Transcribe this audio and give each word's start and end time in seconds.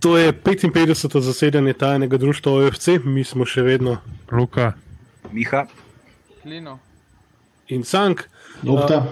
To 0.00 0.16
je 0.18 0.32
55. 0.32 1.20
zasedanje 1.20 1.72
tajnega 1.72 2.16
društva 2.16 2.52
OFC, 2.52 2.88
mi 3.04 3.24
smo 3.24 3.46
še 3.46 3.62
vedno 3.66 3.96
Luka, 4.30 4.72
Miha, 5.32 5.64
Klino. 6.42 6.78
in 7.68 7.82
Sank. 7.84 8.28
Opta. 8.68 9.04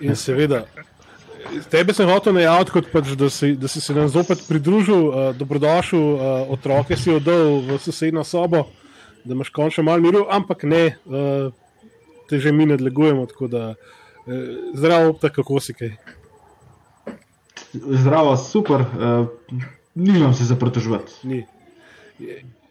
In 0.00 0.14
seveda, 0.16 0.62
tebe 1.70 1.94
sem 1.94 2.06
hotel 2.06 2.36
najaviti, 2.38 2.70
kot 2.70 2.90
pač, 2.92 3.10
da, 3.18 3.30
si, 3.30 3.52
da 3.58 3.70
si 3.70 3.82
se 3.82 3.94
nam 3.94 4.08
zopet 4.10 4.44
pridružil, 4.46 5.08
uh, 5.08 5.16
dobrodošel, 5.38 6.02
uh, 6.14 6.52
otroke 6.54 6.96
si 6.96 7.10
oddal 7.14 7.58
v 7.66 7.78
sosednjo 7.82 8.24
sobo, 8.26 8.64
da 9.24 9.34
imaš 9.34 9.50
končno 9.54 9.84
malo 9.86 10.02
miru, 10.02 10.24
ampak 10.30 10.62
ne, 10.70 10.84
uh, 11.06 11.50
te 12.30 12.38
že 12.38 12.52
mi 12.54 12.66
nadlegujemo. 12.66 13.26
Tako 13.26 13.50
da, 13.50 13.64
uh, 13.74 14.38
zdravo, 14.74 15.10
opta, 15.16 15.32
kako 15.34 15.58
si 15.62 15.74
kaj. 15.74 15.96
Zdravo, 17.74 18.36
super. 18.38 18.86
Uh, 18.94 19.66
nimam 19.98 20.34
se 20.34 20.44
za 20.44 20.56
pritoževati. 20.56 21.12
Ni. 21.24 21.46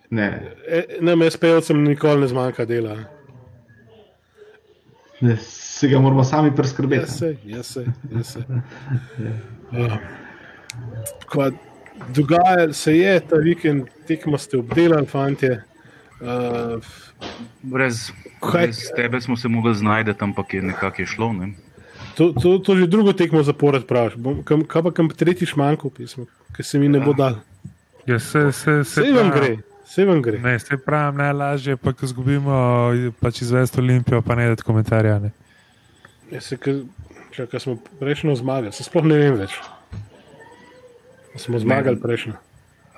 Ne, 0.10 0.28
E, 0.68 0.84
nam 1.02 1.20
SP-ovcem 1.22 1.84
nikoli 1.84 2.22
ne 2.22 2.28
zmanjka 2.28 2.66
dela. 2.66 2.98
ne, 5.22 5.38
se 5.38 5.88
ga 5.88 6.00
moramo 6.00 6.24
sami 6.24 6.56
preskrbeti. 6.56 7.12
se, 7.12 7.38
jaz 7.46 7.66
se, 7.68 7.86
jaz 8.12 8.28
se. 8.28 8.40
Uh, 9.72 9.94
kva, 11.26 11.52
dogajalo 12.10 12.74
se 12.74 12.98
je 12.98 13.20
ta 13.20 13.36
vikend, 13.36 13.88
tekmo 14.08 14.38
ste 14.38 14.58
obdelali, 14.58 15.06
fantje. 15.06 15.64
Uh, 16.22 16.84
brez, 17.64 18.12
Kaj- 18.42 18.62
brez 18.64 18.80
tebe 18.96 19.22
smo 19.22 19.38
se 19.38 19.48
mogli 19.48 19.76
znajti, 19.76 20.14
ampak 20.20 20.54
je 20.54 20.62
nekako 20.62 21.06
šlo. 21.06 21.34
Ne? 21.34 21.54
To, 22.18 22.34
to, 22.34 22.58
to 22.60 22.76
že 22.76 22.90
drugo 22.90 23.14
tekmo 23.14 23.44
zapored 23.46 23.86
praviš. 23.86 24.18
Bom- 24.18 24.42
kam- 24.42 24.66
Kaj 24.66 24.82
pa 24.84 24.92
kam 24.92 25.10
tretjič 25.14 25.54
manjko 25.56 25.94
pismo, 25.94 26.26
ker 26.56 26.66
se 26.66 26.82
mi 26.82 26.90
ne 26.90 27.00
bo 27.00 27.14
dal. 27.14 27.38
ja, 28.10 28.18
se, 28.20 28.50
se, 28.52 28.82
se 28.84 29.02
Vse 29.02 29.14
vam 29.14 29.30
gre, 29.30 29.58
vse 29.86 30.06
vam 30.06 30.22
gre. 30.22 30.40
Ne, 30.42 30.58
se 30.59 30.78
pravim, 30.78 31.22
najlažje 31.22 31.76
je 31.76 31.78
pa, 31.78 31.94
ko 31.94 32.06
izgubimo, 32.06 32.58
pač 33.22 33.42
izvesti 33.42 33.80
Olimpijo, 33.80 34.22
pa 34.22 34.36
ne 34.36 34.50
dati 34.50 34.66
komentarja. 34.66 35.20
Ne. 35.20 35.32
Ja, 36.32 36.42
se, 36.42 36.58
ker, 36.58 36.82
smo 37.59 37.78
prejšnjo 38.00 38.36
zmagali, 38.36 38.74
se 38.74 38.84
sploh 38.84 39.06
ne 39.06 39.22
vem 39.22 39.38
več. 39.38 39.54
Smo 41.38 41.59
zmagali 41.62 42.02
prejšnjo. 42.02 42.34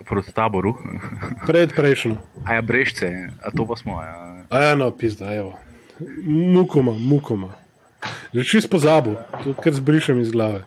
Proti 0.08 0.32
taboru. 0.32 0.78
Pred 1.50 1.76
prejšnjo. 1.76 2.16
A 2.48 2.56
ja, 2.56 2.62
brešce, 2.64 3.36
a 3.44 3.52
to 3.52 3.68
pa 3.68 3.76
smo. 3.76 4.00
Ja. 4.00 4.16
A 4.48 4.62
ja, 4.64 4.76
no, 4.80 4.88
pizda, 4.96 5.28
evo. 5.36 5.60
Mukoma, 6.24 6.96
mukoma. 6.96 7.52
Že 8.34 8.44
čist 8.46 8.70
pozabil, 8.72 9.18
to 9.44 9.54
kar 9.58 9.74
zbrišem 9.76 10.22
iz 10.22 10.32
glave. 10.32 10.64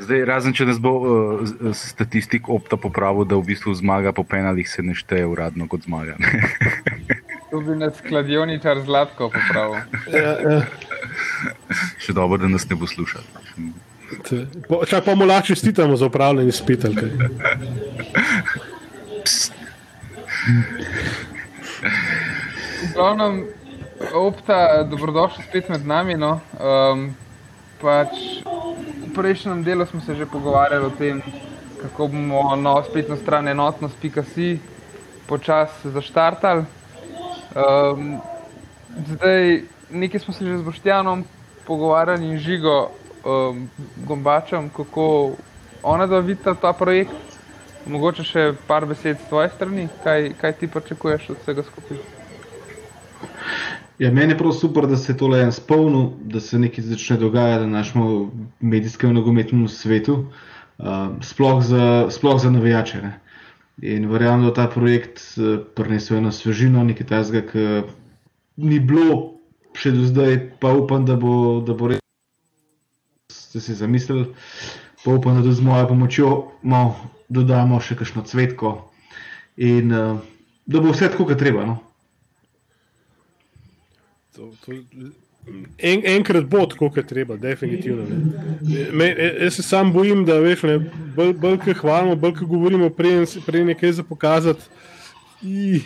Zdaj, 0.00 0.24
razen 0.24 0.54
če 0.56 0.66
nas 0.66 0.78
bo 0.80 0.92
uh, 0.98 1.74
statistik 1.76 2.48
opta 2.48 2.78
popravil, 2.80 3.28
da 3.28 3.36
v 3.36 3.52
bistvu 3.52 3.74
zmaga 3.76 4.14
po 4.16 4.24
penalih 4.24 4.66
se 4.68 4.82
ne 4.82 4.96
šteje 4.96 5.28
uradno 5.28 5.68
kot 5.68 5.84
zmaga. 5.84 6.16
Tu 7.52 7.60
bi 7.60 7.74
nas 7.76 7.98
kladioničar 8.00 8.80
zlatko 8.80 9.28
popravil. 9.28 9.82
Ja, 10.08 10.30
ja. 10.40 10.60
Še 12.00 12.14
dobro, 12.16 12.40
da 12.40 12.48
nas 12.48 12.64
ne 12.70 12.78
bo 12.80 12.88
slušal. 12.88 13.20
Po, 14.68 14.80
čak 14.88 15.04
pa 15.04 15.12
mu 15.12 15.28
lahko 15.28 15.52
čestitamo 15.52 15.96
za 16.00 16.08
upravljanje. 16.08 16.48
V 22.80 22.92
glavnem, 22.96 23.44
opta, 24.14 24.82
dobrodošli 24.82 25.44
spet 25.44 25.68
med 25.68 25.86
nami. 25.86 26.14
No. 26.14 26.40
Um, 26.58 27.14
pač 27.82 28.42
v 29.02 29.10
prejšnjem 29.14 29.64
delu 29.64 29.86
smo 29.86 30.00
se 30.00 30.14
že 30.14 30.26
pogovarjali 30.26 30.86
o 30.86 30.90
tem, 30.90 31.22
kako 31.82 32.08
bomo 32.08 32.56
novo 32.56 32.82
spletno 32.86 33.16
stran 33.16 33.48
enotnost.si 33.48 34.60
počasi 35.26 35.90
zaštartali. 35.90 36.64
Um, 37.54 38.20
zdaj, 39.08 39.62
nekaj 39.90 40.20
smo 40.20 40.34
se 40.34 40.44
že 40.44 40.58
z 40.58 40.62
Boštjanom 40.62 41.24
pogovarjali 41.66 42.26
in 42.26 42.38
žigo 42.38 42.90
um, 43.24 43.70
Gombačem, 44.06 44.70
kako 44.70 45.36
ona 45.82 46.06
da 46.06 46.18
vidita 46.18 46.54
ta 46.54 46.72
projekt. 46.72 47.14
Mogoče 47.86 48.22
še 48.22 48.42
par 48.66 48.86
besed 48.86 49.18
z 49.18 49.26
tvoje 49.26 49.50
strani, 49.50 49.88
kaj, 50.04 50.34
kaj 50.38 50.52
ti 50.52 50.70
pričakuješ 50.70 51.30
od 51.34 51.40
vsega 51.42 51.62
skupaj? 51.66 52.21
Ja, 54.02 54.10
meni 54.10 54.32
je 54.32 54.38
prav 54.38 54.52
super, 54.52 54.86
da 54.86 54.96
se 54.96 55.12
je 55.12 55.16
tole 55.16 55.40
en 55.40 55.52
spomnil, 55.52 56.08
da 56.26 56.40
se 56.40 56.58
nekaj 56.58 56.84
začne 56.84 57.16
dogajati 57.20 57.66
na 57.66 57.78
našem 57.78 58.30
medijskem 58.60 59.12
nogometnem 59.14 59.68
svetu, 59.68 60.16
uh, 60.78 60.86
sploh, 61.22 61.60
za, 61.62 62.08
sploh 62.10 62.40
za 62.42 62.50
navijače. 62.50 63.02
Ne. 63.02 63.12
In 63.82 64.08
verjamem, 64.10 64.48
da 64.48 64.54
ta 64.54 64.64
projekt 64.66 65.22
uh, 65.36 65.60
prinesel 65.76 66.18
eno 66.18 66.32
svežino, 66.32 66.82
nekaj 66.84 67.06
tajnega, 67.06 67.44
ki 67.52 67.68
ni 68.56 68.80
bilo 68.80 69.38
še 69.78 69.94
do 69.94 70.08
zdaj, 70.10 70.40
pa 70.58 70.74
upam, 70.74 71.06
da 71.06 71.14
bo, 71.14 71.60
da 71.62 71.78
bo 71.78 71.92
res, 71.94 72.02
ste 73.30 73.62
si 73.62 73.78
zamislili, 73.78 74.26
pa 75.04 75.14
upam, 75.14 75.38
da 75.46 75.54
z 75.54 75.62
mojo 75.62 75.86
pomočjo 75.94 76.32
malo 76.62 76.98
dodamo 77.30 77.78
še 77.78 78.00
kakšno 78.02 78.26
cvetko 78.26 78.74
in 79.62 79.94
uh, 79.94 80.18
da 80.66 80.82
bo 80.82 80.90
vse 80.90 81.06
tako, 81.06 81.30
kot 81.30 81.38
treba. 81.38 81.70
No. 81.70 81.78
To, 84.42 84.50
to, 84.64 84.72
en, 85.78 86.02
enkrat 86.04 86.44
bo 86.50 86.64
tako, 86.66 86.88
kot 86.88 86.96
je 86.96 87.06
treba, 87.06 87.36
definitivno. 87.36 88.02
ne. 88.08 88.86
Me, 88.92 89.04
e- 89.18 89.36
jaz 89.44 89.54
se 89.54 89.62
sam 89.62 89.92
bojim, 89.92 90.24
da 90.26 90.40
veš, 90.42 90.62
ne, 90.66 90.78
bolj, 91.16 91.32
bolj 91.38 91.58
ko 91.62 91.74
hvalimo, 91.80 92.16
bolj 92.16 92.34
ko 92.40 92.46
govorimo, 92.50 92.90
prej 92.90 93.64
nekaj 93.64 93.92
za 93.92 94.02
pokazati. 94.02 94.62
i, 95.42 95.80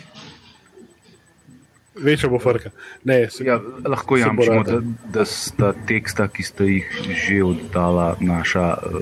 Večja 1.97 2.29
bo 2.29 2.39
frka. 2.39 2.69
Ne, 3.03 3.29
se, 3.29 3.45
Ja, 3.45 3.61
lahko 3.85 4.17
jamčimo, 4.17 4.63
da, 4.63 4.81
da 5.13 5.25
sta 5.25 5.73
teksta, 5.87 6.27
ki 6.27 6.43
sta 6.43 6.65
jih 6.65 6.85
že 7.09 7.39
oddala 7.43 8.15
naša 8.21 8.67
uh, 8.73 9.01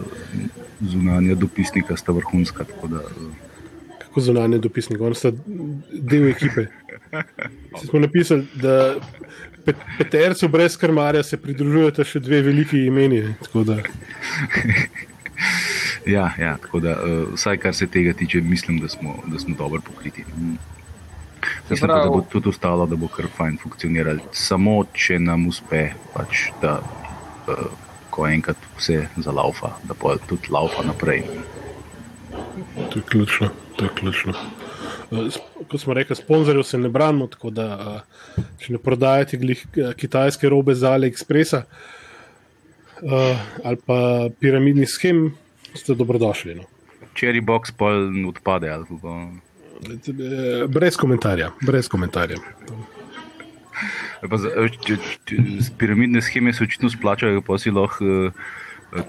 zunanja 0.80 1.36
dopisnika, 1.36 1.98
sta 1.98 2.16
vrhunska. 2.16 2.64
Da, 2.84 3.04
uh, 3.04 3.34
kako 4.00 4.22
zunanje 4.22 4.58
dopisnike, 4.58 5.04
oni 5.04 5.16
sta 5.16 5.32
del 5.92 6.30
ekipe. 6.30 6.68
Smo 7.90 8.00
napisali, 8.00 8.48
da 8.56 8.96
pet, 9.66 9.76
petercu 9.98 10.48
brez 10.48 10.78
krmarja 10.78 11.24
se 11.24 11.38
pridružujete 11.38 12.04
še 12.04 12.20
dve 12.20 12.42
veliki 12.42 12.86
imeni. 12.86 13.36
tako 13.44 13.64
da- 13.64 13.80
ja, 16.16 16.32
ja, 16.40 16.58
tako 16.62 16.80
da 16.80 16.98
uh, 17.02 17.34
vsaj 17.34 17.58
kar 17.58 17.76
se 17.76 17.88
tega 17.88 18.14
tiče, 18.14 18.42
mislim, 18.42 18.80
da 18.80 18.88
smo, 18.88 19.16
da 19.26 19.40
smo 19.40 19.56
dobro 19.58 19.82
pokriti. 19.82 20.24
Mm. 20.38 20.56
Mislim, 21.70 21.90
pa, 21.90 22.04
da 22.04 22.10
bo 22.10 22.22
tudi 22.32 22.50
ostalo, 22.50 22.86
da 22.86 22.96
bo 22.96 23.08
kar 23.08 23.26
fajn 23.38 23.58
funkcioniralo. 23.64 24.20
Samo 24.34 24.84
če 24.94 25.20
nam 25.20 25.48
uspe, 25.48 25.90
pač, 26.14 26.48
da 26.62 26.80
uh, 26.82 27.66
ko 28.10 28.28
enkrat 28.28 28.58
vse 28.78 29.08
zalaufa, 29.18 29.74
da 29.84 29.94
pa 29.94 30.16
tudi 30.28 30.52
laufa 30.54 30.84
naprej. 30.88 31.24
To 32.92 33.00
je 33.00 33.04
ključno. 33.10 33.50
To 33.76 33.86
je 33.86 33.90
ključno. 33.96 34.34
Eh, 35.12 35.40
Kot 35.72 35.82
smo 35.82 35.94
rekli, 35.94 36.16
sponzorjev 36.16 36.64
se 36.64 36.78
ne 36.78 36.90
branimo, 36.90 37.28
tako 37.28 37.50
da 37.50 37.68
eh, 38.38 38.42
če 38.60 38.74
ne 38.74 38.82
prodajate 38.82 39.38
glih, 39.38 39.66
eh, 39.78 39.94
kitajske 39.98 40.50
robe 40.50 40.76
za 40.76 40.96
AliExpressa 40.98 41.66
ali 43.64 43.78
pa 43.86 44.30
piramidni 44.40 44.86
schem, 44.88 45.34
ste 45.76 45.94
dobrodošli. 46.00 46.56
No. 46.56 46.64
Cherry 47.16 47.42
box 47.44 47.74
pa 47.78 47.92
odpade. 48.30 48.72
kako. 48.72 49.32
Eh, 49.86 50.68
Brez 50.68 50.98
komentarja. 50.98 51.52
Brez 51.62 51.88
komentarja. 51.88 52.38
Pa, 54.22 54.38
eh, 54.40 54.70
če, 54.86 54.98
če, 55.28 55.42
z 55.60 55.72
piramidne 55.78 56.22
scheme 56.24 56.54
se 56.54 56.64
očitno 56.64 56.90
splačajo, 56.90 57.44
pa 57.46 57.58
si 57.62 57.74
lahko 57.76 58.06
uh, 58.06 58.46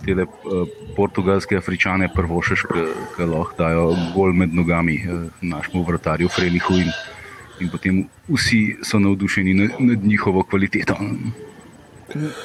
te 0.05 0.13
uh, 0.13 0.69
portugalske 0.97 1.57
afričane 1.57 2.09
prvošeš, 2.15 2.67
ki 3.17 3.29
lahko 3.31 3.55
dajo 3.59 3.89
gol 4.15 4.33
med 4.33 4.55
nogami 4.55 5.01
uh, 5.05 5.27
našemu 5.41 5.85
vratarju 5.85 6.29
Frelihu 6.29 6.81
in, 6.83 6.93
in 7.61 7.73
potem 7.73 8.05
vsi 8.29 8.77
so 8.83 8.99
navdušeni 8.99 9.55
nad, 9.55 9.71
nad 9.79 10.05
njihovo 10.05 10.43
kvaliteto. 10.43 10.97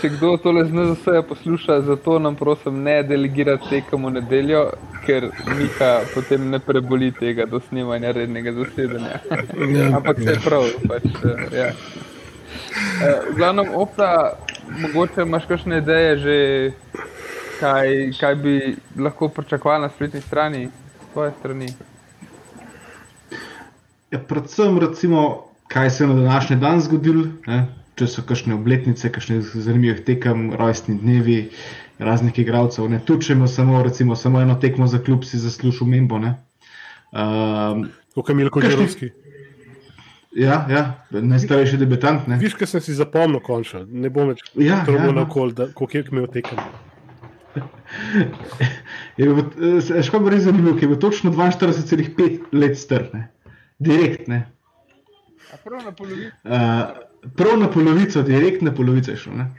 Če 0.02 0.10
kdo 0.16 0.32
tole 0.42 0.64
z 0.66 0.74
NZS 0.74 1.22
posluša, 1.30 1.82
zato 1.86 2.18
nam 2.20 2.36
prosim 2.36 2.80
ne 2.84 2.96
delegirati 3.06 3.70
tekem 3.70 4.08
v 4.08 4.14
nedeljo, 4.16 4.64
ker 5.06 5.28
Mika 5.58 5.92
potem 6.16 6.48
ne 6.50 6.60
preboli 6.60 7.12
tega 7.14 7.46
do 7.46 7.62
snemanja 7.68 8.12
rednega 8.18 8.56
zasedanja. 8.58 9.20
Ampak 10.00 10.24
se 10.26 10.36
prav, 10.44 10.66
pač, 10.90 11.06
eh, 11.06 11.46
ja. 11.60 11.68
Eh, 11.70 13.30
V 13.30 13.36
glavnem, 13.38 13.70
opta, 13.78 14.34
mogoče 14.82 15.28
imaš 15.30 15.46
kakšne 15.46 15.78
ideje 15.78 16.18
že, 16.26 16.38
kaj, 17.62 17.88
kaj 18.18 18.36
bi 18.38 18.54
lahko 18.98 19.30
pričakovali 19.30 19.82
na 19.82 19.90
spletni 19.90 20.22
strani, 20.22 20.66
s 21.00 21.14
tvoje 21.14 21.32
strani. 21.40 21.68
Ja, 24.12 24.20
predvsem, 24.20 24.80
recimo, 24.80 25.22
kaj 25.68 25.90
se 25.90 26.04
je 26.04 26.08
na 26.08 26.16
današnji 26.16 26.56
dan 26.58 26.82
zgodilo, 26.82 27.26
ne? 27.48 27.62
če 27.96 28.08
so 28.08 28.24
kakšne 28.24 28.56
obletnice, 28.56 29.12
kakšne 29.12 29.40
zanimive 29.44 30.02
tekem, 30.02 30.50
rojstni 30.54 30.96
dnevi, 30.98 31.38
raznih 32.00 32.40
igralcev. 32.40 32.88
Ne? 32.90 33.00
Tudi 33.00 33.28
če 33.28 33.34
ima 33.34 33.48
samo, 33.48 33.84
recimo, 33.84 34.16
samo 34.16 34.42
eno 34.42 34.56
tekmo 34.56 34.88
za 34.88 35.00
klub, 35.00 35.24
si 35.24 35.38
zasluži 35.38 35.84
umembo. 35.84 36.18
ne. 36.18 36.32
Um, 37.12 37.90
Kot 38.16 38.30
je 38.30 38.36
Milko 38.36 38.60
Kakšni- 38.60 38.72
Žerovski. 38.72 39.10
ja, 40.34 40.66
ja, 40.70 40.84
najstarejši 41.12 41.78
debitant. 41.78 42.28
Ne? 42.28 42.38
Viš, 42.38 42.54
kaj 42.54 42.68
sem 42.68 42.82
si 42.82 42.94
zapomnil, 42.94 43.40
končno. 43.40 43.86
Ne 43.86 44.10
bom 44.10 44.28
več 44.30 44.42
Ja, 44.56 44.82
ja, 44.82 45.12
na 45.12 45.12
ja. 45.14 45.22
okol, 45.22 45.52
koliko 45.74 45.98
je 45.98 46.04
imel 46.12 46.28
tekem. 46.28 46.58
Eh, 49.22 50.02
Škoda 50.04 50.30
je 50.30 50.32
res 50.32 50.44
zanimiv, 50.48 50.78
ker 50.80 50.88
je 50.88 50.94
bil 50.94 51.00
točno 51.02 51.32
42,5 51.36 52.54
let 52.56 52.78
star, 52.80 53.10
ne? 53.14 53.28
direkt. 53.82 54.28
Ne? 54.28 54.52
A 55.54 55.58
prav 55.64 55.84
na 55.86 55.92
polovici. 55.92 56.32
Uh, 56.44 57.32
prav 57.38 57.60
na 57.60 57.70
polovico, 57.72 58.22
direkt 58.22 58.62
na 58.62 58.74
polovico 58.76 59.12
je 59.12 59.18
šel. 59.18 59.38
ne. 59.38 59.52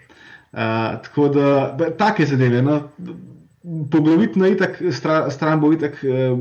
Uh, 0.53 1.03
tako 1.03 1.29
da, 1.29 1.75
da 1.79 1.91
take 1.97 2.27
zadeve. 2.27 2.63
No, 2.63 2.81
poglavitno 3.91 4.47
itak, 4.47 4.83
stra, 4.93 5.31
stran 5.31 5.61
bo 5.61 5.73
itak, 5.73 6.01
eh, 6.05 6.35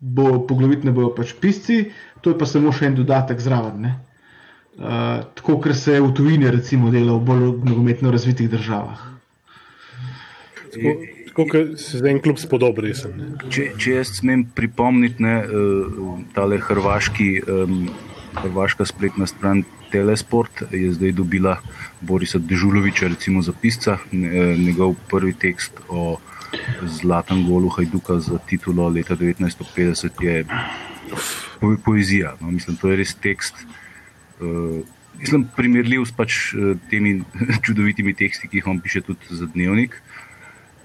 bo 0.00 0.40
poglavitne 0.46 0.90
bojo 0.92 1.12
pač 1.14 1.32
pisci, 1.40 1.84
to 2.20 2.32
je 2.32 2.38
pa 2.38 2.46
samo 2.46 2.72
še 2.74 2.90
en 2.90 2.98
dodatek 2.98 3.40
zraven. 3.40 3.80
ne. 3.80 3.94
Uh, 4.78 5.24
tako, 5.34 5.56
ker 5.58 5.74
se 5.74 6.00
v 6.00 6.12
tujini 6.14 6.50
recimo 6.54 6.90
dela 6.90 7.16
v 7.16 7.24
bolj 7.26 7.46
nogometno 7.66 8.10
razvitih 8.14 8.50
državah. 8.50 9.00
Tako 10.70 11.17
kot 11.46 11.78
se 11.78 11.98
za 11.98 12.08
en 12.10 12.20
klub 12.22 12.38
spodob, 12.40 12.78
resen. 12.82 13.14
ne. 13.16 13.50
Če, 13.52 13.70
če 13.78 13.98
jaz 14.00 14.14
smem 14.18 14.46
pripomniti, 14.54 15.22
ne, 15.22 15.36
uh, 15.46 16.14
tale 16.34 16.58
hrvaški, 16.58 17.28
um, 17.46 17.88
hrvaška 18.38 18.86
spletna 18.88 19.26
stran 19.30 19.64
Telesport 19.90 20.62
je 20.70 20.92
zdaj 20.92 21.12
dobila 21.16 21.56
Borisa 22.00 22.38
Dežuloviča, 22.38 23.08
recimo 23.08 23.42
za 23.42 23.52
pisca, 23.52 23.96
eh, 24.12 24.56
njegov 24.58 24.94
prvi 25.08 25.32
tekst 25.32 25.80
o 25.88 26.18
zlatem 26.84 27.46
golu 27.46 27.68
Hajduka 27.68 28.18
za 28.20 28.38
titulo 28.38 28.88
leta 28.88 29.16
1950 29.16 30.22
je 30.24 30.44
po, 31.60 31.76
poezija. 31.84 32.36
No, 32.40 32.50
mislim, 32.50 32.76
to 32.76 32.90
je 32.90 32.96
res 32.96 33.14
tekst. 33.14 33.54
Uh, 34.40 34.84
Mislim, 35.18 35.48
primerljiv 35.56 36.04
s 36.06 36.12
pač 36.14 36.34
eh, 36.54 36.76
temi 36.90 37.22
čudovitimi 37.66 38.14
teksti, 38.14 38.48
ki 38.48 38.60
jih 38.60 38.66
on 38.70 38.78
piše 38.80 39.00
tudi 39.02 39.26
za 39.34 39.48
dnevnik. 39.50 39.96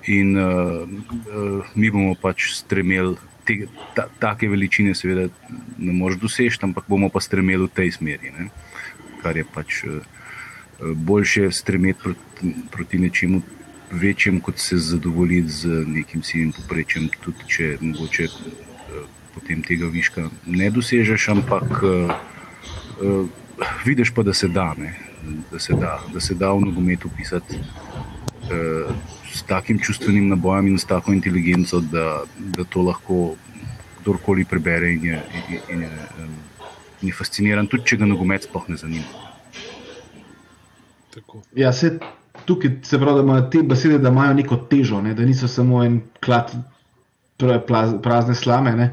In 0.07 0.35
uh, 0.35 0.83
uh, 0.83 1.63
mi 1.75 1.91
bomo 1.91 2.15
pač 2.19 2.50
stremeli, 2.57 3.15
te, 3.47 3.67
ta, 3.95 4.09
take 4.19 4.50
veličine, 4.51 4.95
seveda, 4.95 5.29
ne 5.77 5.94
moreš 5.95 6.19
doseči, 6.19 6.59
ampak 6.67 6.89
bomo 6.91 7.07
pa 7.09 7.23
stremeli 7.23 7.69
v 7.69 7.71
tej 7.71 7.94
smeri. 7.95 8.33
Ne? 8.35 8.50
Kar 9.23 9.39
je 9.39 9.45
pač 9.47 9.83
uh, 9.88 10.03
boljše 10.79 11.51
stremeti 11.55 12.00
proti, 12.03 12.55
proti 12.71 13.00
nečemu 13.00 13.41
večjemu, 13.91 14.41
kot 14.41 14.59
se 14.59 14.77
zadovoljiti 14.77 15.50
z 15.50 15.83
nekim 15.88 16.23
sivim 16.23 16.51
poprečjem, 16.51 17.07
tudi 17.23 17.47
če 17.47 17.77
mogoče 17.79 18.27
uh, 18.27 19.07
potem 19.33 19.63
tega 19.63 19.88
viška 19.88 20.27
ne 20.45 20.69
dosežeš, 20.73 21.29
ampak 21.29 21.79
uh, 21.79 22.11
uh, 22.99 23.27
vidiš 23.85 24.11
pa, 24.11 24.23
da 24.23 24.33
se 24.33 24.47
da, 24.47 24.73
ne? 24.77 24.97
da 25.51 25.59
se 25.59 25.73
da, 25.73 26.01
da 26.13 26.19
se 26.19 26.35
da 26.35 26.51
v 26.51 26.65
nogometu 26.65 27.09
pisati. 27.17 27.59
Uh, 28.44 28.92
s 29.34 29.42
takim 29.50 29.80
čustvenim 29.80 30.28
nabojem 30.30 30.68
in 30.68 30.80
s 30.80 30.86
tako 30.86 31.13
inteligenco, 31.13 31.80
da, 31.80 32.24
da 32.38 32.63
to 32.63 32.81
lahko 32.81 33.36
kdorkoli 34.01 34.45
prebere 34.45 34.92
in 34.94 35.06
je, 35.06 35.22
in, 35.50 35.60
in 35.69 35.81
je, 35.81 35.92
um, 36.19 36.34
in 37.01 37.07
je 37.07 37.16
fasciniran, 37.18 37.68
tudi 37.68 37.88
če 37.88 37.98
ga 38.04 38.10
nogomet 38.10 38.45
sploh 38.45 38.68
ne 38.69 38.78
zanima. 38.78 39.24
Tako. 41.13 41.42
Ja, 41.56 41.72
se 41.74 41.98
tukaj 42.45 42.78
se 42.84 43.00
pravi, 43.00 43.22
da 43.22 43.24
imajo 43.24 43.50
te 43.50 43.63
besede, 43.63 43.98
da 43.98 44.10
imajo 44.10 44.34
neko 44.34 44.57
težo, 44.69 45.01
ne? 45.01 45.13
da 45.13 45.25
niso 45.25 45.48
samo 45.48 45.84
en 45.84 46.01
klad 46.24 46.54
pra- 47.40 47.62
plaz- 47.68 48.00
prazne 48.01 48.36
slame. 48.36 48.75
Ne? 48.75 48.90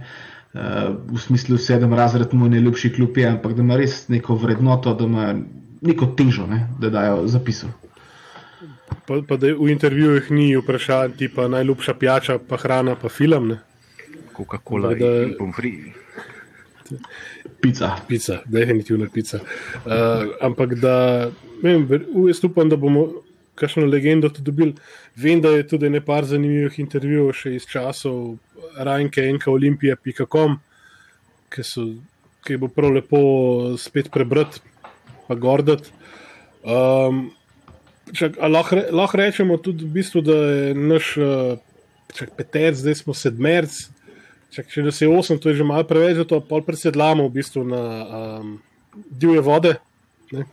Uh, 0.55 0.97
v 1.11 1.21
smislu 1.21 1.59
sedem 1.59 1.95
razred 1.95 2.35
mu 2.35 2.49
najljubši 2.49 2.93
klub 2.97 3.19
je, 3.19 3.29
ampak 3.29 3.55
da 3.55 3.63
ima 3.63 3.77
res 3.77 4.09
neko 4.09 4.35
vrednoto, 4.35 4.95
da 4.95 5.05
ima 5.05 5.35
neko 5.81 6.13
težo, 6.19 6.47
ne? 6.47 6.67
da 6.81 6.91
dajo 6.91 7.27
zapisov. 7.27 7.71
Pa, 9.07 9.21
pa 9.27 9.37
da 9.37 9.53
v 9.55 9.71
intervjujih 9.73 10.31
ni 10.31 10.53
vprašanj, 10.57 11.17
tipa 11.19 11.49
najljubša 11.49 11.95
pijača, 11.95 12.39
pa 12.49 12.57
hrana, 12.57 12.95
pa 12.95 13.09
film, 13.09 13.49
ne? 13.49 13.59
Coca-Cola 14.37 14.95
Da- 14.95 15.23
in 15.23 15.35
pomfri. 15.39 15.93
Pica. 17.61 17.97
pica, 18.09 18.41
definitivno 18.47 19.07
pica. 19.13 19.39
Uh, 19.87 20.35
ampak 20.41 20.75
da, 20.75 21.31
vem, 21.63 21.87
jaz 22.27 22.45
upam, 22.45 22.69
da 22.69 22.77
bomo 22.77 23.23
kakšno 23.55 23.87
legendo 23.87 24.29
tudi 24.29 24.45
dobili. 24.45 24.75
Vem, 25.17 25.41
da 25.41 25.49
je 25.49 25.67
tudi 25.69 25.91
nekaj 25.91 26.25
zanimivih 26.33 26.79
intervjujev 26.81 27.33
še 27.37 27.55
iz 27.59 27.67
časov 27.69 28.39
Rajnke, 28.79 29.27
enka 29.29 29.51
olimpije.com, 29.53 30.57
ki, 31.53 31.65
so, 31.67 31.87
ki 32.47 32.57
bo 32.57 32.71
prav 32.73 32.95
lepo 32.97 33.21
spet 33.79 34.11
prebrati, 34.11 34.63
pa 35.29 35.37
gordati. 35.37 35.93
Um, 36.65 37.29
čak, 38.13 38.37
lahko, 38.41 38.77
re- 38.77 38.89
lahko 38.93 39.19
rečemo 39.19 39.57
tudi, 39.57 39.85
v 39.85 39.95
bistvu, 40.01 40.23
da 40.23 40.37
je 40.37 40.75
naš 40.75 41.17
uh, 41.17 41.59
čak, 42.15 42.35
peterc, 42.37 42.79
zdaj 42.79 43.01
smo 43.03 43.15
sedmerc. 43.15 43.75
Čak, 44.51 44.67
če 44.73 44.83
nas 44.83 44.99
je 44.99 45.09
osem, 45.09 45.39
to 45.39 45.51
je 45.51 45.61
že 45.61 45.67
malo 45.67 45.87
preveč, 45.87 46.19
zato 46.19 46.41
pol 46.43 46.65
presedlamo 46.67 47.29
v 47.29 47.35
bistvu 47.39 47.63
na 47.63 47.83
um, 48.03 48.57
divje 48.95 49.43
vode. 49.47 49.77
Ne? 50.35 50.47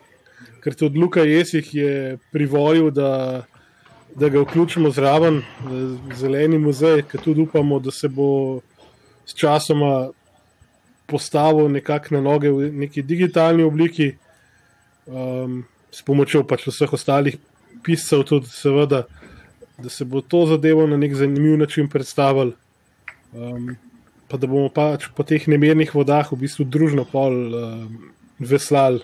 Ker 0.62 0.77
tudi 0.77 1.01
Luka 1.01 1.25
Jesih 1.25 1.65
je 1.74 1.94
privolil, 2.30 2.92
da, 2.94 3.45
da 4.13 4.30
ga 4.30 4.44
vključimo 4.44 4.92
zraven, 4.94 5.42
zeleni 6.13 6.62
muzej, 6.62 7.07
ker 7.10 7.24
tudi 7.24 7.48
upamo, 7.48 7.80
da 7.81 7.94
se 7.94 8.10
bo 8.10 8.62
s 9.25 9.33
časoma 9.33 10.10
postavil 11.07 11.71
nekako 11.71 12.15
na 12.15 12.21
noge 12.21 12.51
v 12.51 12.69
neki 12.71 13.01
digitalni 13.01 13.63
obliki, 13.63 14.12
um, 15.07 15.63
s 15.92 16.04
pomočjo 16.04 16.44
pač 16.48 16.68
vseh 16.68 16.94
ostalih 16.94 17.38
piscev, 17.84 18.24
tudi 18.28 18.51
seveda, 18.51 19.06
da 19.78 19.89
se 19.89 20.06
bo 20.06 20.22
to 20.22 20.45
zadevo 20.50 20.88
na 20.88 20.98
nek 20.98 21.16
zanimiv 21.16 21.57
način 21.57 21.89
predstavil. 21.89 22.54
Um, 23.34 23.75
pa 24.28 24.38
da 24.38 24.48
bomo 24.48 24.69
pač 24.74 25.07
po 25.16 25.24
teh 25.24 25.48
nemirnih 25.48 25.94
vodah 25.95 26.28
v 26.31 26.42
bistvu 26.44 26.66
družno 26.68 27.06
pol 27.07 27.36
um, 27.56 28.12
veslali 28.39 29.04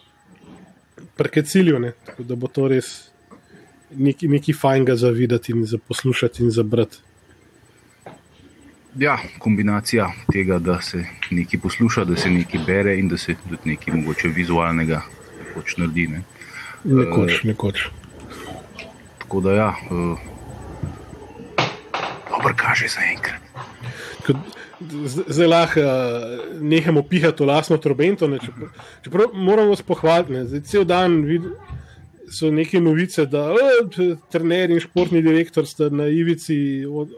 preke 1.17 1.43
cilju, 1.43 1.79
ne? 1.79 1.93
tako 2.05 2.23
da 2.27 2.35
bo 2.35 2.47
to 2.47 2.67
res 2.67 3.13
nekaj, 3.95 4.29
nekaj 4.29 4.55
fajnega 4.57 4.95
za 4.95 5.09
videti 5.09 5.51
in 5.51 5.65
za 5.65 5.77
poslušati 5.77 6.43
in 6.43 6.51
za 6.51 6.63
brati. 6.63 6.97
Ja, 8.99 9.17
kombinacija 9.39 10.11
tega, 10.31 10.59
da 10.59 10.81
se 10.81 11.05
nekaj 11.31 11.59
posluša, 11.59 12.03
da 12.05 12.15
se 12.15 12.29
nekaj 12.29 12.61
bere 12.65 12.97
in 12.99 13.07
da 13.09 13.17
se 13.17 13.35
tudi 13.35 13.73
nekaj 13.73 13.93
mogoče 13.93 14.27
vizualnega 14.27 15.01
pač 15.55 15.77
naredi. 15.77 16.07
Ne. 16.07 16.21
Nekoč, 16.85 17.43
nekoč. 17.43 17.87
Tako 19.19 19.41
da 19.41 19.51
ja, 19.53 19.69
uh, 19.89 20.17
dobro 22.29 22.53
kaže 22.55 22.87
za 22.87 23.01
enkrat. 23.07 23.41
Tako, 24.19 24.39
z- 25.05 25.23
Zdaj 25.27 25.47
lahko 25.47 25.79
uh, 25.79 25.87
nehamo 26.61 27.03
pihati 27.03 27.43
v 27.43 27.47
lastno 27.47 27.77
trobento. 27.77 28.27
Ne, 28.27 28.39
čeprav, 28.39 28.69
čeprav 29.01 29.25
moramo 29.33 29.75
se 29.75 29.83
pohvaliti. 29.83 30.33
ne, 30.33 30.45
Zdaj, 30.45 30.61
cel 30.61 30.83
dan 30.83 31.21
vid, 31.23 31.41
so 32.29 32.51
neke 32.51 32.81
novice, 32.81 33.25
da 33.25 33.47
uh, 33.49 33.59
trener 34.29 34.71
in 34.71 34.79
športni 34.79 35.21
direktor 35.21 35.65
sta 35.65 35.89
na 35.89 36.07
ivici, 36.07 36.57
od, 36.85 37.09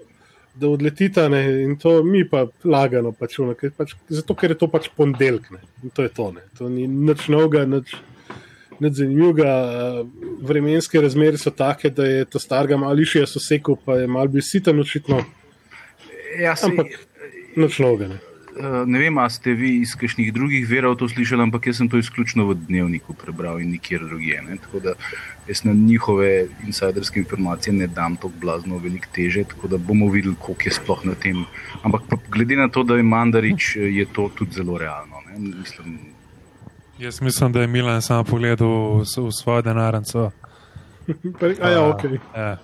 da 0.55 0.67
odletita. 0.67 1.25
Ne, 1.27 1.63
in 1.63 1.77
to 1.77 2.03
mi 2.03 2.21
pa 2.23 2.45
lagano. 2.63 3.11
Pač, 3.11 3.39
ono, 3.39 3.53
ker, 3.53 3.71
pač, 3.71 3.95
zato, 4.09 4.35
ker 4.35 4.51
je 4.51 4.57
to 4.57 4.67
pač 4.67 4.89
ponedeljek. 4.89 5.51
ne, 5.51 5.59
to 5.89 6.03
je 6.03 6.09
to. 6.11 6.31
Ne, 6.31 6.45
to 6.57 6.69
ni 6.69 6.85
nič 6.87 7.27
novega. 7.27 7.65
Nič, 7.65 7.95
Nič 7.95 8.14
zanimivega, 8.79 9.47
eh, 9.47 10.03
vremenske 10.41 11.01
razmere 11.01 11.37
so 11.37 11.51
take, 11.51 11.89
da 11.89 12.05
je 12.05 12.25
to 12.25 12.39
starega 12.39 12.77
mališija 12.77 13.27
sosekel, 13.27 13.77
pa 13.85 13.99
je 14.01 14.07
mal 14.07 14.27
bil 14.27 14.41
siten, 14.41 14.79
očitno, 14.79 15.23
Ja, 16.39 16.55
sej, 16.55 16.71
ampak 16.71 16.87
nič 17.55 17.79
novega. 17.79 18.11
Ne. 18.11 18.19
Ne 18.87 18.99
vem, 19.03 19.17
ali 19.19 19.31
ste 19.35 19.51
vi 19.51 19.83
iz 19.83 19.97
kakšnih 19.99 20.31
drugih 20.31 20.63
verov 20.63 20.95
to 20.95 21.09
slišali, 21.11 21.43
ampak 21.43 21.67
jaz 21.67 21.81
sem 21.81 21.89
to 21.91 21.99
izključno 21.99 22.45
v 22.47 22.55
dnevniku 22.55 23.11
prebral 23.11 23.59
in 23.59 23.73
nikjer 23.75 24.05
drugje. 24.07 24.39
Ne? 24.47 24.55
Tako 24.63 24.79
da 24.79 24.93
jaz 25.43 25.65
na 25.67 25.73
njihove 25.75 26.47
insajderske 26.63 27.19
informacije 27.19 27.73
ne 27.75 27.87
dam 27.91 28.15
tako 28.15 28.31
blazno 28.39 28.79
veliko 28.79 29.11
teže, 29.11 29.43
tako 29.51 29.67
da 29.67 29.77
bomo 29.77 30.07
videli, 30.07 30.39
koliko 30.39 30.71
je 30.71 30.77
sploh 30.79 31.03
na 31.03 31.15
tem. 31.19 31.43
Ampak 31.83 32.07
pa 32.07 32.15
glede 32.31 32.55
na 32.55 32.69
to, 32.71 32.83
da 32.87 32.95
je 32.95 33.03
Mandarič, 33.03 33.75
je 33.75 34.07
to 34.07 34.29
tudi 34.35 34.55
zelo 34.55 34.79
realno. 34.79 35.19
Ne? 35.27 35.35
Mislim, 35.59 36.14
Jaz 36.99 37.21
mislim, 37.21 37.51
da 37.51 37.61
je 37.61 37.67
Milan 37.67 38.01
samo 38.01 38.23
pogledal 38.23 38.67
v, 38.67 39.03
v 39.03 39.31
svojo 39.31 39.61
denarnico. 39.61 40.31
A 41.61 41.69
ja, 41.69 41.87
ok. 41.87 42.03
Ja. 42.35 42.57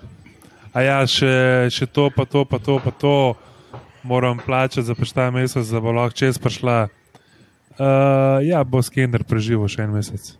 A 0.72 0.80
ja, 0.80 1.00
še, 1.06 1.68
še 1.68 1.86
to, 1.86 2.08
pa 2.10 2.24
to, 2.24 2.46
pa 2.48 2.58
to, 2.58 2.78
pa 2.80 2.90
to, 2.90 3.34
moram 4.02 4.38
plačati 4.40 4.86
za 4.86 4.94
ta 5.14 5.30
mesec, 5.30 5.68
da 5.68 5.80
bo 5.80 5.92
lahko 5.92 6.16
čez 6.16 6.38
prišla. 6.38 6.88
Uh, 7.72 8.40
ja, 8.44 8.64
bo 8.64 8.82
Skender 8.82 9.24
preživel 9.24 9.68
še 9.68 9.84
en 9.84 9.92
mesec. 9.92 10.32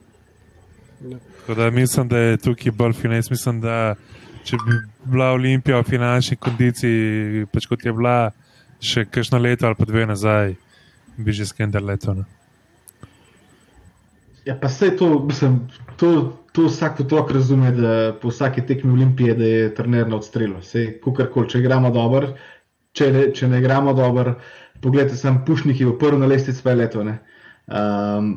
Ja. 1.05 1.21
Tako 1.43 1.55
da 1.61 1.71
mislim, 1.71 2.09
da 2.09 2.19
je 2.19 2.41
tukaj 2.41 2.73
bolj 2.73 2.97
finance. 2.97 3.29
Mislim, 3.31 3.61
da 3.61 3.95
če 4.45 4.57
bi 4.57 4.79
bila 5.05 5.33
Olimpija 5.37 5.81
v 5.81 5.89
finančni 5.89 6.37
kondiciji, 6.37 7.47
pač 7.53 7.69
kot 7.69 7.85
je 7.85 7.93
bila 7.93 8.33
še 8.83 9.05
kakšno 9.05 9.39
leto 9.39 9.69
ali 9.69 9.79
pa 9.79 9.87
dve 9.87 10.07
nazaj, 10.09 10.57
bi 11.17 11.35
že 11.37 11.47
skender 11.47 11.85
letel. 11.85 12.23
Ne? 12.23 12.42
Ja, 14.45 14.57
pa 14.61 14.67
vse 14.67 14.97
to, 14.97 15.25
mislim, 15.25 15.61
to, 15.97 16.33
to 16.53 16.67
vsak 16.67 17.01
otrok 17.01 17.31
razume, 17.31 17.71
da 17.73 18.13
po 18.23 18.29
vsaki 18.29 18.67
tekmi 18.67 18.93
olimpije, 18.93 19.37
je 19.39 19.75
trener 19.75 20.09
na 20.09 20.17
odstrelu. 20.17 20.63
Sej, 20.63 20.99
kukorkoli, 21.05 21.49
če 21.49 21.61
igramo 21.63 21.91
dobro, 21.91 22.33
če, 22.93 23.13
ne- 23.13 23.29
če 23.35 23.49
ne 23.49 23.61
igramo 23.63 23.95
dobro, 23.95 24.35
pogledajte, 24.83 25.17
sem 25.17 25.45
pušnik 25.47 25.81
je 25.81 25.87
v 25.87 25.99
prvi 25.99 26.19
na 26.19 26.27
lestvici 26.27 26.75
leto. 26.75 27.05
Um, 27.07 28.33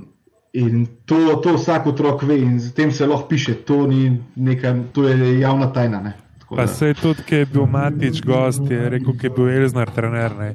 in 0.54 0.86
to, 1.06 1.42
to 1.44 1.58
vsak 1.58 1.88
otrok 1.88 2.24
ve 2.24 2.38
in 2.38 2.60
z 2.60 2.72
tem 2.74 2.92
se 2.92 3.08
lahko 3.08 3.28
piše, 3.28 3.56
to, 3.66 3.88
ni 3.88 4.22
neka, 4.36 4.76
to 4.94 5.08
je 5.10 5.40
javna 5.40 5.74
tajna. 5.74 6.02
Ne. 6.02 6.14
Tako 6.40 6.56
Pa 6.56 6.68
se 6.68 6.88
je 6.88 6.94
tudi, 6.94 7.24
ki 7.26 7.36
je 7.36 7.46
bil 7.46 7.66
Matič 7.66 8.22
gost, 8.22 8.70
je 8.70 8.90
rekel, 8.90 9.18
ki 9.18 9.26
je 9.26 9.34
bil 9.34 9.50
Elznar 9.50 9.90
trener. 9.90 10.36
Ne? 10.38 10.54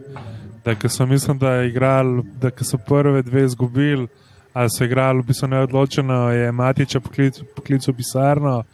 Da 0.64 0.74
ko 0.78 0.88
so, 0.88 1.06
mislim, 1.06 1.38
da, 1.38 1.62
igral, 1.66 2.22
da 2.40 2.50
so 2.62 2.78
prve 2.78 3.22
dve 3.22 3.44
izgubili, 3.44 4.06
ali 4.52 4.68
so 4.70 4.84
igrali 4.84 5.22
v 5.22 5.26
bistvu 5.26 5.48
neodločeno, 5.48 6.30
je 6.30 6.52
Matiča 6.52 7.00
poklic, 7.00 7.38
poklical 7.56 7.94
v 7.94 7.96
pisarno, 7.96 8.64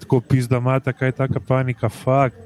tako 0.00 0.20
pis, 0.20 0.48
da 0.48 0.56
ima 0.56 0.80
taka, 0.80 1.12
taka 1.12 1.40
panika, 1.40 1.88
fakt. 1.88 2.36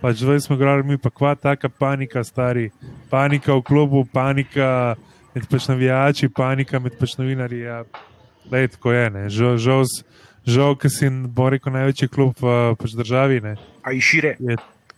Pač 0.00 0.16
zdaj 0.24 0.40
smo 0.40 0.56
igrali 0.56 0.82
mi, 0.82 0.96
pa 0.98 1.10
kva 1.10 1.34
taka 1.34 1.68
panika, 1.68 2.24
stari. 2.24 2.70
Panika 3.10 3.52
v 3.54 3.62
klubu, 3.62 4.04
panika 4.12 4.96
med 5.34 5.44
pač 5.50 5.68
navijači, 5.68 6.28
panika 6.28 6.80
med 6.80 6.96
pač 6.98 7.18
novinarji. 7.18 7.60
Ja. 7.60 7.82
Lej, 8.50 8.68
tako 8.68 8.92
je, 8.92 9.10
ne. 9.10 9.28
žal, 9.28 9.58
žal, 9.60 9.84
žal 10.48 10.76
ker 10.80 10.90
si, 10.90 11.10
bo 11.10 11.50
rekel, 11.52 11.72
največji 11.72 12.08
klub 12.08 12.40
v 12.40 12.74
pač 12.80 12.96
državi. 12.96 13.40
Ne 13.44 13.54
A 13.84 13.92
in 13.92 14.00
šire. 14.00 14.36
je, 14.40 14.56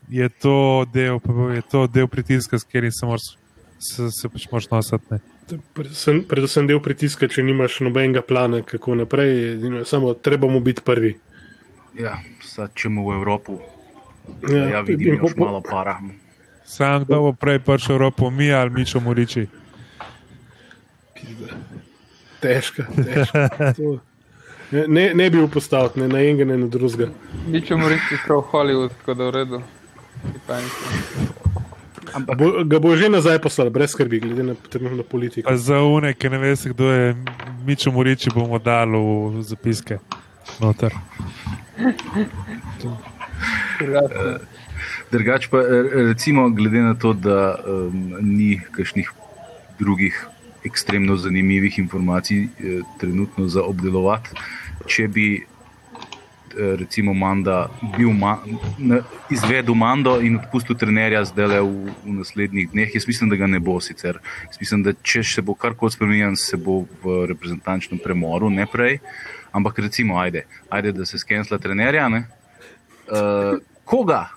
je, 0.08 0.28
to 0.28 0.86
del, 0.94 1.18
je 1.56 1.62
to 1.66 1.86
del 1.86 2.06
pritiska, 2.06 2.58
s 2.58 2.64
katerim 2.64 2.94
se, 2.94 3.06
moraš- 3.06 3.34
se, 3.82 4.08
se 4.14 4.28
pač 4.28 4.46
moraš 4.52 4.70
nositi. 4.70 5.04
ne. 5.10 5.31
Predvsem, 5.72 6.24
predvsem 6.24 6.66
del 6.66 6.80
pritiska, 6.80 7.28
če 7.28 7.42
nimaš 7.42 7.80
nobenega 7.80 8.22
plana, 8.22 8.62
kako 8.62 8.94
naprej, 8.94 9.52
edino 9.52 9.78
je 9.78 9.84
samo 9.84 10.14
trebamo 10.14 10.60
biti 10.60 10.82
prvi. 10.82 11.16
Ja, 11.98 12.18
sad 12.42 12.70
čemu 12.74 13.10
v 13.10 13.14
Evropo. 13.14 13.58
Ja, 14.48 14.56
Ja, 14.56 14.68
ja 14.68 14.80
vidim, 14.80 15.18
da 15.18 15.28
je 15.28 15.34
malo 15.36 15.60
para. 15.60 15.98
Sam 16.64 17.04
kdo 17.04 17.20
bo 17.20 17.32
prej 17.32 17.58
prišel 17.58 17.88
v 17.88 17.96
Evropo, 17.96 18.30
mi 18.30 18.52
ali 18.52 18.70
Mičo 18.70 19.00
Muriči. 19.00 19.46
Težka, 22.40 22.86
težka. 22.96 23.48
To- 23.76 24.00
Ne, 24.72 25.12
ne, 25.14 25.30
bi 25.30 25.36
upostavil, 25.36 25.90
ne 25.96 26.08
na 26.08 26.20
enega, 26.20 26.44
ne 26.44 26.56
na 26.56 26.66
drugega. 26.66 27.10
Mi 27.46 27.60
ćemo 27.60 27.88
reči, 27.88 28.16
v 28.24 28.40
Hollywood, 28.42 28.88
tako 28.88 29.14
da 29.14 29.24
v 29.24 29.30
redu. 29.30 29.62
Panike. 32.12 32.36
Bo, 32.36 32.64
ga 32.64 32.78
bo 32.78 32.96
že 32.96 33.08
nazaj 33.08 33.38
poslal, 33.42 33.70
brez 33.70 33.90
skrbi, 33.92 34.20
glede 34.20 34.42
na 34.42 34.54
trenutno 34.54 35.02
politiko. 35.02 35.48
Pa 35.48 35.56
za 35.56 35.82
une, 35.82 36.14
ki 36.14 36.30
ne 36.32 36.38
veste, 36.38 36.72
kdo 36.72 36.90
je 36.92 37.14
Mičo 37.66 37.92
Muriči, 37.92 38.30
bomo 38.34 38.58
dali 38.58 38.98
v 38.98 39.42
zapiske. 39.42 39.98
Noter. 40.60 40.92
Krasno. 43.78 44.38
Drugač 45.12 45.46
pa, 45.52 45.60
eh, 45.60 46.08
recimo, 46.12 46.48
glede 46.50 46.80
na 46.80 46.94
to, 46.94 47.12
da 47.12 47.56
um, 47.60 48.16
ni 48.20 48.60
kakšnih 48.72 49.12
drugih 49.78 50.26
ekstremno 50.64 51.16
zanimivih 51.16 51.78
informacij 51.78 52.44
eh, 52.44 52.80
trenutno 53.00 53.48
za 53.48 53.62
obdelovati, 53.62 54.30
če 54.86 55.08
bi 55.08 55.26
eh, 55.36 55.51
recimo 56.56 57.14
Manda 57.14 57.68
bil 57.96 58.12
ma, 58.12 58.38
na, 58.78 59.00
izvedel 59.30 59.74
Mando 59.74 60.20
in 60.20 60.36
odpustil 60.38 60.76
trenerja 60.76 61.24
zdaj 61.24 61.46
le 61.46 61.60
v, 61.60 61.92
v 62.04 62.16
naslednjih 62.20 62.70
dneh, 62.72 62.94
jaz 62.94 63.06
mislim, 63.08 63.30
da 63.30 63.36
ga 63.36 63.46
ne 63.46 63.60
bo 63.60 63.80
sicer. 63.80 64.18
Jaz 64.46 64.60
mislim, 64.60 64.82
da 64.82 64.92
če 65.02 65.22
se 65.24 65.42
bo 65.42 65.54
karkoli 65.54 65.92
spremenil, 65.92 66.36
se 66.36 66.56
bo 66.56 66.82
v 67.04 67.26
reprezentančnem 67.32 68.00
premoru, 68.02 68.50
ne 68.50 68.66
prej. 68.66 68.98
Ampak 69.52 69.78
recimo, 69.78 70.18
ajde, 70.20 70.46
ajde 70.70 70.92
da 70.92 71.06
se 71.06 71.18
skensla 71.18 71.58
trenerja. 71.58 72.08
ne. 72.08 72.24
Uh, 73.10 73.58
koga? 73.84 74.28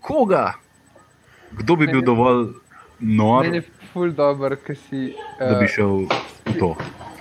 Koga? 0.00 0.54
Kdo 1.56 1.76
bi 1.76 1.86
bil 1.86 2.02
dovolj 2.02 2.52
nor, 3.00 3.46
Meni 3.46 3.56
je 3.56 3.64
ful 3.92 4.12
dobro, 4.12 4.56
ker 4.56 4.76
si. 4.76 5.14
da 5.40 5.54
bi 5.58 5.64
Uh, 5.64 5.70
šel 5.70 6.06
v 6.46 6.58
to? 6.58 6.76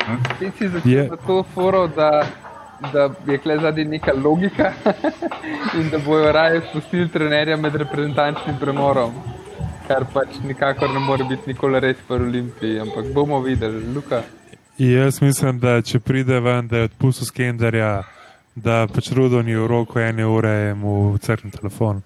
a? 0.08 0.18
ti 0.40 0.52
si 0.58 0.68
začel 0.70 0.92
yeah. 0.92 1.28
to 1.28 1.44
foro, 1.54 1.88
da, 1.88 2.28
da 2.94 3.10
je 3.28 3.38
kle 3.38 3.58
zadnji 3.60 3.86
neka 3.86 4.14
logika 4.14 4.72
in 5.80 5.90
da 5.90 6.00
bojo 6.00 6.32
raje 6.32 6.62
spustili 6.70 7.10
trenerja 7.10 7.58
med 7.58 7.76
reprezentančnim 7.76 8.58
premorom. 8.60 9.14
Kar 9.88 10.06
pač 10.14 10.40
nikakor 10.44 10.90
ne 10.90 11.00
more 11.00 11.24
biti 11.24 11.54
nikoli 11.54 11.80
res 11.80 11.98
v 12.10 12.14
Olimpiji, 12.14 12.80
ampak 12.80 13.06
bomo 13.14 13.40
videli, 13.40 13.94
Luka. 13.94 14.24
Jaz 14.78 15.22
mislim, 15.22 15.60
da 15.60 15.82
če 15.82 16.00
pride 16.00 16.40
ven, 16.40 16.68
da 16.68 16.78
je 16.78 16.90
odpustil 16.90 17.28
skenderja, 17.30 18.04
da 18.56 18.88
pač 18.88 19.12
rudo 19.12 19.42
ni 19.42 19.56
v 19.56 19.68
roku 19.68 20.00
ene 20.00 20.26
ure, 20.26 20.74
mu 20.74 21.18
crkne 21.18 21.52
telefon 21.52 22.02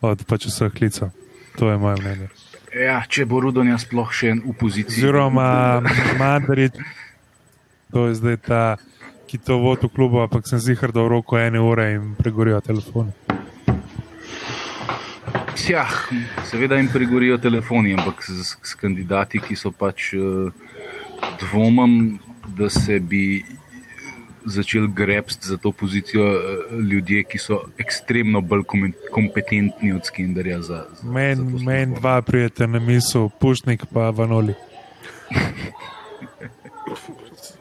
od 0.00 0.24
pač 0.26 0.50
vseh 0.50 0.72
klicev. 0.74 1.14
To 1.58 1.70
je 1.70 1.78
moje 1.78 2.02
mnenje. 2.02 2.28
Ja, 2.70 3.00
če 3.08 3.26
bo 3.26 3.40
Rudonja 3.42 3.78
sploh 3.82 4.12
še 4.14 4.34
en 4.34 4.42
v 4.44 4.54
poziciji. 4.58 5.02
Oziroma, 5.02 5.82
Mandarič, 6.20 6.76
to 7.90 8.06
je 8.06 8.14
zdaj 8.20 8.36
ta, 8.46 8.62
ki 9.30 9.38
to 9.38 9.58
vodi 9.62 9.86
v 9.86 9.94
klubu, 9.94 10.18
ampak 10.18 10.48
sem 10.48 10.58
zihar, 10.58 10.90
da 10.90 11.04
v 11.06 11.08
roku 11.14 11.38
ene 11.38 11.60
ure 11.62 11.84
jim 11.92 12.14
pregorijo 12.18 12.58
telefoni. 12.60 13.12
Ja, 15.68 15.86
seveda 16.50 16.74
jim 16.80 16.88
pregorijo 16.90 17.38
telefoni, 17.38 17.94
ampak 17.94 18.24
s, 18.26 18.56
s 18.58 18.74
kandidati, 18.74 19.38
ki 19.38 19.54
so 19.54 19.70
pač 19.70 20.10
uh, 20.18 20.50
dvomim, 21.44 22.18
da 22.58 22.66
se 22.74 22.98
bi 22.98 23.44
začel 24.50 24.88
grebsti 24.88 25.46
za 25.46 25.60
to 25.62 25.70
pozicijo 25.70 26.26
uh, 26.26 26.74
ljudje, 26.90 27.22
ki 27.30 27.38
so 27.38 27.60
ekstremno 27.78 28.42
bolj 28.42 28.66
kompetentni 29.14 29.92
od 29.94 30.10
Skenderja. 30.10 30.58
Za, 30.66 30.80
za, 30.90 31.06
Meni 31.06 31.62
men 31.62 31.94
dva 32.00 32.18
prijete 32.26 32.66
na 32.66 32.82
misel, 32.82 33.30
Pušnik 33.38 33.86
pa 33.94 34.10
Vanoli. 34.10 34.58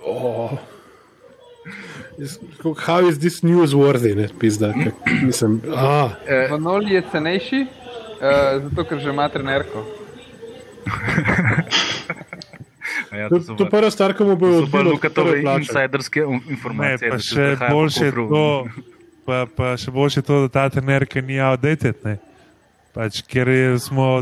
Oh. 0.09 0.57
How 2.77 2.99
is 3.01 3.19
this 3.19 3.41
newsworthy, 3.41 4.15
ne, 4.15 4.27
pizda, 4.39 4.73
kak, 4.73 4.93
mislim, 5.23 5.61
ah, 5.75 6.09
Vanoli 6.51 6.93
je 6.93 7.03
cenejši, 7.11 7.61
uh, 7.61 7.69
zato 8.63 8.83
ker 8.83 8.99
že 8.99 9.09
ima 9.09 9.29
trenerko. 9.29 9.85
Ja, 13.11 13.29
to, 13.29 13.39
to 13.39 13.55
to 13.55 13.65
pa- 13.65 13.69
prva 13.71 13.89
stvar, 13.91 14.13
ki 14.13 14.23
mu 14.23 14.35
bo 14.35 14.47
to 14.47 14.65
so 14.65 14.71
pa 14.71 14.81
plače. 15.41 15.59
insajderske 15.59 16.25
um, 16.25 16.33
Ne, 16.37 16.41
informacije. 16.49 17.09
pa 17.09 17.15
da 17.15 17.21
se 17.21 17.29
še 17.29 17.69
boljše 17.71 18.05
je 18.05 18.11
to, 18.11 18.67
pa, 19.25 19.45
pa 19.55 19.77
še 19.77 19.91
boljše 19.91 20.19
je 20.19 20.23
to, 20.23 20.39
da 20.41 20.49
ta 20.49 20.69
trener, 20.69 21.05
ki 21.05 21.21
ni 21.21 21.39
outdated. 21.41 21.95
Ne? 22.05 22.17
Pač, 22.93 23.21
ker 23.21 23.49
smo, 23.79 24.21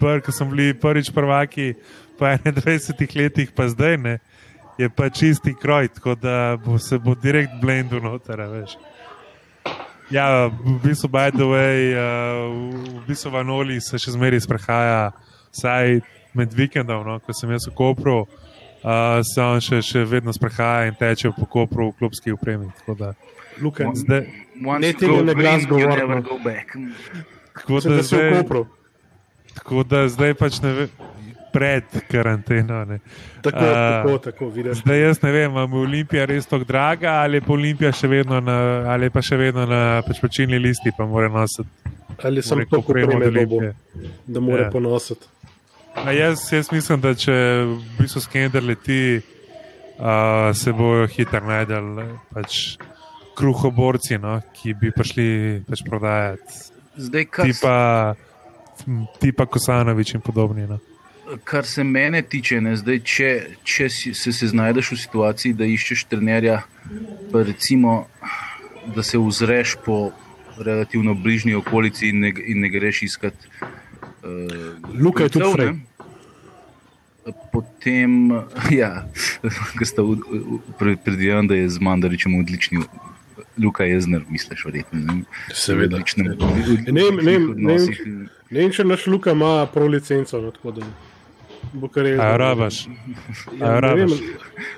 pr, 0.00 0.20
ko 0.20 0.32
smo 0.32 0.50
bili 0.50 0.74
prvič 0.74 1.10
prvaki, 1.12 1.74
po 2.18 2.24
21 2.44 3.16
letih, 3.16 3.52
pa 3.52 3.68
zdaj 3.68 3.96
ne, 3.96 4.14
je 4.78 4.88
pa 4.90 5.10
čisti 5.10 5.54
kroj, 5.54 5.88
tako 5.88 6.14
da 6.14 6.58
bo, 6.64 6.78
se 6.78 6.98
bo 6.98 7.14
direkt 7.14 7.52
blendil 7.60 8.02
noter. 8.02 8.40
veš. 8.40 8.76
Ja, 10.10 10.46
v 10.46 10.78
bistvu, 10.82 11.08
by 11.08 11.30
the 11.34 11.42
way, 11.42 11.90
uh, 11.90 13.02
v 13.02 13.06
bistvu 13.08 13.30
Vanoli 13.34 13.80
se 13.80 13.98
še 13.98 14.14
zmeraj 14.14 14.44
sprehaja, 14.46 15.10
vsaj 15.50 16.00
med 16.36 16.54
vikendom, 16.54 17.02
no, 17.02 17.18
ko 17.18 17.34
sem 17.34 17.50
jaz 17.50 17.66
v 17.66 17.74
Kopru, 17.74 18.20
uh, 18.22 19.18
se 19.26 19.42
on 19.42 19.58
še, 19.58 19.80
še 19.82 20.04
vedno 20.06 20.30
sprehaja 20.36 20.86
in 20.86 20.94
teče 20.94 21.32
po 21.34 21.48
Kopru 21.50 21.90
v 21.90 21.96
klubski 21.98 22.30
upremi. 22.30 22.70
Tako 22.78 22.94
da, 23.00 23.14
Luka, 23.58 23.90
zdaj, 23.98 24.28
Ne 24.56 24.92
tega 24.92 25.22
na 25.22 25.34
green, 25.34 25.42
glas 25.42 25.62
you 25.62 25.68
govor, 25.68 25.98
never 25.98 26.16
no. 26.16 26.22
go 26.22 26.38
back. 26.38 26.76
tako 27.54 27.80
da, 27.80 28.02
zdaj, 28.02 28.44
tako 29.54 29.82
da 29.82 30.08
zdaj 30.08 30.34
pač 30.34 30.60
ne 30.62 30.72
vem, 30.72 30.88
pred 31.56 31.84
karanteno. 32.10 32.82
Ne. 32.84 32.98
Tako, 33.42 33.64
A, 33.64 33.74
tako, 34.02 34.18
tako, 34.18 34.48
vidiš. 34.52 34.82
Zdaj 34.84 35.00
jaz 35.00 35.22
ne 35.22 35.32
vem, 35.32 35.56
ali 35.56 35.72
je 35.72 35.82
Olimpija 35.82 36.24
res 36.28 36.46
tako 36.46 36.68
draga, 36.68 37.14
ali 37.22 37.40
je 37.40 37.44
pa 37.46 37.52
Olimpija 37.54 37.92
še 37.96 38.10
vedno 38.12 38.40
na, 38.44 38.56
ali 38.92 39.08
pa 39.10 39.22
še 39.24 39.38
vedno 39.40 39.64
na 39.66 39.80
pač 40.06 40.20
plačilni 40.20 40.60
listi, 40.60 40.92
pa 40.96 41.06
mora 41.08 41.30
nositi. 41.32 41.94
Ali 42.24 42.42
sem 42.42 42.62
to 42.70 42.78
od 42.78 42.92
dobo, 42.92 43.16
Olimpije. 43.24 43.72
da 44.26 44.40
mora 44.40 44.66
Ja. 44.66 44.70
ponositi. 44.70 45.26
A 45.96 46.12
jaz, 46.12 46.42
jaz 46.52 46.68
mislim, 46.72 47.00
da 47.00 47.14
če 47.16 47.32
v 47.64 47.76
bistvu 47.98 48.20
skender 48.20 48.64
leti, 48.64 49.00
uh, 49.96 50.52
se 50.52 50.72
bojo 50.72 51.06
hitro 51.08 51.40
najdel 51.40 51.86
pač 52.34 52.76
kruhoborci, 53.36 54.18
no, 54.18 54.40
ki 54.52 54.74
bi 54.74 54.90
prišli 54.92 55.26
pač 55.68 55.82
prodajati. 55.84 56.60
Zdaj, 56.96 57.24
kar, 57.28 57.48
Tipa, 57.48 57.76
tipa 59.20 59.46
Kosanovič 59.46 60.14
in 60.14 60.20
podobni. 60.24 60.66
No. 60.68 60.78
Kar 61.44 61.66
se 61.66 61.84
mene 61.84 62.22
tiče, 62.22 62.60
ne, 62.60 62.76
zdaj, 62.76 63.00
če, 63.00 63.30
če 63.64 63.88
si, 63.88 64.14
se, 64.14 64.32
se 64.32 64.46
znajdeš 64.46 64.92
v 64.92 64.98
situaciji, 64.98 65.52
da 65.52 65.64
iščeš 65.64 66.04
trenerja, 66.04 66.60
pa 67.32 67.42
recimo, 67.42 68.06
da 68.88 69.02
se 69.02 69.18
ozreš 69.18 69.76
po 69.84 70.12
relativno 70.58 71.14
bližnji 71.14 71.54
okolici 71.54 72.08
in 72.08 72.20
ne, 72.20 72.32
in 72.46 72.60
ne 72.60 72.68
greš 72.68 73.02
iskat. 73.02 73.34
Uh, 74.22 74.46
Luka 74.94 75.22
je 75.22 75.28
tudi 75.30 75.52
frej. 75.52 75.66
ne. 75.66 75.84
Potem, 77.52 78.30
ja, 78.80 79.02
ko 79.76 79.84
sta 79.84 80.02
predvideval, 80.78 81.46
da 81.46 81.54
je 81.54 81.68
z 81.68 81.78
Mandaričem 81.80 82.38
odlični, 82.38 82.84
Luka 83.56 83.84
Jezner, 83.84 84.22
misliš, 84.28 84.64
verjetno. 84.64 85.00
ne? 85.00 85.22
Seveda. 85.50 85.96
Odličnem- 85.96 86.26
Ne, 86.28 86.44
odličnih 86.44 86.86
ne, 86.86 87.02
ne, 87.02 87.38
ne, 87.38 87.50
odnosih. 87.50 88.00
ne 88.50 88.60
vem, 88.60 88.70
če 88.70 88.84
naš 88.84 89.06
Luka 89.06 89.32
ima 89.32 89.66
pro 89.66 89.86
licenco. 89.86 90.40
No, 90.40 90.50
tako 90.50 90.70
da 90.70 90.86
bo 91.76 91.88
kar 91.88 92.06
je. 92.06 92.14
A 92.16 92.36
rabaš? 92.36 92.86
A 92.86 92.90
Ja, 93.54 93.80
ne 93.80 93.94
vem, 93.94 94.08
rabaš? 94.08 94.20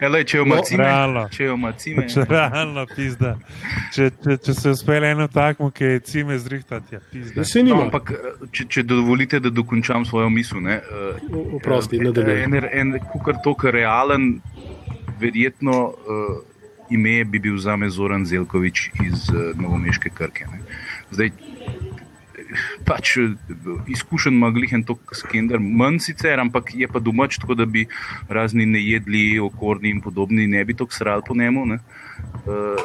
Elej, 0.00 0.24
če 0.24 0.36
jo 0.36 0.44
No, 0.44 0.58
cime, 0.62 0.84
realno. 0.84 1.22
če 1.28 1.44
jo 1.44 1.54
ima 1.54 1.72
cime, 1.74 2.04
Če 2.08 2.24
realno 2.30 2.84
pizda. 2.88 3.32
Če, 3.92 4.10
če, 4.18 4.36
če 4.38 4.54
se 4.54 4.70
uspele 4.70 5.10
eno 5.10 5.28
takmo, 5.28 5.70
ki 5.70 5.84
je 5.86 6.00
cime 6.02 6.38
zrihtati, 6.38 6.94
je 6.94 7.00
pizda. 7.12 7.34
Da 7.34 7.44
se 7.44 7.58
No, 7.58 7.64
nima. 7.64 7.82
ampak, 7.82 8.12
če, 8.50 8.64
če 8.66 8.82
dovolite, 8.84 9.40
da 9.40 9.50
dokončam 9.52 10.04
svojo 10.04 10.28
misel. 10.30 10.60
Ne, 10.60 10.80
uh, 10.80 11.38
Oprosti, 11.54 11.98
nadaljuj. 11.98 12.42
En, 12.42 12.58
en, 12.74 12.94
kukar 13.08 13.38
to, 13.38 13.54
kar 13.54 13.72
realen, 13.72 14.40
verjetno 15.16 15.78
uh, 15.84 16.36
ime 16.90 17.24
bi 17.24 17.38
bil 17.40 17.58
za 17.58 17.76
me 17.76 17.90
Zoran 17.90 18.24
Zelkovič 18.24 18.90
iz 19.02 19.28
uh, 19.28 19.50
Novomeške 19.54 20.10
Krke. 20.10 20.46
Ne. 20.46 20.60
Zdaj, 21.10 21.30
pač 22.88 23.16
eh, 23.16 23.34
izkušen 23.94 24.36
maglih 24.38 24.72
in 24.72 24.84
to 24.84 24.98
skender, 25.12 25.60
manj 25.60 26.00
sicer, 26.08 26.40
ampak 26.40 26.74
je 26.74 26.88
pa 26.88 27.02
domač, 27.02 27.38
tako 27.42 27.58
da 27.58 27.66
bi 27.66 27.86
razni 28.28 28.66
nejedli, 28.66 29.38
okorni 29.42 29.92
in 29.94 30.02
podobni 30.04 30.46
ne 30.46 30.64
bi 30.64 30.76
tako 30.76 30.94
sral 30.94 31.22
po 31.26 31.34
njemu. 31.34 31.66
Ne. 31.66 31.78
Uh, 32.48 32.80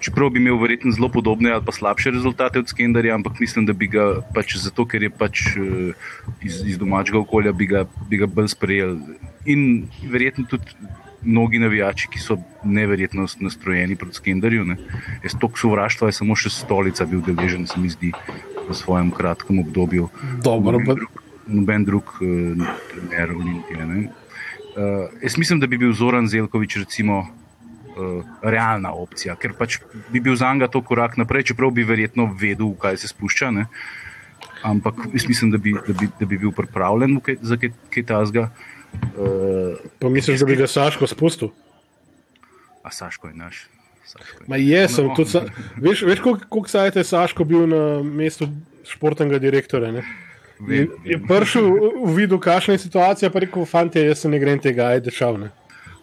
čeprav 0.00 0.30
bi 0.32 0.40
imel 0.40 0.56
verjetno 0.60 0.92
zelo 0.94 1.08
podobne 1.12 1.50
ali 1.52 1.64
pa 1.64 1.72
slabše 1.72 2.10
rezultate 2.10 2.58
od 2.58 2.68
Skenderja, 2.68 3.14
ampak 3.14 3.40
mislim, 3.40 3.66
da 3.66 3.72
bi 3.72 3.88
ga 3.90 4.22
pač 4.34 4.56
zato, 4.56 4.86
ker 4.88 5.02
je 5.02 5.10
pač 5.10 5.44
uh, 5.56 5.92
iz, 6.40 6.62
iz 6.66 6.78
domačega 6.78 7.18
okolja, 7.20 7.52
bi 7.52 7.66
ga, 7.66 7.84
bi 8.08 8.20
ga 8.22 8.26
bolj 8.26 8.52
sprejel. 8.54 8.96
In 9.44 9.88
verjetno 10.08 10.46
tudi 10.48 10.76
mnogi 11.22 11.58
navijači, 11.58 12.08
ki 12.10 12.18
so 12.18 12.36
neverjetno 12.64 13.26
nastrojeni 13.40 13.96
proti 13.96 14.14
Skenderju. 14.14 14.64
Ne. 14.64 14.76
Jaz 15.24 15.36
toliko 15.40 15.58
sovraštva 15.58 16.08
je 16.08 16.18
samo 16.18 16.36
še 16.36 16.50
stolica 16.50 17.06
bil 17.06 17.22
deležen, 17.26 17.66
se 17.66 17.80
mi 17.80 17.90
zdi, 17.90 18.12
v 18.68 18.74
svojem 18.74 19.10
kratkem 19.10 19.58
obdobju. 19.58 20.08
Dobro, 20.44 20.78
Noben 20.78 20.96
drug- 20.96 21.20
Noben 21.46 21.84
drug 21.84 22.04
uh, 22.20 22.66
trener 22.90 23.30
Olimpije. 23.30 23.86
ne. 23.86 23.98
Uh, 24.72 25.10
jaz 25.22 25.36
mislim, 25.38 25.60
da 25.60 25.66
bi 25.66 25.78
bil 25.78 25.92
Zoran 25.92 26.28
Zelkovič 26.28 26.76
recimo 26.76 27.18
uh, 27.20 28.24
realna 28.42 28.92
opcija, 28.92 29.34
ker 29.36 29.52
pač 29.52 29.78
bi 30.10 30.20
bil 30.20 30.36
za 30.36 30.52
njega 30.54 30.68
to 30.68 30.80
korak 30.82 31.16
naprej, 31.16 31.42
čeprav 31.42 31.70
bi 31.70 31.84
verjetno 31.84 32.30
vedel, 32.40 32.74
kaj 32.74 32.96
se 32.96 33.08
spušča. 33.08 33.50
Ne? 33.50 33.66
Ampak 34.62 34.94
jaz 35.12 35.26
mislim, 35.28 35.50
da 35.50 35.58
bi, 35.58 35.74
da 35.86 35.92
bi, 35.92 36.08
da 36.20 36.26
bi 36.26 36.38
bil 36.38 36.52
pripravljen 36.52 37.20
kaj, 37.20 37.36
za 37.42 37.56
kaj, 37.56 37.70
kaj 37.90 38.02
tasga. 38.04 38.48
Uh, 39.16 39.76
Pa 39.98 40.08
misliš, 40.08 40.40
da 40.40 40.46
bi 40.46 40.56
ga 40.56 40.66
Saško 40.66 41.06
spustil? 41.06 41.48
a 42.82 42.90
Saško 42.90 43.28
je 43.28 43.34
naš. 43.34 43.66
Ma 44.46 44.56
je, 44.56 44.88
sem 44.88 45.06
No. 45.06 45.14
tudi. 45.14 45.30
Sa, 45.30 45.42
veš, 45.76 46.02
veš 46.02 46.20
koliko, 46.20 46.46
koliko 46.48 46.68
sajt 46.68 46.96
je 46.96 47.04
Saško 47.04 47.44
bil 47.44 47.66
na 47.66 47.82
mestu 48.02 48.48
športnega 48.84 49.38
direktorja? 49.38 49.92
Ne? 49.92 50.02
Je, 50.60 50.66
Vem, 50.84 50.88
je 51.04 51.16
vem. 51.16 51.26
prišel 51.26 51.64
v 51.98 52.14
vidu, 52.14 52.38
kakšna 52.38 52.74
je 52.74 52.78
situacija, 52.80 53.30
pa 53.30 53.40
rekel, 53.40 53.64
fanti, 53.64 53.98
jaz 54.00 54.18
se 54.18 54.28
ne 54.28 54.38
grem 54.38 54.58
tega, 54.58 54.86
ajde 54.88 55.10
šal. 55.10 55.38
Ne? 55.38 55.50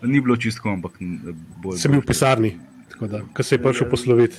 Ni 0.02 0.20
bilo 0.20 0.36
čistko, 0.36 0.70
ampak 0.70 0.96
bolj. 1.58 1.78
Sem 1.78 1.92
bil 1.92 2.02
v 2.02 2.06
pisarni, 2.06 2.52
tako 2.90 3.08
da, 3.08 3.22
ko 3.30 3.44
se 3.44 3.56
je 3.56 3.60
prišel 3.60 3.90
posloviti. 3.90 4.38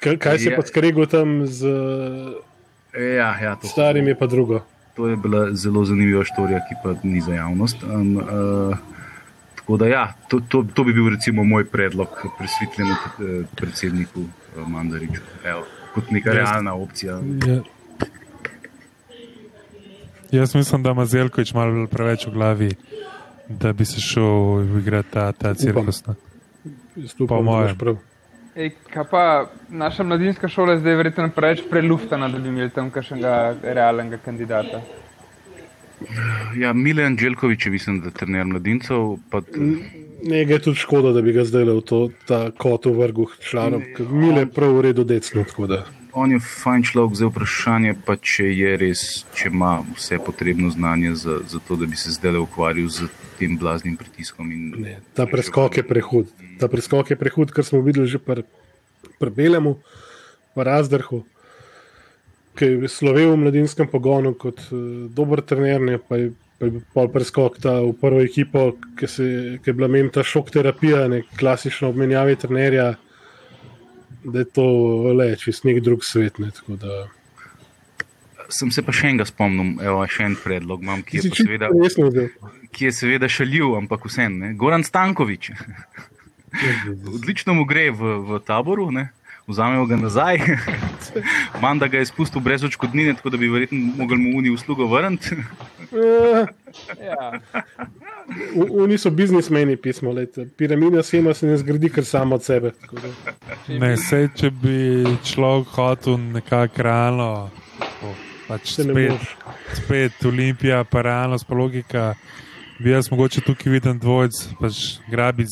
Kaj, 0.00 0.38
se 0.38 0.50
je 0.50 0.56
pa 0.56 0.62
skregel 0.62 1.06
tam 1.06 1.46
z 1.46 1.64
Ja, 2.94 3.36
ja, 3.36 3.56
to, 3.56 3.68
starim, 3.68 4.06
je 4.06 4.14
pa 4.14 4.26
drugo. 4.26 4.62
to 4.94 5.08
je 5.08 5.16
bila 5.16 5.52
zelo 5.52 5.84
zanimiva 5.84 6.24
štorija, 6.24 6.60
ki 6.60 6.74
pa 6.82 6.94
ni 7.02 7.20
za 7.20 7.34
javnost. 7.34 7.82
Um, 7.84 8.16
uh, 8.16 8.76
tako 9.66 9.76
da, 9.76 9.86
ja, 9.86 10.12
to, 10.28 10.40
to, 10.48 10.64
to 10.74 10.84
bi 10.84 10.92
bil 10.92 11.08
recimo 11.10 11.44
moj 11.44 11.64
predlog 11.64 12.08
presvetljenemu 12.38 12.96
eh, 12.96 13.46
predsedniku 13.56 14.20
eh, 14.20 14.60
Mandariču. 14.66 15.20
Evo, 15.44 15.64
kot 15.94 16.10
neka 16.10 16.30
Jaz- 16.30 16.36
realna 16.36 16.74
opcija. 16.74 17.20
Ja. 17.46 17.60
Jaz 20.30 20.54
mislim, 20.54 20.82
da 20.82 20.90
ima 20.90 21.06
Zelkovič 21.06 21.54
malo 21.54 21.86
preveč 21.86 22.26
v 22.26 22.30
glavi, 22.30 22.70
da 23.48 23.72
bi 23.72 23.84
se 23.84 24.00
šel 24.00 24.78
igrati 24.78 25.10
ta, 25.10 25.32
ta 25.32 25.54
cirkus. 25.54 26.02
Jaz 26.96 27.14
Po 27.28 27.42
mojem. 27.42 27.98
Ej, 28.54 28.70
kaj 28.92 29.04
pa 29.10 29.50
naša 29.68 30.02
mladinska 30.02 30.48
šola 30.48 30.72
je 30.72 30.78
zdaj 30.78 30.94
verjetno 30.94 31.28
preveč 31.30 31.64
preluftana, 31.70 32.28
da 32.28 32.38
bi 32.38 32.48
imeli 32.48 32.70
tam 32.70 32.90
kakšnega 32.90 33.54
realnega 33.62 34.18
kandidata. 34.24 34.80
Ja, 36.56 36.72
Milan 36.72 37.16
Đelkovič 37.16 37.66
je, 37.66 37.72
mislim, 37.72 38.00
da 38.00 38.10
trener 38.10 38.44
mladincev. 38.44 39.16
Pa, 39.30 39.40
Nekaj 40.22 40.54
je 40.54 40.62
tudi 40.62 40.78
škoda, 40.78 41.12
da 41.12 41.22
bi 41.22 41.32
ga 41.32 41.44
zdaj 41.44 41.64
v 41.64 41.80
to, 41.82 41.98
ta 42.26 42.50
kot 42.50 42.86
v 42.86 42.94
vrhu 42.96 43.26
članov, 43.40 43.84
ker 43.96 44.08
Mile 44.08 44.46
je 44.46 44.50
prav 44.50 44.72
v 44.72 44.80
redu 44.82 45.04
decno. 45.04 45.44
tako 45.44 45.66
da. 45.66 45.84
on 46.16 46.32
je 46.32 46.38
fajn 46.40 46.82
človek, 46.82 47.14
zdaj 47.14 47.28
vprašanje 47.28 47.94
pa, 48.06 48.16
če 48.16 48.44
je 48.48 48.70
res, 48.76 49.00
če 49.36 49.50
ima 49.52 49.84
vse 49.94 50.16
potrebno 50.18 50.70
znanje 50.72 51.12
za, 51.14 51.40
za 51.44 51.58
to, 51.60 51.76
da 51.76 51.86
bi 51.86 51.96
se 51.96 52.10
zdaj 52.10 52.40
ukvarjal 52.40 52.88
z 52.88 53.08
tem 53.38 53.58
blaznim 53.58 53.96
pritiskom. 53.96 54.48
In, 54.50 54.72
Ne, 54.80 54.96
ta 55.14 55.26
preskok 55.28 55.76
je 55.76 55.84
prehud. 55.84 56.32
Ta 56.58 56.68
preskok 56.68 57.10
je 57.10 57.16
prehud, 57.16 57.52
kar 57.52 57.64
smo 57.64 57.84
videli 57.84 58.08
že 58.08 58.18
pri 58.18 58.48
pr 59.20 59.28
Belemu, 59.30 59.76
pri 60.56 60.64
Razdrhu, 60.64 61.20
ki 62.56 62.72
je 62.72 62.90
slovel 62.90 63.34
v 63.34 63.40
mladinskem 63.44 63.88
pogonu 63.90 64.34
kot 64.38 64.62
uh, 64.70 65.06
dober 65.12 65.42
trener, 65.46 65.82
ne, 65.82 65.98
pa 65.98 66.18
je, 66.20 66.30
pa 66.58 66.68
je 66.68 66.82
pol 66.94 67.10
preskok 67.12 67.58
ta 67.62 67.78
v 67.84 67.92
prvo 68.00 68.22
ekipo, 68.24 68.70
ki, 68.98 69.10
se, 69.10 69.26
ki 69.62 69.72
je 69.72 69.76
bila 69.76 69.90
mem 69.92 70.08
ta 70.12 70.24
šok 70.26 70.50
terapija, 70.54 71.06
ne 71.12 71.22
klasično 71.36 71.92
obmenjave 71.92 72.38
trenerja, 72.40 72.94
da 74.26 74.42
je 74.42 74.48
to 74.58 74.66
le 75.14 75.30
čist 75.38 75.68
nek 75.68 75.82
drug 75.84 76.04
svet. 76.04 76.40
Ne, 76.42 76.50
da, 76.80 77.04
Sem 78.52 78.70
se 78.70 78.82
pa 78.86 78.92
še 78.94 79.08
enega 79.10 79.26
spomnil, 79.26 79.74
evo, 79.82 80.04
še 80.06 80.22
en 80.28 80.36
predlog 80.38 80.82
imam, 80.84 81.00
ki 81.02 81.18
je, 81.18 81.30
seveda, 81.34 81.66
ki 82.70 82.86
je 82.86 82.92
seveda 82.94 83.26
šaljiv, 83.30 83.72
ampak 83.80 84.06
vseeno. 84.06 84.52
Goran 84.58 84.86
Stankovič. 84.86 85.50
Odlično 87.10 87.56
mu 87.58 87.64
gre 87.66 87.88
v, 87.90 88.12
v 88.28 88.38
taboru, 88.46 88.92
ne? 88.94 89.08
Vzamemo 89.46 89.86
ga 89.86 89.96
nazaj. 89.96 90.38
Manda 91.62 91.86
ga 91.86 91.98
je 91.98 92.06
spustil 92.06 92.40
brez 92.40 92.64
očkodnine, 92.64 93.14
tako 93.14 93.30
da 93.30 93.36
bi 93.36 93.48
verjetno 93.48 93.78
mogli 93.96 94.16
mu 94.16 94.38
uni 94.38 94.50
uslugo 94.50 94.86
vrniti. 94.86 95.36
Eh, 95.92 96.46
Ja, 97.00 97.40
Oni 98.70 98.98
so 98.98 99.10
biznismeni, 99.10 99.76
pismo. 99.76 100.12
Lejte. 100.12 100.46
Piramida 100.56 101.02
schema 101.02 101.34
se 101.34 101.46
ne 101.46 101.56
zgradi 101.56 101.88
kar 101.88 102.04
samo 102.04 102.34
od 102.34 102.44
sebe. 102.44 102.72
da. 102.92 103.08
Ne, 103.78 103.96
sej, 103.96 104.28
če 104.36 104.50
bi 104.50 105.04
človek 105.24 105.68
hotel 105.68 106.18
nekako 106.18 106.82
realno, 106.82 107.50
pač 108.48 108.74
Se 108.74 108.84
ne 108.84 108.92
spet, 108.92 109.20
spet 109.74 110.24
Olimpija, 110.24 110.84
pa 110.84 111.02
realnost, 111.02 111.46
pa 111.46 111.54
logika, 111.54 112.14
bi 112.78 112.90
jaz 112.90 113.10
mogoče 113.10 113.40
tukaj 113.40 113.72
videl 113.72 113.94
dvojc, 113.94 114.32
pač 114.60 114.98
grabi 115.10 115.46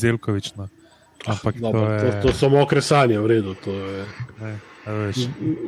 Zelkovič. 1.26 1.60
No. 1.60 1.68
Ampak 1.68 2.00
to 2.00 2.06
je. 2.06 2.22
to, 2.22 2.28
to 2.28 2.34
so 2.36 2.48
mokre 2.48 2.82
sanje, 2.82 3.18
v 3.20 3.26
redu. 3.26 3.54
To 3.64 3.72
je 3.72 4.04
Ne, 4.86 5.12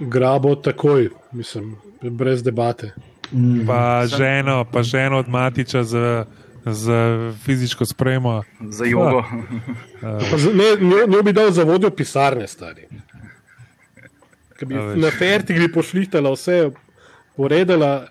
grabo 0.01 0.55
takoj, 0.55 1.09
mislim, 1.33 1.77
brez 2.03 2.43
debate. 2.43 2.93
Pa 3.67 4.07
ženo, 4.07 4.65
pa 4.73 4.83
ženo 4.83 5.19
od 5.19 5.29
Matiča 5.29 5.85
z, 5.85 6.25
z 6.67 6.93
fizično 7.45 7.87
spremo. 7.87 8.43
Za 8.61 8.85
jogo. 8.85 9.25
Ne, 10.55 10.87
njo, 10.87 11.07
njo 11.07 11.23
bi 11.23 11.33
dal 11.33 11.51
za 11.51 11.63
vodjo 11.65 11.91
pisarne, 11.91 12.47
stari. 12.47 12.87
Bi 14.67 14.75
na 14.75 15.11
fertigli 15.19 15.73
pošlihtala 15.73 16.33
vse, 16.33 16.71
poredala 17.37 18.07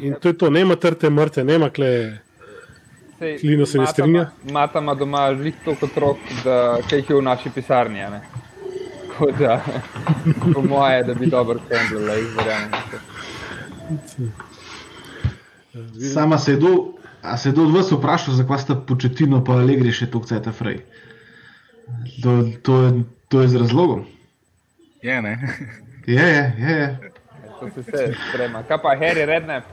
in 0.00 0.14
to 0.20 0.28
je 0.28 0.38
to, 0.38 0.50
nema 0.50 0.76
trte 0.76 1.10
mrte, 1.10 1.44
nema 1.44 1.70
kle. 1.70 2.18
Sej, 3.20 3.38
Klino 3.38 3.66
se 3.66 3.78
ne 3.78 3.84
Mata 3.84 3.92
strinja? 3.92 4.26
Mata 4.52 4.78
ima 4.78 4.94
doma 4.94 5.34
žlik 5.34 5.54
toliko 5.64 5.86
otrok, 5.86 6.16
da 6.44 6.78
kaj 6.88 6.98
jih 6.98 7.10
je 7.10 7.16
v 7.16 7.22
naši 7.22 7.50
pisarni. 7.54 8.02
a 8.02 8.10
ne. 8.10 8.20
Tako 9.10 9.32
da, 9.38 9.60
po 10.54 10.62
moje, 10.62 11.02
da 11.04 11.14
bi 11.14 11.26
dobro 11.26 11.60
handlala, 11.68 12.14
jaz 12.14 12.36
verjamem. 12.36 12.70
v 12.70 12.90
to. 12.90 12.98
Sama 16.14 16.38
se 16.38 16.52
je 16.52 16.56
do, 16.56 16.92
a 17.22 17.36
se 17.36 17.48
je 17.48 17.52
do 17.52 17.62
od 17.62 17.74
vas 17.74 17.92
vprašal, 17.92 18.34
zakaj 18.34 18.58
sta 18.58 18.74
početino 18.74 19.44
pa 19.44 19.52
Allegri 19.60 19.92
še 19.92 20.08
toliko 20.10 20.28
cajta 20.28 20.52
frej. 20.52 20.80
To, 22.22 22.38
to, 22.62 22.82
je, 22.82 23.04
to 23.28 23.42
je 23.42 23.48
z 23.48 23.60
razlogom. 23.60 24.06
Je, 25.02 25.22
ne? 25.22 25.36
Je, 26.06 26.16
je, 26.16 26.54
je. 26.58 26.74
je. 26.80 27.12
To 27.60 27.68
se 27.74 27.84
vse 27.84 28.06
sprema. 28.30 28.62
Kaj 28.62 28.78
pa 28.82 28.96
Harry 28.96 29.26
Rednap? 29.28 29.64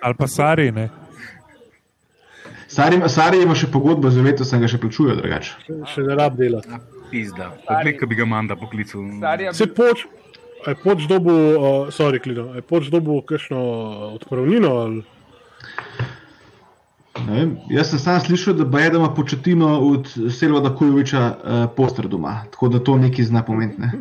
Ali 0.00 0.14
pa 0.18 0.26
Sari, 0.26 0.72
ne. 0.72 0.88
Sari, 2.72 2.98
Sari 3.08 3.42
ima 3.44 3.54
še 3.58 3.68
pogodbo 3.72 4.10
z 4.10 4.24
Veto, 4.24 4.46
sem 4.48 4.62
ga 4.62 4.70
še 4.70 4.80
plačujejo 4.80 5.18
drugače. 5.20 5.78
Še 5.92 6.04
ne 6.06 6.16
rab 6.18 6.38
delati. 6.40 6.80
Pizda. 7.12 7.50
Poglej, 7.68 7.98
ki 8.00 8.08
bi 8.08 8.16
ga 8.16 8.26
manda 8.28 8.56
poklical. 8.56 9.04
Starija 9.18 9.52
Se 9.56 9.66
poč, 9.68 10.06
a 10.64 10.72
je 10.72 10.78
poč 10.80 11.04
dobu, 11.10 11.32
uh, 11.32 11.90
sorry, 11.92 12.22
Klino, 12.24 12.48
a 12.52 12.62
je 12.62 12.64
poč 12.64 12.88
dobu 12.92 13.20
kakšno 13.28 13.60
odpravnino 14.14 14.76
ali 14.84 15.02
Ne 17.26 17.32
vem, 17.36 17.50
Jaz 17.70 17.90
sem 17.90 17.98
sam 18.00 18.20
slišal, 18.20 18.54
da 18.54 18.78
je 18.80 18.90
doma 18.90 19.14
početino 19.14 19.68
od 19.84 20.08
Selvada 20.32 20.72
Kujoviča 20.76 21.20
uh, 21.20 21.34
poster 21.76 22.08
doma, 22.08 22.44
tako 22.50 22.68
da 22.72 22.80
to 22.80 22.96
nekaj 22.96 23.24
zna 23.24 23.42
pomeniti. 23.44 23.80
Ne? 23.80 23.92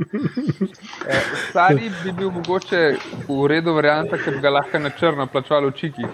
Eh, 1.11 1.21
Stari 1.49 1.91
bi 2.03 2.11
bil 2.11 2.31
mogoče 2.31 2.95
v 3.27 3.47
redu 3.47 3.73
varianta, 3.73 4.17
ker 4.17 4.35
bi 4.35 4.41
ga 4.41 4.49
lahko 4.53 4.79
na 4.79 4.89
črno 4.89 5.27
plačali 5.27 5.67
v 5.67 5.73
čikih. 5.75 6.05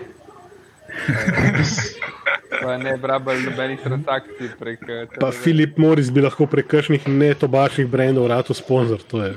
Pa 2.62 2.78
ne 2.78 2.98
brabal 2.98 3.40
nobenih 3.42 3.80
transakcij 3.84 4.50
prek 4.60 4.84
eh, 4.90 5.08
Pa 5.20 5.32
TV. 5.32 5.38
Filip 5.44 5.78
Moris 5.78 6.12
bi 6.12 6.22
lahko 6.22 6.48
prek 6.48 6.68
kakšnih 6.68 7.08
netobačnih 7.08 7.88
brendov 7.88 8.28
rado 8.28 8.54
sponzor. 8.54 9.02
To 9.12 9.24
je. 9.24 9.34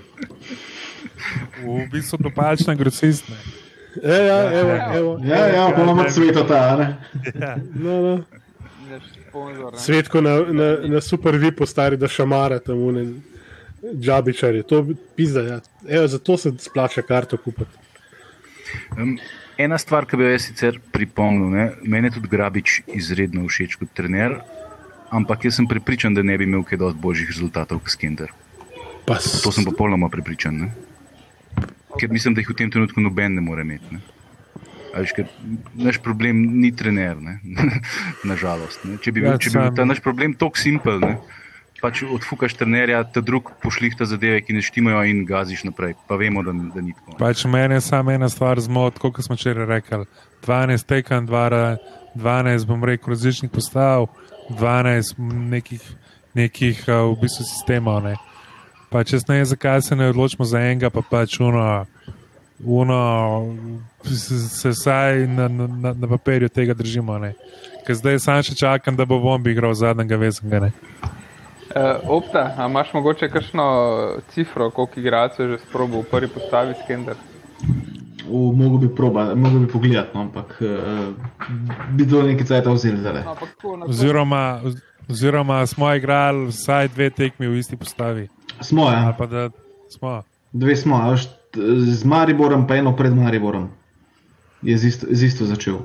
V 1.62 1.86
bistvu 1.92 2.18
dopačna 2.20 2.74
grosist. 2.74 3.28
ne. 3.28 3.36
E, 4.02 4.18
ja, 4.26 4.60
evo, 4.60 4.76
evo, 4.96 5.18
Ja, 5.24 5.46
ja, 5.46 5.72
pa 5.76 5.82
imamo 5.82 6.10
sveto 6.10 6.44
ta. 6.44 6.76
Ne? 6.76 6.96
Ja. 7.40 7.56
no, 7.74 8.00
no. 8.00 8.14
Naš 8.90 9.02
sponzor. 9.28 9.72
ne. 9.72 9.78
Svetko 9.78 10.20
na, 10.20 10.36
na, 10.48 10.76
na 10.88 11.00
super 11.00 11.36
vi 11.36 11.52
postari, 11.52 11.96
da 11.96 12.08
šamara 12.08 12.58
tam 12.58 12.78
une 12.78 13.06
džabičarje. 14.00 14.62
To 14.62 14.86
pizda, 15.16 15.40
ja. 15.40 15.60
Evo, 15.88 16.06
zato 16.06 16.36
se 16.36 16.52
splača 16.58 17.02
karto 17.02 17.36
kupiti. 17.36 17.70
Um, 18.98 19.18
ena 19.60 19.76
stvar, 19.76 20.04
ki 20.04 20.16
bi 20.16 20.24
jo 20.24 20.30
jaz 20.30 20.44
sicer 20.44 20.78
pripomnil, 20.92 21.48
ne, 21.48 21.64
meni 21.84 22.08
je 22.08 22.16
tudi 22.16 22.28
Grabič 22.28 22.80
izredno 22.88 23.44
všeč 23.44 23.76
kot 23.76 23.92
trener, 23.92 24.38
ampak 25.10 25.44
jaz 25.44 25.56
sem 25.56 25.66
prepričan, 25.66 26.14
da 26.14 26.22
ne 26.22 26.34
bi 26.34 26.44
imel 26.44 26.62
kaj 26.62 26.78
dosti 26.78 27.00
boljših 27.00 27.28
rezultatov 27.28 27.80
kot 27.80 27.90
Skender. 27.90 28.30
Pa 29.04 29.16
s- 29.16 29.40
To 29.40 29.50
sem 29.50 29.64
popolnoma 29.64 30.08
prepričan. 30.08 30.54
Ne? 30.56 30.68
Ker 31.92 32.08
mislim, 32.08 32.34
da 32.34 32.40
jih 32.40 32.48
v 32.48 32.56
tem 32.56 32.70
trenutku 32.70 33.00
noben 33.00 33.34
ne 33.34 33.42
more 33.42 33.62
imeti. 33.62 33.84
Ne? 33.90 34.00
Veš, 34.92 35.12
naš 35.76 35.98
problem 35.98 36.40
ni 36.56 36.72
trener, 36.72 37.16
ne? 37.16 37.38
nažalost. 38.24 38.82
Če 39.00 39.12
bi 39.12 39.20
bil, 39.20 39.30
Ja, 39.30 39.38
če 39.38 39.50
bi 39.50 39.58
bil 39.58 39.74
ta 39.74 39.84
naš 39.84 40.00
problem 40.00 40.34
tako 40.34 40.58
simpel, 40.58 40.98
ne? 41.00 41.16
Pač 41.80 42.02
odfukaš 42.04 42.54
trenerja, 42.60 43.02
ta 43.04 43.22
drug 43.24 43.50
pošlihta 43.62 44.06
zadeve, 44.08 44.40
ki 44.44 44.56
ne 44.56 44.62
štimajo 44.64 45.02
in 45.08 45.24
gaziš 45.28 45.64
naprej. 45.68 45.96
Pa 46.08 46.18
vemo, 46.20 46.42
da, 46.46 46.52
da 46.52 46.84
ni 46.84 46.94
tako. 46.96 47.14
ne. 47.14 47.18
Pač 47.18 47.44
meni 47.48 47.78
je 47.78 47.84
samo 47.84 48.12
ena 48.12 48.28
stvar 48.28 48.60
zmot, 48.60 48.98
kot 49.00 49.22
smo 49.24 49.36
včeraj 49.38 49.66
rekli. 49.66 50.04
12 50.46 50.86
tekem, 50.86 51.28
12 51.28 52.66
bom 52.66 52.84
rekel 52.84 53.14
različnih 53.14 53.52
postav, 53.52 54.08
12 54.50 55.18
nekih, 55.50 55.84
nekih 56.34 56.84
v 56.88 57.16
bistvu 57.20 57.46
sistemov. 57.48 58.02
Ne. 58.04 58.16
Pač 58.90 59.14
jaz 59.14 59.28
ne 59.28 59.40
vem, 59.40 59.46
zakaj 59.46 59.82
se 59.86 59.96
ne 59.96 60.10
odločimo 60.10 60.44
za 60.44 60.60
enega, 60.60 60.90
pa 60.90 61.02
pač 61.06 61.38
uno, 61.40 61.86
uno 62.64 63.00
se 64.04 64.72
vsaj 64.74 65.26
na, 65.26 65.48
na, 65.48 65.94
na, 65.94 66.08
papirju 66.08 66.48
tega 66.48 66.74
držimo. 66.74 67.18
ne. 67.18 67.34
Zdaj 67.90 68.18
sam 68.22 68.42
še 68.46 68.54
čakam, 68.54 68.94
da 68.96 69.04
bo 69.04 69.18
Vombi 69.18 69.50
igral 69.50 69.74
zadnjega 69.74 70.16
vezanga. 70.16 70.70
Uh, 71.70 71.76
Opta, 72.10 72.54
a 72.58 72.66
imaš 72.66 72.92
mogoče 72.92 73.28
kakšno 73.28 73.64
cifro, 74.28 74.70
koliko 74.70 75.00
igralcev 75.00 75.46
je 75.46 75.58
že 75.58 75.64
sprobil 75.64 76.00
v 76.00 76.04
prvi 76.04 76.28
postavi 76.28 76.74
Skender? 76.84 77.14
V- 78.22 78.52
Mogoče 78.54 78.88
bi 78.88 78.94
proba, 78.94 79.34
mogoče 79.34 79.58
bi 79.58 79.68
pogledati, 79.68 80.10
no, 80.14 80.20
ampak 80.20 80.58
uh, 80.60 81.14
bi 81.90 82.08
to 82.08 82.22
nekaj 82.22 82.46
cajta 82.46 82.70
vzeli 82.70 82.98
zdaj. 82.98 83.22
No, 83.24 83.36
Oziroma, 83.86 84.60
oziroma 85.08 85.66
smo 85.66 85.94
igrali 85.94 86.46
vsaj 86.46 86.88
dve 86.88 87.10
tekmi 87.10 87.46
v 87.46 87.58
isti 87.58 87.76
postavi. 87.76 88.28
Smo, 88.60 88.90
ja, 88.90 89.04
Ali 89.04 89.14
pa 89.18 89.26
da 89.26 89.50
smo. 89.88 90.22
dve 90.52 90.76
smo, 90.76 91.16
z 91.86 92.04
Mariborom, 92.04 92.66
pa 92.66 92.76
eno 92.76 92.96
pred 92.96 93.14
Mariborom. 93.14 93.68
Je 94.62 94.78
z 94.78 94.84
isto, 94.84 95.06
z 95.10 95.22
isto 95.22 95.44
začel. 95.44 95.78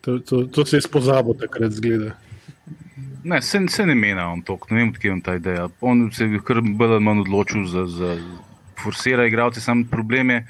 To, 0.00 0.18
to, 0.20 0.44
to 0.44 0.64
se 0.64 0.76
je 0.76 0.82
spozabil 0.82 1.34
takrat 1.34 1.72
zgleda. 1.72 2.14
Ne, 3.26 3.40
se, 3.42 3.58
se 3.68 3.86
ne 3.86 3.94
mena 3.94 4.28
on 4.32 4.42
to, 4.42 4.58
ne 4.70 4.78
vem, 4.78 4.90
odkje 4.94 5.10
je 5.10 5.22
ta 5.24 5.34
ideja. 5.34 5.68
On 5.80 6.04
se 6.14 6.28
je 6.30 6.40
kar 6.46 6.60
bolj 6.62 7.00
manj 7.02 7.24
odločil 7.24 7.64
za, 7.66 7.86
za 7.90 8.12
forsira 8.78 9.26
igralce, 9.26 9.60
sam 9.60 9.82
problem 9.90 10.30
je. 10.30 10.44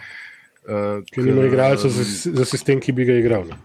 Uh, 0.67 1.01
Ker 1.15 1.25
nima 1.25 1.47
igralcev 1.47 1.95
za, 1.95 2.05
za 2.37 2.45
sistem, 2.45 2.83
ki 2.83 2.93
bi 2.93 3.07
ga 3.09 3.17
igral. 3.17 3.47
Ne. 3.49 3.57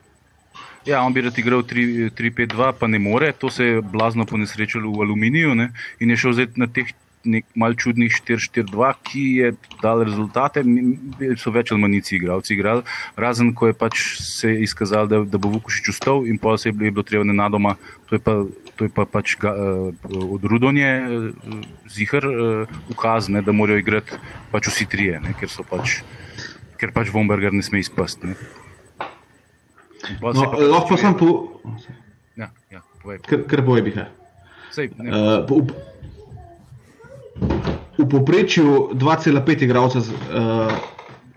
Ja, 0.86 1.02
on 1.04 1.14
bi 1.14 1.22
rad 1.22 1.38
igral 1.38 1.66
3-5-2, 1.68 2.72
pa 2.80 2.88
ne 2.88 3.00
more, 3.00 3.34
to 3.38 3.50
se 3.50 3.66
je 3.66 3.82
blazno 3.82 4.26
ponesrečilo 4.26 4.90
v 4.92 5.04
aluminiju 5.06 5.56
ne? 5.56 5.72
in 6.00 6.10
je 6.10 6.18
šel 6.18 6.34
zdaj 6.38 6.48
na 6.56 6.68
teh 6.68 6.90
nek 7.26 7.46
mal 7.56 7.76
čudnih 7.78 8.14
4-4-2, 8.14 8.94
ki 9.06 9.24
je 9.38 9.52
dal 9.82 10.04
rezultate, 10.08 10.64
so 11.38 11.54
več 11.54 11.72
ali 11.72 11.82
manj 11.82 11.96
nici 12.00 12.16
igralci 12.18 12.56
igrali, 12.56 12.84
razen 13.20 13.54
ko 13.54 13.70
je 13.70 13.76
pač 13.78 14.02
se 14.22 14.54
izkazalo, 14.66 15.08
da, 15.08 15.22
da 15.26 15.42
bo 15.42 15.52
Vukošič 15.54 15.92
ustal 15.94 16.26
in 16.30 16.40
pa 16.42 16.58
se 16.58 16.70
je 16.70 16.74
bilo, 16.74 16.90
je 16.90 16.96
bilo 16.98 17.06
treba 17.08 17.28
nenadoma, 17.28 17.76
to 18.10 18.18
je 18.18 18.22
pa, 18.24 18.36
to 18.76 18.88
je 18.88 18.94
pa 18.94 19.06
pač 19.06 19.36
ga, 19.42 19.54
uh, 19.54 20.34
od 20.38 20.44
Rudonje 20.44 20.90
uh, 20.90 21.62
zihar 21.92 22.26
uh, 22.26 22.80
ukaz, 22.90 23.30
ne, 23.30 23.44
da 23.46 23.54
morajo 23.54 23.84
igrati 23.84 24.18
pač 24.52 24.72
vsi 24.72 24.90
trije, 24.90 25.22
ne, 25.22 25.36
ker 25.38 25.52
so 25.52 25.68
pač. 25.68 26.02
Ker 26.82 26.90
pač 26.96 27.14
Vomberger 27.14 27.54
ne 27.54 27.62
sme 27.62 27.78
izpasti. 27.78 28.34
No, 30.18 30.18
pač 30.18 30.42
lahko 30.66 30.98
sem 30.98 31.14
po, 31.14 31.62
Ja, 32.40 32.50
ja, 32.72 32.82
povej. 33.04 33.22
kar, 33.28 33.46
kar 33.46 33.62
boje 33.62 33.86
bi. 33.86 33.94
Sej, 34.72 34.90
Uh, 34.98 35.44
v, 37.98 38.10
povprečju 38.10 38.90
2,5 38.94 39.64
igralca 39.64 40.00
uh, 40.00 40.06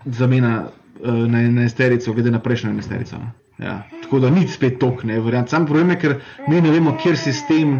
zamena 0.05 0.67
uh, 0.67 1.13
na 1.13 1.41
enesterico, 1.41 2.13
glede 2.13 2.31
na 2.31 2.39
prejšnjo 2.39 2.69
enesterico. 2.69 3.17
ne. 3.17 3.31
Ja. 3.57 3.83
Tako 4.03 4.19
da 4.19 4.29
ni 4.29 4.47
spet 4.47 4.79
tok, 4.79 5.03
ne 5.03 5.19
verjamem. 5.19 5.47
Sam 5.47 5.65
problem 5.65 5.93
je, 5.95 5.99
ker 5.99 6.15
mi 6.47 6.61
ne 6.61 6.71
vemo, 6.71 6.97
kjer 7.01 7.17
sistem. 7.17 7.77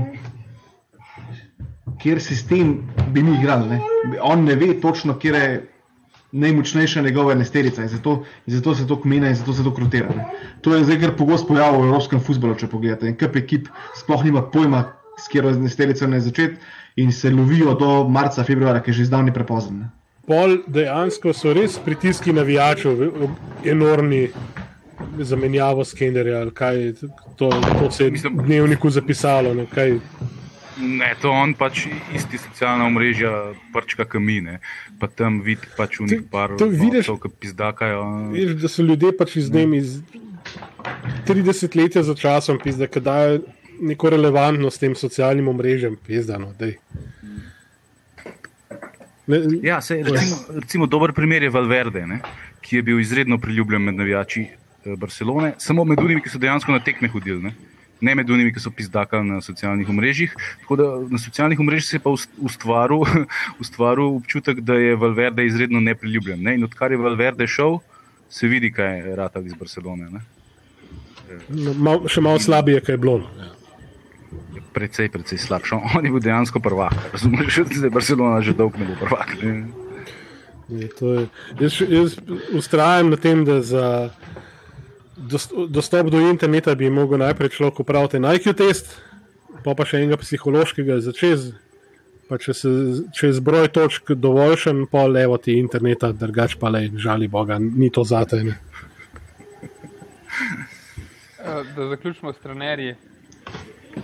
Kjer 1.99 2.21
sistem 2.21 2.77
bi 3.11 3.23
mi 3.23 3.35
igrali. 3.39 3.69
Ne? 3.69 3.79
On 4.21 4.43
ne 4.43 4.55
ve 4.55 4.73
točno, 4.81 5.17
kje 5.19 5.33
je 5.33 5.49
najmočnejša 6.31 7.01
njegova 7.01 7.31
enesterica 7.31 7.81
in 7.81 7.87
zato, 7.87 8.23
in 8.47 8.53
zato 8.53 8.75
se 8.75 8.87
to 8.87 9.01
kmena 9.01 9.29
in 9.29 9.35
zato 9.35 9.53
se 9.53 9.63
to 9.63 9.73
krotira. 9.73 10.09
Ne? 10.15 10.25
To 10.61 10.75
je 10.75 10.83
zdaj 10.83 10.99
kar 10.99 11.15
pogosto 11.17 11.47
pojav 11.47 11.79
v 11.79 11.87
evropskem 11.87 12.19
futbolu, 12.19 12.55
če 12.55 12.67
pogledate. 12.71 13.07
En 13.07 13.17
kup 13.19 13.35
ekip 13.35 13.69
sploh 13.99 14.23
nima 14.23 14.43
pojma, 14.51 14.83
s 15.19 15.27
katero 15.31 15.53
enesterico 15.55 16.07
ne 16.07 16.19
začeti 16.19 16.59
in 16.95 17.11
se 17.11 17.29
lovijo 17.29 17.73
do 17.73 18.07
marca, 18.09 18.43
februarja, 18.43 18.81
ki 18.81 18.89
je 18.89 18.93
že 18.93 19.05
zdavni 19.05 19.33
prepozno. 19.33 19.89
Pol 20.25 20.57
dejansko 20.67 21.33
so 21.33 21.53
res 21.53 21.77
pritiski 21.77 22.33
navijačev 22.33 22.97
enormni 23.65 24.29
zamenjavo 25.19 25.83
skenerja, 25.85 26.39
ali 26.39 26.51
kaj 26.51 26.93
to, 27.35 27.49
to 27.79 27.91
se 27.91 28.05
je 28.05 28.11
Mislim- 28.11 28.39
v 28.39 28.45
dnevniku 28.45 28.89
zapisalo. 28.89 29.53
Ne, 29.53 29.65
kaj, 29.65 29.99
ne, 30.77 31.15
to 31.21 31.31
on 31.31 31.53
pač 31.53 31.85
isti 32.13 32.37
socialna 32.37 32.85
omrežja 32.85 33.31
prčka 33.73 34.05
kamine, 34.05 34.59
pa 34.99 35.07
tam 35.07 35.41
vidi 35.41 35.67
pač 35.77 35.99
v 35.99 36.03
njih 36.03 36.21
par 36.31 36.55
to 36.57 36.65
vidiš- 36.65 37.11
ki 37.21 37.29
pizdakajo. 37.39 38.31
veš, 38.31 38.55
da 38.55 38.67
so 38.67 38.81
ljudje 38.81 39.17
pač 39.17 39.35
iz 39.35 39.49
dnem 39.49 39.73
iz 39.73 40.01
30 41.25 41.75
let 41.75 41.97
za 41.97 42.15
časom, 42.15 42.59
pizda, 42.59 42.87
da 42.87 42.99
dajo 43.01 43.39
neko 43.81 44.09
relevantnost 44.09 44.79
tem 44.79 44.95
socialnim 44.95 45.47
omrežjem, 45.47 45.97
pizdano. 45.97 46.53
daj. 46.59 46.75
Ne, 49.27 49.39
Ja, 49.63 49.81
sej, 49.81 50.03
recimo, 50.03 50.35
recimo 50.55 50.85
dober 50.85 51.13
primer 51.13 51.43
je 51.43 51.49
Valverde, 51.49 52.05
ne, 52.07 52.19
ki 52.61 52.75
je 52.75 52.83
bil 52.83 52.99
izredno 52.99 53.37
priljubljen 53.37 53.81
med 53.81 53.95
navijači 53.95 54.41
eh, 54.41 54.95
Barcelone, 54.97 55.53
samo 55.57 55.83
med 55.83 55.99
unimi, 55.99 56.21
ki 56.21 56.29
so 56.29 56.37
dejansko 56.37 56.71
na 56.71 56.79
tekme 56.79 57.07
hodili. 57.07 57.41
Ne. 57.41 57.55
Ne 58.01 58.15
med 58.15 58.29
unimi, 58.29 58.51
ki 58.53 58.59
so 58.59 58.69
pizdakali 58.71 59.23
na 59.23 59.39
socialnih 59.41 59.89
omrežjih. 59.89 60.33
Tako 60.61 60.75
da 60.75 60.87
na 61.09 61.17
socialnih 61.17 61.59
omrežjih 61.59 61.89
se 61.89 61.95
je 61.95 62.01
pa 62.01 62.11
ust- 62.11 62.37
ustvaril, 62.37 63.01
ustvaril 63.61 64.11
občutek, 64.17 64.59
da 64.61 64.75
je 64.75 64.95
Valverde 64.95 65.45
izredno 65.45 65.79
nepriljubljen. 65.79 66.43
Ne. 66.43 66.55
In 66.55 66.63
odkar 66.63 66.91
je 66.91 66.97
Valverde 66.97 67.47
šel, 67.47 67.79
se 68.29 68.47
vidi, 68.47 68.71
kaj 68.71 68.99
je 68.99 69.15
ratal 69.15 69.45
iz 69.47 69.53
Barcelone. 69.53 70.09
Ne. 70.11 70.21
no, 71.49 71.73
mal, 71.73 72.05
še 72.07 72.21
malo 72.21 72.39
slabije, 72.39 72.81
kaj 72.81 72.93
je 72.93 72.97
bilo. 72.99 73.17
no, 73.17 73.45
Ja. 73.45 73.54
Precej, 74.73 75.09
precej 75.09 75.37
slabše. 75.37 75.75
On 75.95 76.05
je 76.05 76.11
bil 76.11 76.19
dejansko 76.19 76.59
prvak. 76.59 76.93
Razumeš, 77.13 77.59
da 77.81 77.85
je 77.87 77.89
Barcelona 77.89 78.41
že 78.41 78.53
dolgo 78.53 78.77
ne 78.77 78.85
bo 78.85 78.95
prvak. 78.99 79.35
Ne. 79.43 79.65
Je, 80.69 80.87
to 80.89 81.13
je, 81.13 81.27
jaz, 81.59 81.81
jaz 81.81 82.17
ustrajam 82.57 83.13
na 83.13 83.17
tem, 83.21 83.45
da 83.45 83.61
za 83.61 84.09
dost, 85.17 85.53
dostop 85.69 86.09
do 86.09 86.19
interneta 86.19 86.75
bi 86.75 86.89
mogel 86.89 87.21
najprej 87.21 87.49
človek 87.49 87.79
upraviti 87.79 88.17
en 88.17 88.25
IQ 88.25 88.53
test, 88.57 88.89
pa 89.63 89.75
pa 89.77 89.85
še 89.85 90.01
enega 90.01 90.17
psihološkega 90.17 90.99
začez. 91.05 91.53
Pa 92.25 92.39
če 92.41 92.53
se 92.57 92.69
če 93.13 93.27
je 93.27 93.35
zbroj 93.37 93.67
točk 93.69 94.15
dovoljšen, 94.17 94.87
pa 94.89 95.03
levo 95.05 95.37
ti 95.37 95.59
interneta, 95.61 96.09
drugač 96.09 96.55
pa 96.57 96.71
le, 96.73 96.87
žali 96.97 97.29
Boga, 97.29 97.59
ni 97.61 97.91
to 97.93 98.01
zate. 98.01 98.41
Ne. 98.41 98.55
Eh, 101.45 101.61
Da 101.75 101.87
zaključimo 101.89 102.33
s 102.33 102.41
trenerji. 102.41 102.95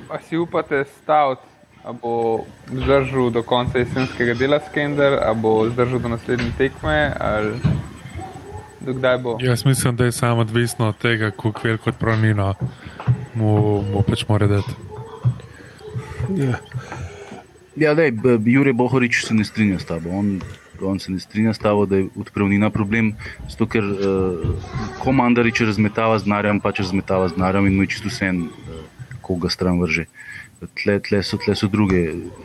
Pa 0.07 0.19
si 0.19 0.37
upate 0.37 0.83
staviti, 1.01 1.41
da 1.83 1.91
bo 1.91 2.43
zdržal 2.67 3.29
do 3.29 3.43
konca 3.43 3.77
jesenskega 3.77 4.33
dela 4.33 4.59
Skender, 4.69 5.19
ali 5.21 5.37
bo 5.41 5.69
zdržal 5.69 5.99
do 5.99 6.09
naslednje 6.09 6.51
tekme, 6.57 7.13
ali 7.19 7.53
do 8.79 8.93
kdaj 8.93 9.17
bo. 9.17 9.37
Jaz 9.39 9.65
mislim, 9.65 9.95
da 9.95 10.05
je 10.05 10.11
samo 10.11 10.41
odvisno 10.41 10.87
od 10.89 10.97
tega, 10.97 11.31
kako 11.31 11.53
veliko 11.63 11.91
pronino. 11.91 12.53
mu, 13.33 13.81
mu 13.81 14.01
pač 14.03 14.25
mora 14.27 14.47
dati. 14.47 14.71
Ja. 16.35 16.59
Ja, 17.75 17.93
dej, 17.95 18.11
b- 18.11 18.39
Jure 18.45 18.73
Bohorič 18.73 19.23
se 19.25 19.33
ne 19.33 19.43
strinja 19.47 19.79
s 19.79 19.85
tabo. 19.85 20.09
On, 20.11 20.41
on 20.83 20.99
se 20.99 21.11
ne 21.11 21.19
strinja 21.19 21.53
s 21.53 21.59
tabo, 21.59 21.85
da 21.85 21.95
je 21.95 22.09
odpravnina 22.19 22.69
problem, 22.69 23.13
zato 23.49 23.65
ker 23.65 23.83
uh, 23.83 24.55
ko 24.99 25.11
Mandarič 25.11 25.61
razmetava 25.61 26.19
z 26.19 26.27
denarjem, 26.27 26.59
pač 26.59 26.83
razmetava 26.83 27.29
z 27.29 27.39
denarjem 27.39 27.67
in 27.71 27.75
mu 27.79 27.83
je 27.83 27.93
čisto 27.95 28.11
vse 28.11 28.27
en, 28.27 28.41
uh, 28.43 28.60
koga 29.31 29.49
stran 29.49 29.79
vrže. 29.81 30.07
Tle, 30.61 30.99
tle, 31.01 31.23
so, 31.25 31.39
tle 31.41 31.55
so 31.57 31.65
druge, 31.73 32.03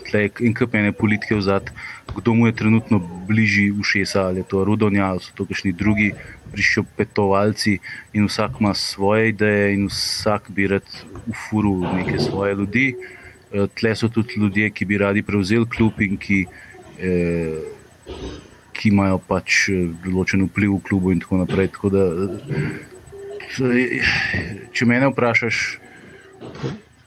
tle 0.09 0.22
je 0.25 0.31
en 0.49 0.55
kup 0.57 0.72
ene 0.79 0.94
politike 0.96 1.37
vzad, 1.37 1.68
kdo 2.16 2.33
mu 2.33 2.46
je 2.49 2.55
trenutno 2.57 2.96
bližji 3.29 3.75
ušesa, 3.77 4.22
ali 4.31 4.40
je 4.40 4.49
to 4.49 4.64
Rudonja, 4.64 5.11
ali 5.11 5.20
so 5.20 5.37
to 5.37 5.44
kakšni 5.44 5.75
drugi 5.77 6.14
prišopetovalci 6.53 7.77
in 8.16 8.25
vsak 8.25 8.57
ima 8.61 8.72
svoje 8.75 9.29
ideje 9.29 9.75
in 9.75 9.87
vsak 9.92 10.49
bi 10.49 10.66
rad 10.66 10.88
ufuril 11.29 11.85
neke 11.92 12.18
svoje 12.18 12.55
ljudi. 12.55 12.94
Eh, 13.53 13.66
Tle 13.75 13.96
so 13.96 14.09
tudi 14.09 14.40
ljudje, 14.40 14.70
ki 14.70 14.85
bi 14.85 14.99
radi 14.99 15.22
prevzeli 15.22 15.68
klub 15.68 16.01
in 16.01 16.16
ki, 16.16 16.46
eh, 16.99 17.61
ki 18.72 18.88
imajo 18.88 19.18
pač 19.29 19.68
eh, 19.68 19.92
določen 20.05 20.49
vpliv 20.49 20.79
v 20.79 20.85
klubu 20.88 21.12
in 21.12 21.20
tako 21.20 21.44
naprej. 21.44 21.68
Tako 21.77 21.88
da, 21.92 22.05
eh, 23.61 24.01
če 24.72 24.87
me 24.88 25.05
vprašaš, 25.05 25.86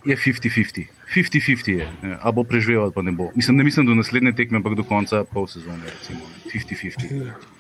je 0.06 0.16
50-50. 0.16 0.86
50-50 1.16 1.70
je, 1.72 1.84
eh, 1.84 2.18
a 2.22 2.32
bo 2.32 2.44
preživel 2.44 2.84
ali 2.84 2.92
pa 2.96 3.02
ne 3.02 3.12
bo. 3.12 3.30
Mislim, 3.36 3.58
ne 3.58 3.64
mislim 3.64 3.86
do 3.86 3.96
naslednje 3.96 4.36
tekme, 4.36 4.58
ampak 4.58 4.76
do 4.76 4.84
konca 4.84 5.24
pol 5.24 5.48
sezone. 5.48 5.84
recimo, 5.86 6.20
ne. 6.20 6.52
50-50. 6.54 7.60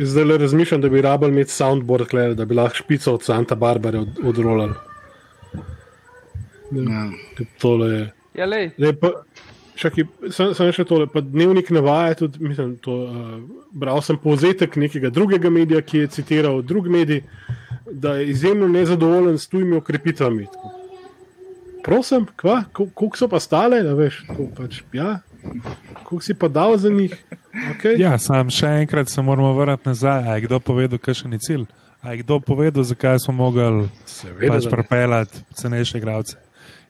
Zdaj 0.00 0.24
le 0.24 0.38
razmišljam, 0.38 0.80
da 0.80 0.88
bi 0.88 1.02
rabili 1.02 1.32
imeti 1.32 1.52
soundboard, 1.52 2.08
kle, 2.08 2.34
da 2.34 2.44
bi 2.44 2.54
lahko 2.54 2.76
špico 2.76 3.14
od 3.14 3.22
Santa 3.22 3.54
Barbare 3.54 3.98
od, 3.98 4.18
odrolali. 4.24 4.74
Ja. 6.70 7.10
Tole 7.58 7.88
je. 7.90 8.12
Ja, 8.34 8.46
lej, 8.46 8.70
Zdaj 8.78 8.92
pa, 9.00 9.10
čakaj, 9.74 10.04
sem, 10.30 10.52
sem 10.54 10.72
še 10.74 10.84
tole. 10.86 11.06
Pa 11.10 11.22
dnevnik 11.24 11.70
navaja 11.74 12.14
tudi, 12.22 12.42
mislim, 12.42 12.76
to, 12.82 12.96
uh, 13.06 13.64
bral 13.72 14.02
sem 14.02 14.18
povzetek 14.18 14.76
nekega 14.76 15.10
drugega 15.14 15.50
medija, 15.50 15.82
ki 15.82 16.04
je 16.04 16.12
citiral 16.18 16.62
drug 16.62 16.90
medij, 16.90 17.24
da 17.92 18.14
je 18.14 18.30
izjemno 18.30 18.68
nezadovoljen 18.68 19.38
s 19.38 19.48
tujimi 19.48 19.76
okrepitvami. 19.76 20.46
Tako. 20.46 20.70
Prosim, 21.84 22.26
kva, 22.36 22.64
Kol- 22.72 22.90
koliko 22.94 23.16
so 23.16 23.28
pa 23.28 23.40
stale, 23.40 23.82
da 23.82 23.94
veš, 23.94 24.22
tako 24.28 24.48
pač, 24.56 24.82
ja, 24.92 25.20
koliko 26.04 26.24
si 26.24 26.34
pa 26.34 26.48
dal 26.48 26.76
za 26.76 26.90
njih. 26.90 27.16
Okay. 27.74 27.96
Ja, 27.98 28.18
sam 28.18 28.50
še 28.50 28.68
enkrat 28.84 29.08
se 29.08 29.22
moramo 29.22 29.54
vrniti 29.56 29.88
nazaj. 29.88 30.28
A 30.28 30.36
je 30.36 30.46
kdo 30.46 30.60
povedal, 30.60 30.98
kakšen 30.98 31.32
je 31.32 31.38
cilj? 31.46 31.64
A 32.02 32.12
je 32.12 32.22
kdo 32.22 32.40
povedal, 32.40 32.84
zakaj 32.84 33.18
smo 33.24 33.34
mogli 33.34 33.88
Seveda, 34.06 34.54
pač 34.54 34.68
propeljati 34.70 35.42
cenejše 35.56 35.98
igralce? 35.98 36.36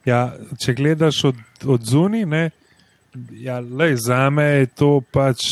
Ja, 0.05 0.33
če 0.61 0.75
gledaš 0.75 1.25
od, 1.33 1.41
od 1.67 1.85
zunaj, 1.85 2.51
ja, 3.33 3.59
lej, 3.61 3.97
za 3.97 4.31
me 4.31 4.45
je 4.45 4.67
to 4.67 4.91
pač 5.13 5.45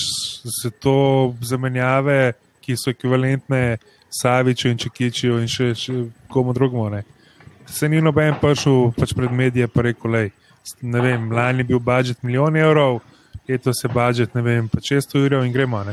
se 0.62 0.70
to 0.70 1.34
zamenjave, 1.42 2.32
ki 2.62 2.76
so 2.76 2.92
ekvivalentne 2.92 3.78
Saviču 4.10 4.68
in 4.68 4.78
Čekiču 4.78 5.38
in 5.40 5.48
še, 5.48 5.72
še 5.76 5.94
komu 6.32 6.54
drugemu. 6.56 6.88
Ne. 6.90 7.02
Se 7.66 7.88
ni 7.88 8.00
noben 8.00 8.36
prišel 8.40 8.92
pač 8.96 9.12
pred 9.16 9.32
medije 9.32 9.68
pa 9.68 9.84
rekel, 9.84 10.10
lej, 10.10 10.30
ne 10.82 11.00
vem, 11.04 11.28
lani 11.32 11.64
je 11.64 11.68
bil 11.72 11.80
budžet 11.80 12.22
milijon 12.24 12.56
evrov, 12.56 13.02
letos 13.48 13.82
je 13.84 13.90
budžet, 13.92 14.34
ne 14.34 14.42
vem, 14.42 14.68
pa 14.68 14.80
600 14.80 15.24
evrov 15.24 15.44
in 15.44 15.52
gremo. 15.52 15.84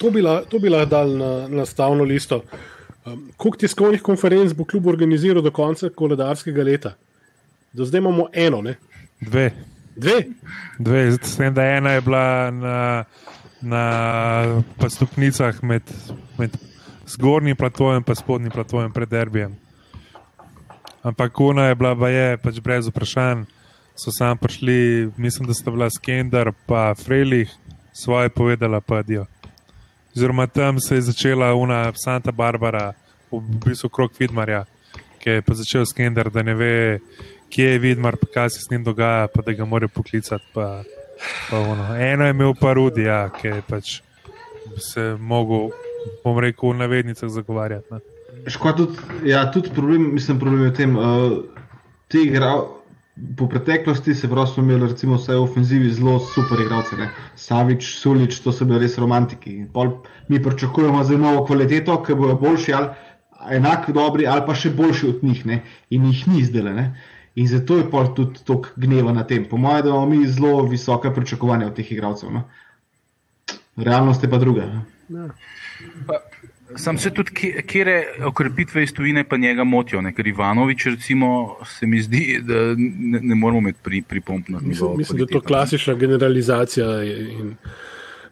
To 0.00 0.10
bi, 0.10 0.22
la, 0.24 0.40
to 0.44 0.60
bi 0.60 0.72
lahko 0.72 0.90
dal 0.90 1.12
na, 1.16 1.30
na 1.48 1.66
stavno 1.66 2.04
listo. 2.04 2.42
Um, 3.06 3.28
koliko 3.36 3.62
tiskovnih 3.62 4.02
konferenc 4.02 4.52
bo 4.52 4.64
klub 4.64 4.86
organiziral 4.90 5.42
do 5.42 5.52
konca 5.54 5.88
koledarskega 5.94 6.64
leta? 6.64 6.96
Do 7.72 7.84
zdaj 7.84 8.02
imamo 8.02 8.28
eno, 8.32 8.62
ne? 8.62 8.76
Dve. 9.20 9.50
dve. 9.96 10.16
Dve, 10.78 11.12
s 11.12 11.36
tem, 11.36 11.54
da 11.54 11.64
ena 11.64 11.92
je 11.92 12.00
bila 12.00 12.50
na, 12.50 13.04
na 13.60 14.62
stopnicah 14.88 15.62
med, 15.62 15.82
med 16.38 16.56
zgornjim 17.06 17.56
platojem 17.56 18.04
in 18.06 18.16
spodnjim 18.16 18.52
platojem 18.52 18.92
pred 18.92 19.08
derbijem. 19.08 19.56
Ampak 21.02 21.32
kuna 21.32 21.68
je 21.68 21.74
bila, 21.74 21.94
pa 21.94 22.08
je 22.08 22.36
pač 22.36 22.60
brez 22.60 22.88
vprašanj. 22.88 23.44
So 23.96 24.12
sam 24.12 24.38
prišli, 24.38 25.10
mislim, 25.16 25.46
da 25.48 25.54
sta 25.54 25.70
bila 25.70 25.88
Skender 25.90 26.52
pa 26.66 26.94
Frelih, 26.94 27.50
svoje 27.92 28.28
povedala 28.28 28.80
pa 28.80 29.02
Dio. 29.02 29.26
Oziroma 30.16 30.46
tam 30.46 30.80
se 30.80 30.94
je 30.94 31.02
začela 31.02 31.54
una 31.54 31.92
Santa 32.04 32.32
Barbara, 32.32 32.92
v 33.30 33.40
bistvu 33.40 33.88
krok 33.88 34.12
Vidmarja, 34.18 34.64
ki 35.18 35.30
je 35.30 35.42
pa 35.42 35.54
začel 35.54 35.86
Skender, 35.86 36.30
da 36.30 36.42
ne 36.42 36.54
ve, 36.54 36.98
kje 37.48 37.70
je 37.70 37.78
Vidmar, 37.78 38.16
pa 38.16 38.26
kaj 38.34 38.50
se 38.50 38.60
s 38.60 38.70
njim 38.70 38.84
dogaja, 38.84 39.28
pa 39.28 39.42
da 39.42 39.52
ga 39.52 39.64
mora 39.64 39.88
poklicati. 39.88 40.44
Pa 40.54 40.82
ono. 41.52 41.96
Eno 41.96 42.24
je 42.24 42.30
imel 42.30 42.54
pa 42.60 42.72
Rudi, 42.72 43.06
ja, 43.06 43.28
ki 43.32 43.48
je 43.48 43.62
pač 43.68 44.00
se 44.76 45.16
mogel, 45.20 45.70
bom 46.24 46.38
rekel, 46.42 46.72
v 46.72 46.82
navednicah 46.82 47.30
zagovarjati. 47.32 47.94
Ne. 47.94 48.00
Škoda 48.52 48.84
tudi, 48.84 49.30
ja, 49.30 49.46
tudi 49.52 49.70
problem, 49.74 50.10
mislim, 50.14 50.38
problem 50.38 50.66
je 50.66 50.70
v 50.70 50.76
tem, 50.76 50.96
uh, 50.96 51.38
ti 52.12 52.26
igrajo. 52.28 52.72
Po 53.36 53.46
preteklosti 53.48 54.12
se 54.14 54.28
pravi, 54.28 54.50
smo 54.50 54.62
imeli 54.62 54.90
recimo 54.90 55.16
vse 55.16 55.32
v 55.32 55.40
ofenzivi 55.40 55.88
zelo 55.88 56.18
super 56.34 56.60
igralce, 56.60 56.98
ne. 57.00 57.08
Savič, 57.40 57.86
Sulič, 57.96 58.42
to 58.44 58.52
so 58.52 58.66
bili 58.68 58.82
res 58.84 58.98
romantiki. 59.00 59.62
Pol 59.72 59.94
Mi 60.28 60.42
pričakujemo 60.42 61.04
za 61.04 61.16
novo 61.16 61.44
kvaliteto, 61.46 62.02
ki 62.02 62.14
bojo 62.14 62.34
boljši 62.34 62.72
ali 62.72 62.88
enako 63.56 63.92
dobri 63.92 64.26
ali 64.26 64.42
pa 64.46 64.54
še 64.54 64.72
boljši 64.74 65.08
od 65.08 65.24
njih 65.24 65.46
ne. 65.46 65.62
in 65.90 66.04
jih 66.04 66.28
ni 66.28 66.44
zdaj. 66.44 66.62
Ne. 66.62 66.86
In 67.36 67.48
zato 67.48 67.76
je 67.76 67.90
pol 67.90 68.14
tudi 68.16 68.40
toliko 68.44 68.68
gneva 68.76 69.12
na 69.12 69.24
tem. 69.24 69.44
Po 69.44 69.56
mojem, 69.56 69.82
da 69.84 69.88
imamo 69.88 70.06
mi 70.06 70.26
zelo 70.26 70.62
visoke 70.68 71.10
pričakovanja 71.14 71.66
od 71.66 71.74
teh 71.76 71.92
igralcev. 71.92 72.32
No. 72.32 72.42
Realnost 73.76 74.22
je 74.22 74.30
pa 74.30 74.38
druga. 74.38 74.64
Ne. 75.08 75.28
Sam 76.76 76.98
se 76.98 77.10
tudi, 77.10 77.30
kje- 77.30 78.24
okrepitve 78.26 78.82
iz 78.82 78.92
tujine 78.92 79.24
pa 79.24 79.36
njega 79.36 79.64
motijo, 79.64 80.00
ne? 80.00 80.12
ker 80.14 80.26
Ivanovič, 80.26 80.86
recimo, 80.86 81.56
se 81.64 81.86
mi 81.86 82.00
zdi, 82.02 82.40
da 82.42 82.74
ne, 82.76 83.20
ne 83.20 83.34
moramo 83.34 83.58
imeti 83.58 83.78
pri, 83.82 84.02
pripomp 84.02 84.48
na 84.48 84.58
njegovo 84.58 84.68
Mislim, 84.68 84.98
mislim 84.98 85.18
da 85.18 85.22
je 85.22 85.32
to 85.32 85.40
klasična 85.40 85.94
generalizacija 85.94 87.04
in 87.04 87.54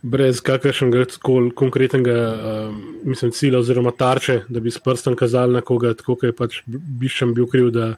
brez 0.03 0.41
kakršnega 0.41 1.05
koli 1.23 1.51
konkretnega 1.55 2.17
um, 2.35 2.83
mislim, 3.05 3.31
cilja 3.31 3.59
oziroma 3.59 3.91
tarče, 3.91 4.41
da 4.49 4.61
bi 4.61 4.71
s 4.71 4.79
prstom 4.79 5.17
kazali 5.17 5.53
na 5.53 5.61
koga, 5.61 5.95
tako 5.95 6.15
kot 6.15 6.25
je 6.29 6.33
pač 6.37 6.61
Biščem 6.67 7.35
bil 7.35 7.47
kriv, 7.47 7.71
da, 7.71 7.95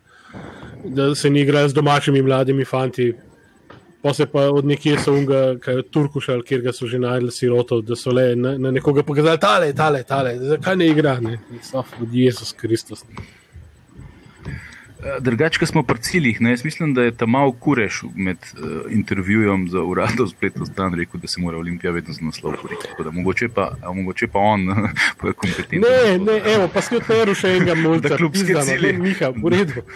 da 0.94 1.14
se 1.14 1.30
ni 1.30 1.40
igral 1.40 1.68
z 1.68 1.74
domačimi 1.74 2.22
mladimi 2.22 2.64
fanti. 2.64 3.14
Pa 4.02 4.14
se 4.14 4.26
pa 4.26 4.40
od 4.40 4.64
nekje 4.64 4.98
so 4.98 5.12
unga, 5.12 5.56
kaj 5.60 5.74
je 5.74 5.82
Turkuš 5.82 6.28
ali 6.28 6.44
kjer 6.44 6.60
ga 6.62 6.72
so 6.72 6.86
že 6.86 6.98
najdel 6.98 7.30
sirotov, 7.30 7.82
da 7.82 7.96
so 7.96 8.12
le 8.14 8.36
na, 8.36 8.58
na 8.58 8.70
nekoga 8.70 9.02
pokazali, 9.02 9.40
tale, 9.40 9.72
tale, 9.74 10.02
tale, 10.04 10.36
zakaj 10.38 10.76
ne 10.76 10.86
igra, 10.86 11.16
ne, 11.20 11.38
Sof, 11.62 11.90
Jezus 12.12 12.52
Kristus. 12.52 13.02
Eh, 13.02 13.35
Drugače, 15.20 15.58
ko 15.58 15.66
smo 15.66 15.82
pri 15.82 15.98
ciljih, 15.98 16.40
ne, 16.40 16.50
jaz 16.50 16.64
mislim, 16.64 16.94
da 16.94 17.02
je 17.02 17.12
tam 17.12 17.30
malo 17.30 17.52
kureš 17.52 18.02
med 18.14 18.36
uh, 18.36 18.68
intervjujem 18.90 19.68
za 19.68 19.82
uradno 19.82 20.26
spletno 20.26 20.66
stran 20.66 20.94
rekel, 20.94 21.20
da 21.20 21.28
se 21.28 21.40
mora 21.40 21.58
Olimpija 21.58 21.92
vedno 21.92 22.14
z 22.14 22.20
naslov. 22.20 22.54
Tako 22.82 23.02
da 23.04 23.10
Mogoče 23.10 23.48
pa, 23.48 23.70
mogoče 23.94 24.26
pa 24.26 24.38
on 24.38 24.66
pa 25.20 25.28
je 25.28 25.32
kompetenten. 25.32 25.80
Ne, 25.80 26.18
ne, 26.18 26.40
evo, 26.54 26.68
pa 26.72 26.80
si 26.80 26.96
odperu 26.96 27.34
še 27.34 27.56
enega 27.56 27.74
multa. 27.84 28.08
Da 28.08 28.16
klubske 28.16 28.46
pizda, 28.46 28.60
no, 28.60 28.66
cilje. 28.66 28.92
ne, 28.92 28.98
Miha, 28.98 29.32
v 29.36 29.52
redu. 29.52 29.82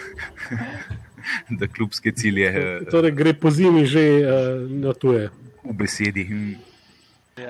Da 1.49 1.67
klubske 1.67 2.11
cilje 2.11 2.47
eh, 2.49 2.79
Torej 2.91 3.11
gre 3.13 3.33
po 3.33 3.51
zimi 3.51 3.85
že 3.85 4.01
uh, 4.25 4.71
na 4.71 4.93
tuje. 4.93 5.29
v 5.63 5.73
besedi. 5.77 6.23
hm. 6.25 6.70
Uh, 7.37 7.45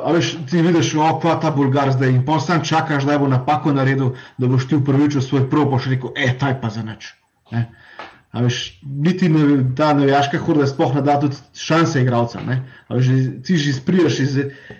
a 0.00 0.12
veš, 0.16 0.30
ti 0.48 0.62
vidiš, 0.64 0.94
opa, 0.96 1.34
ta 1.40 1.50
Bulgar 1.52 1.90
zdaj 1.92 2.08
in 2.08 2.22
pol 2.24 2.40
sam 2.40 2.62
čakaš, 2.64 3.04
da 3.04 3.18
bo 3.20 3.28
napako 3.28 3.74
naredil, 3.76 4.14
da 4.40 4.48
boš 4.48 4.64
ti 4.68 4.78
upravičil 4.78 5.20
svoj 5.20 5.44
prav, 5.50 5.66
boš 5.70 5.90
rekel, 5.92 6.14
e, 6.16 6.30
taj 6.40 6.56
pa 6.60 6.70
za 6.72 6.82
nič. 6.82 7.12
Ne? 7.52 7.66
A 8.32 8.42
veš, 8.44 8.78
niti 8.82 9.28
ne, 9.28 9.60
ta 9.76 9.92
navijaška 9.96 10.40
horda 10.40 10.66
sploh 10.66 10.94
ne 10.96 11.02
da 11.04 11.18
tudi 11.20 11.36
šanse 11.54 12.00
igralcem. 12.02 12.46
ne. 12.48 12.62
A 12.88 12.96
veš, 12.96 13.12
ti 13.44 13.58
že 13.60 13.76
spriješ 13.76 14.18
iz, 14.24 14.38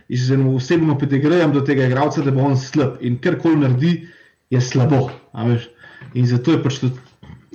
iz 0.08 0.30
enim 0.30 0.54
osebnim 0.56 0.98
pedigrejem 0.98 1.52
do 1.52 1.60
tega 1.60 1.86
igralca, 1.86 2.24
da 2.24 2.32
bo 2.32 2.48
on 2.48 2.56
slab 2.56 2.96
in 3.00 3.20
karkoli 3.20 3.60
naredi, 3.60 4.08
je 4.50 4.60
slabo. 4.60 5.10
a 5.32 5.44
veš. 5.44 5.68
In 6.14 6.26
zato 6.26 6.56
je 6.56 6.62
pač 6.62 6.80
tudi, 6.80 7.00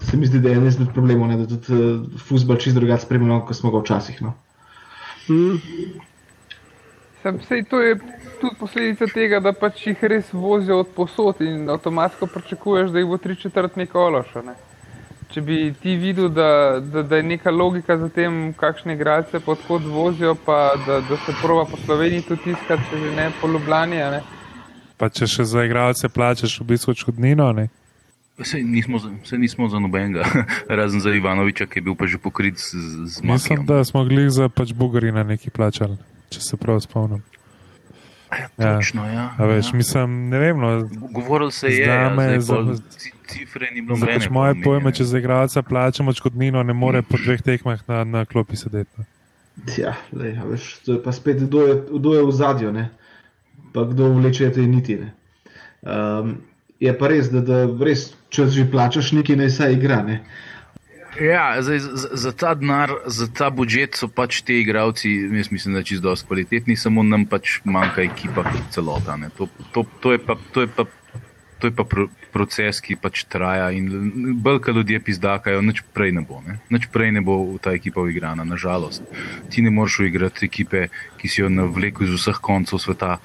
se 0.01 0.17
mi 0.17 0.29
zdi, 0.29 0.39
da 0.39 0.49
je 0.49 0.55
eden 0.55 0.67
izmed 0.67 0.93
problemov, 0.93 1.27
ne, 1.27 1.37
da 1.37 1.49
tudi 1.49 1.73
uh, 1.73 2.21
futbol 2.29 2.57
čist 2.61 2.77
drugače 2.77 3.05
spremljamo, 3.05 3.45
kot 3.45 3.57
smo 3.57 3.71
ga 3.71 3.81
včasih. 3.81 4.21
No. 4.21 4.33
Sem, 7.21 7.37
sej, 7.47 7.63
to 7.69 7.81
je 7.81 7.95
tudi 8.41 8.55
posledica 8.59 9.05
tega, 9.13 9.39
da 9.39 9.53
pač 9.53 9.85
jih 9.87 10.03
res 10.09 10.31
vozijo 10.33 10.79
od 10.81 10.89
posod 10.95 11.41
in 11.45 11.69
avtomatsko 11.69 12.27
pričakuješ, 12.27 12.89
da 12.89 12.99
jih 12.99 13.07
bo 13.07 13.17
tri 13.21 13.35
četrt 13.37 13.77
neko 13.77 14.07
ološa. 14.09 14.41
Ne? 14.41 14.55
Če 15.31 15.41
bi 15.45 15.57
ti 15.79 15.95
videl, 15.95 16.27
da, 16.33 16.79
da, 16.83 17.03
da 17.07 17.19
je 17.21 17.23
neka 17.23 17.51
logika 17.53 17.95
za 17.97 18.09
tem, 18.09 18.53
kakšne 18.57 18.97
igralce 18.97 19.39
podhod 19.39 19.85
vozijo, 19.87 20.33
pa 20.45 20.73
da, 20.87 20.99
da 21.07 21.17
se 21.25 21.35
prova 21.41 21.65
po 21.69 21.77
Sloveniji 21.85 22.25
tudi 22.27 22.49
tiskati, 22.49 22.89
če 22.89 23.03
že 23.05 23.11
ne 23.15 23.29
po 23.41 23.47
Ljubljani. 23.47 24.01
a 24.01 24.09
Ne? 24.17 24.23
Pa 24.97 25.09
če 25.09 25.29
še 25.29 25.45
za 25.47 25.63
igralce 25.65 26.09
plačeš 26.09 26.59
v 26.61 26.73
bistvu 26.73 26.91
odškodnino, 26.97 27.51
ne? 27.53 27.69
Sej 28.41 28.63
nismo, 28.65 28.97
saj 29.23 29.37
nismo 29.37 29.67
za 29.69 29.79
nobenega, 29.79 30.25
razen 30.81 30.99
za 30.99 31.13
Ivanoviča, 31.13 31.69
ki 31.69 31.79
je 31.79 31.85
bil 31.85 31.95
pa 31.95 32.09
že 32.09 32.17
pokrit 32.17 32.57
z, 32.57 32.73
z 33.05 33.21
Mislim, 33.21 33.61
Makijem. 33.61 33.65
da 33.69 33.85
smo 33.85 34.03
glih 34.03 34.29
za 34.33 34.49
pač 34.49 34.73
Bugarina 34.73 35.23
neki 35.23 35.53
plačali, 35.53 35.97
če 36.31 36.41
se 36.41 36.57
prav 36.57 36.79
spomnim. 36.83 37.23
Ja. 38.31 38.77
Točno, 38.77 39.03
ja. 39.11 39.25
A 39.37 39.45
veš, 39.45 39.73
ja. 39.73 39.77
mislim, 39.77 40.13
ne 40.31 40.39
vem, 40.39 40.59
no, 40.59 40.69
Govoril 41.11 41.51
se 41.51 41.67
je, 41.67 41.81
ja, 41.83 42.07
je 42.07 42.39
zdaj 42.39 42.39
pol 42.47 42.69
za- 42.73 42.83
ci- 42.97 43.11
cifre 43.27 43.67
ni 43.75 43.81
bilo 43.81 43.97
nobene 43.99 44.19
pač 44.19 44.29
moje 44.29 44.53
pojme, 44.53 44.77
omenjene. 44.77 44.95
če 44.95 45.03
za 45.03 45.19
igralca 45.19 45.61
plačamo 45.61 46.09
odškodnino, 46.09 46.63
ne 46.63 46.73
more 46.73 47.01
po 47.01 47.19
dveh 47.19 47.43
tekmah 47.43 47.83
na, 47.87 48.03
na 48.03 48.21
klopi 48.25 48.55
sedeti. 48.55 49.03
Ja, 49.77 49.97
lej, 50.15 50.37
a 50.39 50.47
veš, 50.47 50.69
to 50.85 50.95
je 50.95 51.01
pa 51.03 51.11
spet, 51.11 51.43
kdo 51.43 51.65
je, 51.67 51.75
kdo 51.91 52.13
je 52.15 52.23
v 52.23 52.31
zadju, 52.31 52.71
ne? 52.71 52.89
pa 53.73 53.83
kdo 53.87 54.09
vleče 54.15 54.49
te 54.51 54.63
niti. 54.67 54.95
Ne? 54.95 55.11
Um, 55.81 56.37
je 56.79 56.91
pa 56.97 57.07
res, 57.07 57.29
da, 57.31 57.39
da 57.39 57.59
res, 57.83 58.13
če 58.31 58.47
že 58.51 58.65
plačaš 58.71 59.11
nekaj, 59.15 59.35
naj 59.39 59.49
se 59.49 59.67
igra. 59.75 60.01
Ne? 60.03 60.21
Ja, 61.19 61.59
zdaj, 61.59 61.79
za, 61.79 62.09
za 62.13 62.31
ta 62.31 62.53
denar, 62.55 62.93
za 63.05 63.27
ta 63.27 63.49
budžet 63.51 63.99
so 63.99 64.07
pač 64.07 64.41
ti 64.47 64.61
igravci, 64.61 65.11
jaz 65.35 65.51
mislim, 65.51 65.75
da 65.75 65.83
čisto 65.83 66.07
dosti 66.07 66.27
kvalitetni, 66.27 66.77
samo 66.79 67.03
nam 67.03 67.25
pač 67.27 67.59
manjka 67.63 68.01
ekipa 68.01 68.43
kot 68.47 68.71
celota. 68.71 69.17
ne. 69.17 69.29
To, 69.37 69.47
to, 69.75 69.83
to 69.99 70.11
je 70.15 70.19
pa. 70.19 70.39
To 70.53 70.61
je 70.61 70.67
pa 70.67 70.87
To 71.61 71.69
je 71.69 71.75
pa 71.77 71.85
pro, 71.85 72.07
proces, 72.33 72.81
ki 72.81 72.95
pač 72.97 73.21
traja 73.29 73.67
in 73.69 73.85
bolj, 74.41 74.65
ljudje 74.73 74.97
pizdakajo, 75.05 75.61
nič 75.61 75.83
prej 75.93 76.09
ne 76.17 76.25
bo. 76.25 76.41
Ne? 76.41 76.57
Nič 76.73 76.89
prej 76.89 77.13
ne 77.13 77.21
bo 77.21 77.37
ta 77.61 77.75
ekipa 77.77 78.01
uigrana, 78.01 78.41
nažalost. 78.41 79.05
Ti 79.53 79.61
ne 79.61 79.69
moreš 79.69 79.99
uigrati 80.01 80.49
ekipe, 80.49 80.87
ki 81.21 81.29
si 81.29 81.45
jo 81.45 81.53
navlekel 81.53 82.09
iz 82.09 82.17
vseh 82.17 82.41
koncev 82.41 82.81
sveta, 82.81 83.21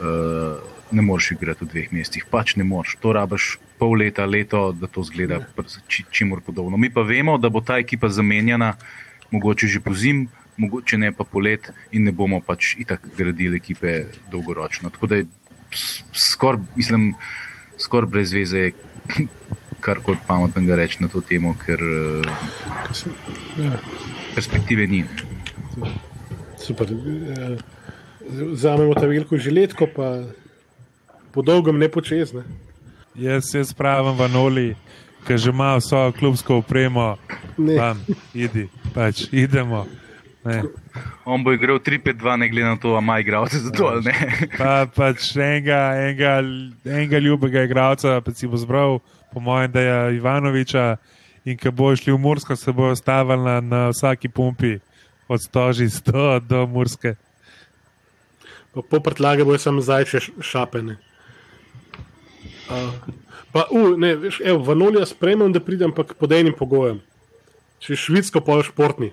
uh, 0.00 0.64
ne 0.96 1.04
moreš 1.04 1.36
igrati 1.36 1.68
v 1.68 1.72
dveh 1.74 1.92
mestih. 1.92 2.24
Pač 2.24 2.56
ne 2.56 2.64
moreš. 2.64 2.96
To 3.04 3.12
rabaš 3.12 3.58
pol 3.78 3.96
leta, 3.98 4.26
leto, 4.26 4.72
da 4.72 4.86
to 4.86 5.02
zgleda 5.02 5.40
či, 5.88 6.04
čimur 6.10 6.40
podobno. 6.40 6.76
Mi 6.76 6.90
pa 6.90 7.02
vemo, 7.02 7.38
da 7.38 7.48
bo 7.48 7.60
ta 7.60 7.78
ekipa 7.78 8.08
zamenjana, 8.08 8.74
mogoče 9.30 9.66
že 9.66 9.80
po 9.80 9.94
zim, 9.94 10.26
mogoče 10.56 10.98
ne 10.98 11.12
pa 11.12 11.24
polet 11.24 11.70
in 11.92 12.04
ne 12.04 12.12
bomo 12.12 12.40
pač 12.40 12.74
itak 12.78 13.06
gradili 13.16 13.56
ekipe 13.56 14.04
dolgoročno. 14.32 14.90
Tako 14.90 15.06
da 15.06 15.16
je 15.20 15.26
skoraj, 16.12 16.60
mislim, 16.76 17.14
skoraj 17.78 18.10
brez 18.10 18.32
veze, 18.32 18.70
kar 19.84 20.00
koli 20.02 20.18
pametnega 20.26 20.74
reči 20.76 21.02
na 21.04 21.08
to 21.08 21.20
temo, 21.20 21.54
ker 21.64 21.78
uh, 21.78 22.26
Ja, 23.58 23.78
perspektive 24.34 24.86
ni. 24.86 25.04
super. 26.58 26.88
Eh, 26.90 27.58
Vzamemo 28.28 28.94
ta 28.94 29.06
veliko 29.06 29.38
žiletko, 29.40 29.86
pa 29.96 30.22
po 31.32 31.42
dolgem 31.42 31.78
ne 31.78 31.88
počez. 31.88 32.34
Jaz 33.18 33.44
se 33.44 33.64
spravim 33.64 34.14
v 34.14 34.28
Noli, 34.28 34.68
ki 35.24 35.34
že 35.36 35.50
ima 35.50 35.76
vso 35.76 36.12
klubsko 36.12 36.56
opremo, 36.56 37.16
Ne. 37.58 37.74
tam, 37.76 37.98
idi, 38.32 38.64
pač 38.88 39.26
idemo. 39.32 39.86
Ne. 40.44 40.62
On 41.24 41.42
bo 41.42 41.52
igral 41.52 41.78
3-5-2, 41.78 42.14
ne 42.36 42.48
glede 42.48 42.66
na 42.66 42.76
to, 42.76 42.88
ali 42.90 43.02
ima 43.02 43.18
igralce 43.18 43.58
za 43.58 43.70
to 43.70 43.86
ali 43.86 44.04
ne. 44.04 44.14
Pa, 44.54 44.86
pač 44.86 45.34
enega, 45.34 45.80
enega, 45.98 46.38
enega 46.86 47.18
ljubega 47.18 47.62
igralca, 47.62 48.20
pa 48.20 48.30
si 48.30 48.46
bo 48.46 48.56
zbral, 48.56 49.00
po 49.28 49.40
mojem, 49.40 49.68
da 49.68 49.80
je 49.80 50.16
Ivanoviča. 50.16 50.96
In 51.44 51.56
ko 51.56 51.70
bo 51.70 51.90
šli 51.90 52.12
v 52.12 52.18
Mursko, 52.18 52.54
se 52.54 52.72
bo 52.72 52.94
stavili 52.94 53.40
na, 53.40 53.60
na 53.60 53.80
vsaki 53.88 54.28
pumpi, 54.28 54.78
od 55.26 55.40
stoži 55.40 55.84
100 55.86 56.14
do 56.40 56.66
Murske. 56.66 57.14
Pa 58.70 58.80
po 58.80 59.00
prtlage 59.00 59.44
bojo 59.44 59.58
samo 59.58 59.80
zajče 59.80 60.16
š- 60.18 60.32
šapene. 60.40 60.96
Uh, 62.68 62.92
pa, 63.52 63.66
uh, 63.70 63.94
ne, 63.96 64.14
veš, 64.16 64.40
evo, 64.44 64.60
v 64.64 64.76
Nolja 64.76 65.06
spremem, 65.06 65.52
da 65.52 65.60
pridem 65.60 65.92
pa 65.92 66.04
pod 66.04 66.32
enim 66.32 66.52
pogojem. 66.56 67.00
Če 67.78 67.92
je 67.94 68.00
švitsko, 68.02 68.42
pa 68.44 68.58
je 68.58 68.68
športni. 68.68 69.12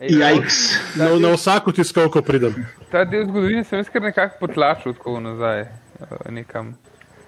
Jajks. 0.00 0.58
Na, 0.96 1.12
na 1.18 1.32
vsako 1.34 1.72
tiskovko 1.72 2.22
pridem. 2.22 2.54
Ta 2.90 3.04
del 3.04 3.24
zgodovine 3.28 3.64
sem 3.64 3.78
jaz 3.78 3.90
kar 3.92 4.02
nekako 4.02 4.46
potlačil 4.46 4.96
tako 4.98 5.20
nazaj. 5.20 5.60
eh, 5.60 6.30
Nekam. 6.30 6.74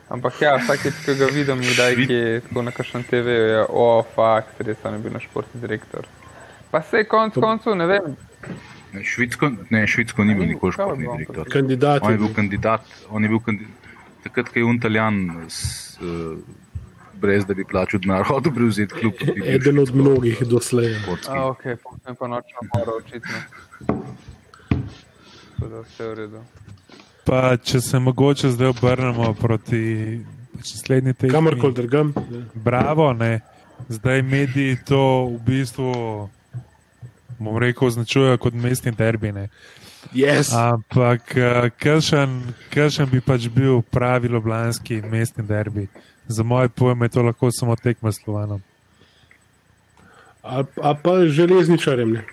Ampak 0.09 0.43
ja, 0.43 0.57
vsakeč, 0.61 0.99
ko 1.07 1.15
ga 1.17 1.27
vidim, 1.33 1.63
kdaj 1.65 1.95
je 2.11 2.41
tako 2.45 2.63
na 2.63 2.71
kakšnem 2.71 3.07
TV-ju, 3.09 3.47
je 3.49 3.63
o, 3.69 4.03
fakt, 4.15 4.61
res 4.61 4.77
je 4.85 4.99
bil 5.01 5.13
naš 5.15 5.25
športni 5.31 5.61
direktor. 5.63 6.05
Pa 6.71 6.83
se 6.83 7.05
konc 7.09 7.35
koncev, 7.35 7.75
ne 7.75 7.87
vem, 7.87 8.17
Ne, 8.95 9.03
Švedsko, 9.03 9.51
ne, 9.71 9.87
Švedsko 9.87 10.25
ni 10.25 10.35
bil 10.35 10.45
Ni, 10.45 10.49
nikoli 10.49 10.73
športni 10.73 11.05
bo? 11.05 11.17
direktor. 11.17 11.49
Kandidat. 11.51 12.03
On 12.03 12.11
je 12.11 12.15
je 12.15 12.19
bil 12.19 12.35
kandidat, 12.35 12.81
on 13.11 13.23
je 13.23 13.29
bil 13.29 13.41
kandidat. 13.41 13.73
Takrat, 14.23 14.49
ko 14.49 14.59
je 14.59 14.65
Untaljan, 14.65 15.19
s, 15.49 15.61
uh, 15.99 16.39
brez 17.15 17.45
da 17.45 17.55
bi 17.55 17.65
plačal 17.65 18.01
denar, 18.01 18.23
hotel 18.31 18.53
prevzeti 18.53 18.95
klub. 18.95 19.19
bil 19.19 19.45
Eden 19.47 19.79
od 19.79 19.95
mnogih 19.95 20.39
doslej. 20.41 20.95
športski. 20.97 21.33
a 21.33 21.49
ok, 21.49 21.63
potem 21.83 22.15
pa 22.15 22.27
nočno 22.29 22.59
mora 22.71 22.93
očitno. 22.95 23.39
Tako 25.51 25.69
da 25.69 25.81
vse 25.81 26.05
v 26.05 26.15
redu. 26.15 26.41
Pa 27.25 27.57
če 27.57 27.81
se 27.81 27.99
mogoče 27.99 28.51
zdaj 28.51 28.69
obrnemo 28.69 29.35
proti 29.35 30.21
naslednji 30.55 31.15
tekmi. 31.15 31.31
Kamorkoli 31.31 31.75
drgam. 31.75 32.13
ne. 32.31 32.45
Bravo, 32.55 33.13
ne. 33.13 33.41
Zdaj 33.89 34.23
mediji 34.23 34.77
to 34.85 35.01
v 35.27 35.39
bistvu, 35.41 35.91
bom 37.39 37.59
rekel, 37.59 37.89
označujejo 37.89 38.39
kot 38.39 38.55
mestni 38.55 38.93
derbi. 38.93 39.33
Ne. 39.33 39.49
Yes. 40.13 40.53
Ampak 40.53 41.35
kršen 41.79 43.09
bi 43.11 43.21
pač 43.21 43.49
bil 43.49 43.83
pravi 43.83 44.29
ljubljanski 44.29 45.03
mestni 45.11 45.45
derbi. 45.45 45.89
Za 46.29 46.43
moje 46.43 46.69
pojme 46.69 47.07
je 47.07 47.17
to 47.17 47.23
lahko 47.23 47.51
samo 47.53 47.77
tekma 47.77 48.13
s 48.13 48.21
Slovanom. 48.25 48.63
A, 50.43 50.65
a 50.83 50.95
pa 50.95 51.25
železničarjem. 51.27 52.13
Ne. 52.13 52.25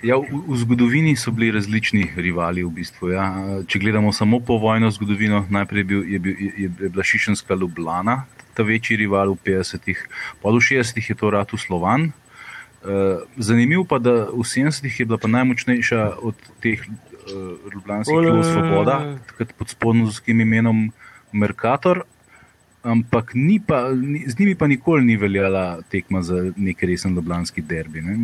Ja, 0.00 0.16
v, 0.16 0.32
v 0.32 0.56
zgodovini 0.56 1.12
so 1.16 1.32
bili 1.32 1.50
različni 1.52 2.08
rivali. 2.16 2.64
V 2.64 2.72
bistvu, 2.72 3.12
ja. 3.12 3.24
Če 3.68 3.78
gledamo 3.78 4.12
samo 4.16 4.40
po 4.40 4.56
vojno 4.56 4.88
zgodovino, 4.90 5.44
najprej 5.52 5.80
je, 5.80 5.84
bil, 5.84 6.00
je, 6.04 6.18
bil, 6.18 6.36
je, 6.40 6.52
je 6.56 6.88
bila 6.88 7.04
Šišenska 7.04 7.54
Ljubljana, 7.54 8.24
ta 8.56 8.64
večji 8.64 8.96
rival 8.96 9.36
v 9.36 9.40
50-ih, 9.44 10.00
pa 10.40 10.48
v 10.48 10.60
60-ih 10.60 11.10
je 11.12 11.16
to 11.16 11.30
ratu 11.30 11.60
Slovan. 11.60 12.12
Uh, 12.80 13.20
zanimivo 13.36 13.84
pa, 13.84 13.98
da 14.00 14.32
v 14.32 14.40
70-ih 14.40 15.00
je 15.00 15.04
bila 15.04 15.18
najmočnejša 15.20 16.16
od 16.24 16.34
teh 16.64 16.80
uh, 16.80 17.72
ljubljanskih 17.74 18.16
klubov 18.16 18.44
Svoboda, 18.44 18.96
takrat 19.28 19.52
pod 19.58 19.68
spodnjim 19.68 20.40
imenom 20.40 20.92
Mercator. 21.32 22.02
Ampak 22.82 23.34
ni 23.36 23.60
pa, 23.60 23.92
ni, 23.92 24.24
z 24.24 24.38
njimi 24.38 24.54
pa 24.56 24.66
nikoli 24.66 25.04
ni 25.04 25.16
veljala 25.16 25.82
tekma 25.92 26.22
za 26.22 26.52
neki 26.56 26.86
resen 26.86 27.14
ljubljanski 27.14 27.60
derbi. 27.60 28.00
Ne? 28.00 28.16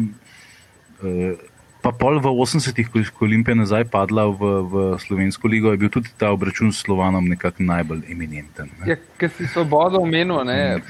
Uh, 1.04 1.36
pa 1.84 1.92
pol 1.92 2.16
v 2.18 2.26
80-ih, 2.26 2.88
ko 2.88 2.98
je 2.98 3.12
ko 3.12 3.24
je 3.24 3.28
Olimpija 3.28 3.54
nazaj 3.54 3.84
padla 3.92 4.26
v, 4.26 4.40
v 4.66 4.74
Slovensko 4.98 5.46
ligo, 5.46 5.70
je 5.70 5.78
bil 5.84 5.92
tudi 5.92 6.10
ta 6.18 6.32
obračun 6.34 6.72
s 6.72 6.82
Slovanom 6.82 7.28
nekako 7.28 7.62
najbolj 7.62 8.08
eminenten. 8.10 8.72
Ne? 8.80 8.90
Ja, 8.90 8.96
ker 9.20 9.30
si 9.30 9.46
svobodo 9.46 10.00
omenil, 10.02 10.40
ne. 10.48 10.80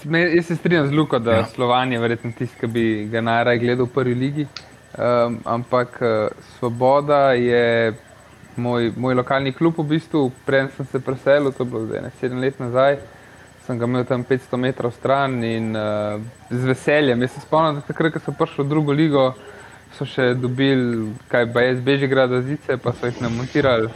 Sme, 0.00 0.20
jaz 0.36 0.46
se 0.46 0.56
strinjam 0.56 0.86
z 0.86 0.92
Luko, 0.92 1.18
da 1.18 1.30
Ja. 1.30 1.36
ja. 1.38 1.46
Slovan 1.46 1.92
je 1.92 1.98
verjetno 1.98 2.32
tisti, 2.38 2.58
ki 2.60 2.66
bi 2.66 2.84
ga 3.10 3.20
najraje 3.20 3.58
gledal 3.58 3.86
v 3.86 3.94
prvi 3.94 4.14
ligi. 4.14 4.46
Um, 4.92 5.38
ampak 5.44 5.98
uh, 6.00 6.28
Svoboda 6.58 7.32
je 7.32 7.94
moj, 8.56 8.92
moj 8.96 9.14
lokalni 9.14 9.52
klub 9.52 9.78
v 9.78 9.84
bistvu. 9.96 10.30
Prej 10.46 10.68
sem 10.76 10.86
se 10.86 11.00
preselil, 11.00 11.52
to 11.52 11.64
je 11.64 11.70
bilo 11.70 11.86
zdaj 11.86 12.02
ne, 12.02 12.10
sedem 12.20 12.40
let 12.40 12.60
nazaj. 12.60 12.98
Sem 13.66 13.78
ga 13.78 13.86
imel 13.86 14.04
tam 14.04 14.24
500 14.24 14.56
metrov 14.58 14.92
stran 14.92 15.44
in 15.44 15.76
uh, 15.76 16.20
z 16.50 16.64
veseljem. 16.64 17.22
Jaz 17.22 17.30
se 17.30 17.40
spomnim, 17.40 17.80
da 17.80 17.86
takrat, 17.86 18.12
ko 18.12 18.20
so 18.20 18.32
prišli 18.32 18.64
v 18.64 18.68
drugo 18.68 18.92
ligo, 18.92 19.34
so 19.96 20.04
še 20.08 20.32
dobili 20.34 21.12
kaj 21.28 21.46
BS 21.52 21.80
Bežigrada 21.84 22.42
zice, 22.42 22.76
pa 22.76 22.92
so 22.92 23.06
jih 23.06 23.20
namontirali. 23.22 23.88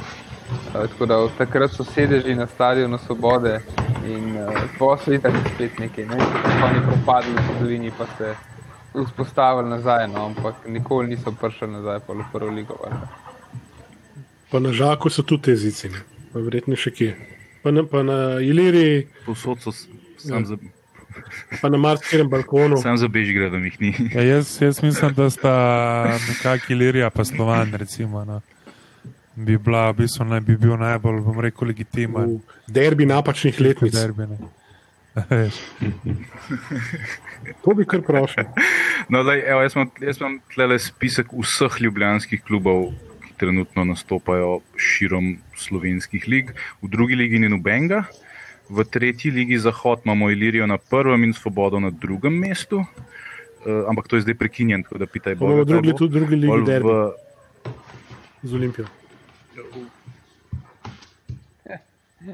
Tako 0.73 1.07
da 1.07 1.19
od 1.19 1.31
takrat 1.39 1.71
so 1.71 1.85
sedeži 1.85 2.35
na 2.35 2.47
stadionu 2.47 2.99
Svobode 2.99 3.61
in 4.07 4.37
uh, 4.37 4.49
posel 4.79 5.13
je 5.15 5.21
tako 5.21 5.37
spet 5.55 5.79
nekaj, 5.79 6.07
ne 6.07 6.15
oni 6.65 6.81
propadli 6.87 7.33
v 7.33 7.43
zgodovini, 7.45 7.93
pa 7.99 8.07
se 8.19 8.35
vzpostavili 9.05 9.71
nazaj, 9.71 10.09
no, 10.09 10.27
ampak 10.27 10.55
nikoli 10.67 11.09
niso 11.09 11.33
prišli 11.33 11.69
nazaj 11.69 12.01
pa 12.07 12.13
v 12.13 12.25
prvo 12.33 12.51
ligo. 12.51 12.77
valjda. 12.83 13.09
Pa 14.51 14.59
na 14.59 14.73
žaku 14.73 15.11
so 15.11 15.23
tudi 15.23 15.43
te 15.43 15.57
zice, 15.57 15.89
ne. 15.89 16.01
pa 16.33 16.39
verjetno 16.41 16.77
še 16.77 16.91
kje. 16.91 17.17
Pa 17.63 17.71
na, 17.71 17.83
pa 17.83 18.03
na 18.03 18.39
Iliri, 18.41 19.09
Povsod 19.27 19.59
so 19.61 19.73
sam 20.19 20.47
za, 20.47 20.57
pa 21.61 21.69
na 21.69 21.79
marsikaterem 21.79 22.29
balkonu. 22.31 22.77
sam 22.77 22.97
za 22.97 23.09
Bežigradom 23.09 23.65
jih 23.65 23.81
ni. 23.81 23.95
Ja, 24.15 24.23
jaz, 24.23 24.63
jaz 24.63 24.83
mislim, 24.83 25.15
da 25.15 25.31
sta 25.31 25.55
nekako 26.29 26.73
Ilirija 26.73 27.11
pa 27.11 27.25
Slovan, 27.25 27.75
recimo. 27.75 28.25
No. 28.25 28.41
Bi, 29.37 29.59
bila, 29.61 29.91
v 29.93 30.01
bistvu, 30.01 30.25
naj 30.25 30.41
bi 30.41 30.57
bil 30.57 30.79
najbolj, 30.81 31.21
bom 31.21 31.41
rekel, 31.45 31.69
legitimen. 31.69 32.39
V 32.67 32.73
derbi 32.73 33.05
napačnih 33.05 33.61
letnic. 33.61 33.93
Derbi, 33.93 34.31
ne. 34.33 34.39
Veš. 35.31 35.61
To 37.65 37.75
bi 37.77 37.85
kar 37.89 38.01
prošel. 38.05 38.49
No, 39.13 39.21
daj, 39.23 39.39
evo, 39.47 39.61
jaz 39.63 39.77
imam, 39.77 39.91
jaz 40.03 40.19
imam 40.19 40.39
tle 40.51 40.79
spisek 40.83 41.29
vseh 41.31 41.77
ljubljanskih 41.85 42.41
klubov, 42.43 42.89
ki 43.23 43.37
trenutno 43.39 43.85
nastopajo. 43.87 44.63
širom 44.75 45.37
slovenskih 45.55 46.27
lig. 46.27 46.51
V 46.83 46.91
drugi 46.91 47.15
ligi 47.15 47.39
ni 47.39 47.53
nobenega, 47.53 48.03
v 48.67 48.83
tretji 48.83 49.31
ligi 49.31 49.61
Zahod 49.63 50.03
imamo 50.05 50.31
Ilirijo 50.31 50.67
na 50.67 50.79
prvem 50.79 51.29
in 51.29 51.37
Svobodo 51.37 51.79
na 51.81 51.91
drugem 51.91 52.35
mestu. 52.35 52.83
Uh, 52.83 53.87
ampak 53.87 54.09
to 54.09 54.17
je 54.17 54.27
zdaj 54.27 54.35
prekinjen, 54.35 54.83
tako 54.83 54.99
da 54.99 55.07
pitaj 55.07 55.37
Imamo 55.39 55.63
Boga. 55.63 55.65
drugi, 55.65 55.93
drugi 56.11 56.37
ligi 56.37 56.65
derbi 56.67 56.89
v, 56.89 57.13
z 58.43 58.55
Olimpijo. 58.55 58.87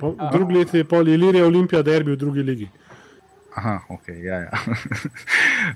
Po- 0.01 0.11
V 0.11 0.31
drugi 0.33 0.55
leti 0.55 0.77
je 0.77 0.85
pol 0.85 1.09
Ilirija 1.09 1.47
Olimpija 1.47 1.83
derbi 1.83 2.12
v 2.12 2.16
drugi 2.16 2.43
ligi. 2.43 2.68
Aha, 3.55 3.81
ok, 3.89 4.09
ja. 4.09 4.39
ja. 4.39 4.51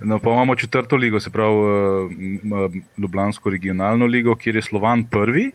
No, 0.01 0.19
pa 0.19 0.31
imamo 0.31 0.55
četrto 0.57 0.97
ligo, 0.97 1.21
se 1.21 1.31
pravi 1.31 1.53
eh, 1.53 2.15
m, 2.43 2.53
Ljubljansko 2.99 3.51
regionalno 3.51 4.07
ligo, 4.07 4.35
kjer 4.35 4.57
je 4.57 4.63
Slovan 4.63 5.05
prvi, 5.05 5.51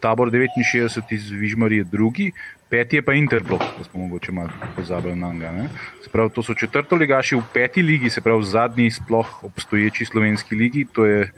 tabor 0.00 0.30
69 0.30 1.00
iz 1.10 1.30
Vižmarije 1.30 1.84
drugi, 1.84 2.32
peti 2.68 2.96
je 2.96 3.02
pa 3.02 3.14
Interblok, 3.14 3.62
da 3.78 3.84
smo 3.84 4.00
mogoče 4.00 4.32
malo 4.32 4.48
pozabili 4.76 5.16
na 5.16 5.32
njega. 5.32 5.68
Se 6.02 6.10
pravi, 6.10 6.30
to 6.30 6.42
so 6.42 6.54
četrto 6.54 6.96
ligaši 6.96 7.36
v 7.36 7.42
peti 7.54 7.82
ligi, 7.82 8.10
se 8.10 8.20
pravi 8.20 8.44
zadnji 8.44 8.90
sploh 8.90 9.44
obstoječi 9.44 10.04
slovenski 10.04 10.54
ligi, 10.54 10.86
to 10.92 11.06
je 11.06 11.20
eh, 11.22 11.30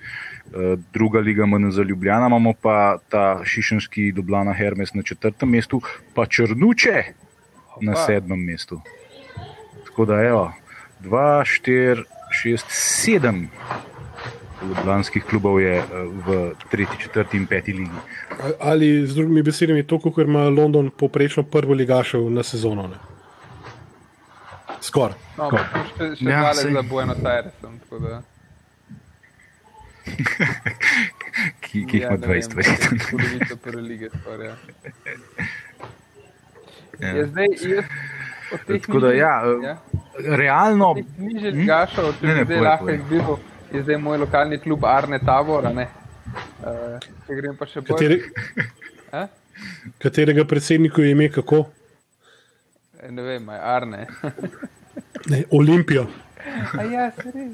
druga 0.93 1.21
liga 1.21 1.47
MNZ 1.47 1.79
Ljubljana, 1.79 2.27
imamo 2.27 2.53
pa 2.55 2.99
ta 3.09 3.41
Šišenski 3.45 4.13
Dublana 4.13 4.53
Hermes 4.53 4.95
na 4.95 5.03
četrtem 5.03 5.49
mestu, 5.49 5.81
pa 6.15 6.27
Črnuče 6.27 7.03
na 7.81 7.97
sedmem 7.97 8.41
mestu. 8.41 8.81
Tako 9.85 10.05
da, 10.05 10.15
evo, 10.15 10.53
2, 11.01 11.17
4, 11.63 12.03
6, 12.45 12.65
7 13.11 13.47
ljubljanskih 14.69 15.25
klubov 15.25 15.61
je 15.61 15.77
eh, 15.77 15.85
v 16.27 16.37
tretji, 16.71 16.99
četrti 16.99 17.37
in 17.37 17.47
peti 17.47 17.73
ligi. 17.73 17.91
Ali 18.61 19.07
z 19.07 19.15
drugimi 19.15 19.43
besedami, 19.43 19.83
to, 19.83 19.99
kot 19.99 20.19
ima 20.19 20.49
London 20.49 20.91
poprečno 20.91 21.43
prvo 21.43 21.75
ligašev 21.75 22.31
na 22.31 22.43
sezono. 22.43 22.83
ne? 22.83 22.97
Skoraj. 24.81 25.15
No, 25.39 25.49
smo 25.51 25.59
še, 25.89 26.17
še 26.17 26.25
Ja, 26.25 26.55
sej. 26.55 26.73
za 26.73 26.83
Buenos 26.83 27.25
Airesom. 27.25 27.79
tako 27.81 27.99
da- 27.99 28.23
ki, 31.61 31.79
ki 31.81 31.81
jih 31.91 32.01
Ja, 32.01 32.09
ima 32.09 32.17
ne 32.17 32.27
20 32.29 32.29
vem, 32.49 32.57
verjetno. 32.57 32.99
Polovico 33.11 33.57
prve 33.59 33.83
lige 33.83 34.09
skoraj. 34.13 34.47
Ja. 34.47 34.57
Ja. 37.01 37.09
Je 37.11 37.27
zdaj, 37.27 37.47
jaz 37.67 37.85
Tako 38.67 39.01
da, 39.01 39.07
nižjih- 39.07 39.19
ja, 39.19 39.43
eh, 39.45 39.65
ja. 39.65 39.75
Realno, 40.37 40.95
Teh 40.95 41.05
nižjih 41.19 41.55
ligašev, 41.55 42.13
če 42.13 42.27
Ne, 42.27 42.35
ne, 42.35 42.41
bi 42.41 42.53
zdaj 42.53 42.61
lahko 42.63 42.91
izbiral, 42.91 43.39
je 43.73 43.83
zdaj 43.83 43.97
moj 43.99 44.19
lokalni 44.19 44.59
klub 44.59 44.85
Arne 44.87 45.19
Tabor. 45.21 45.67
a 45.67 45.73
ne. 45.73 45.89
Uh, 46.61 46.99
če 47.27 47.35
grem 47.35 47.57
pa 47.57 47.67
še 47.67 47.81
bolj. 47.81 47.89
Kateri, 47.89 48.21
A? 49.13 49.27
katerega 49.99 50.45
predsedniku 50.45 51.03
je 51.03 51.11
ime 51.11 51.29
kako? 51.31 51.65
Eh, 53.01 53.11
Ne 53.11 53.23
vem, 53.23 53.49
Arne. 53.51 54.07
Ne, 55.27 55.45
Olimpijo. 55.51 56.07
A 56.79 56.83
ja, 56.83 57.11
se 57.11 57.31
res. 57.31 57.53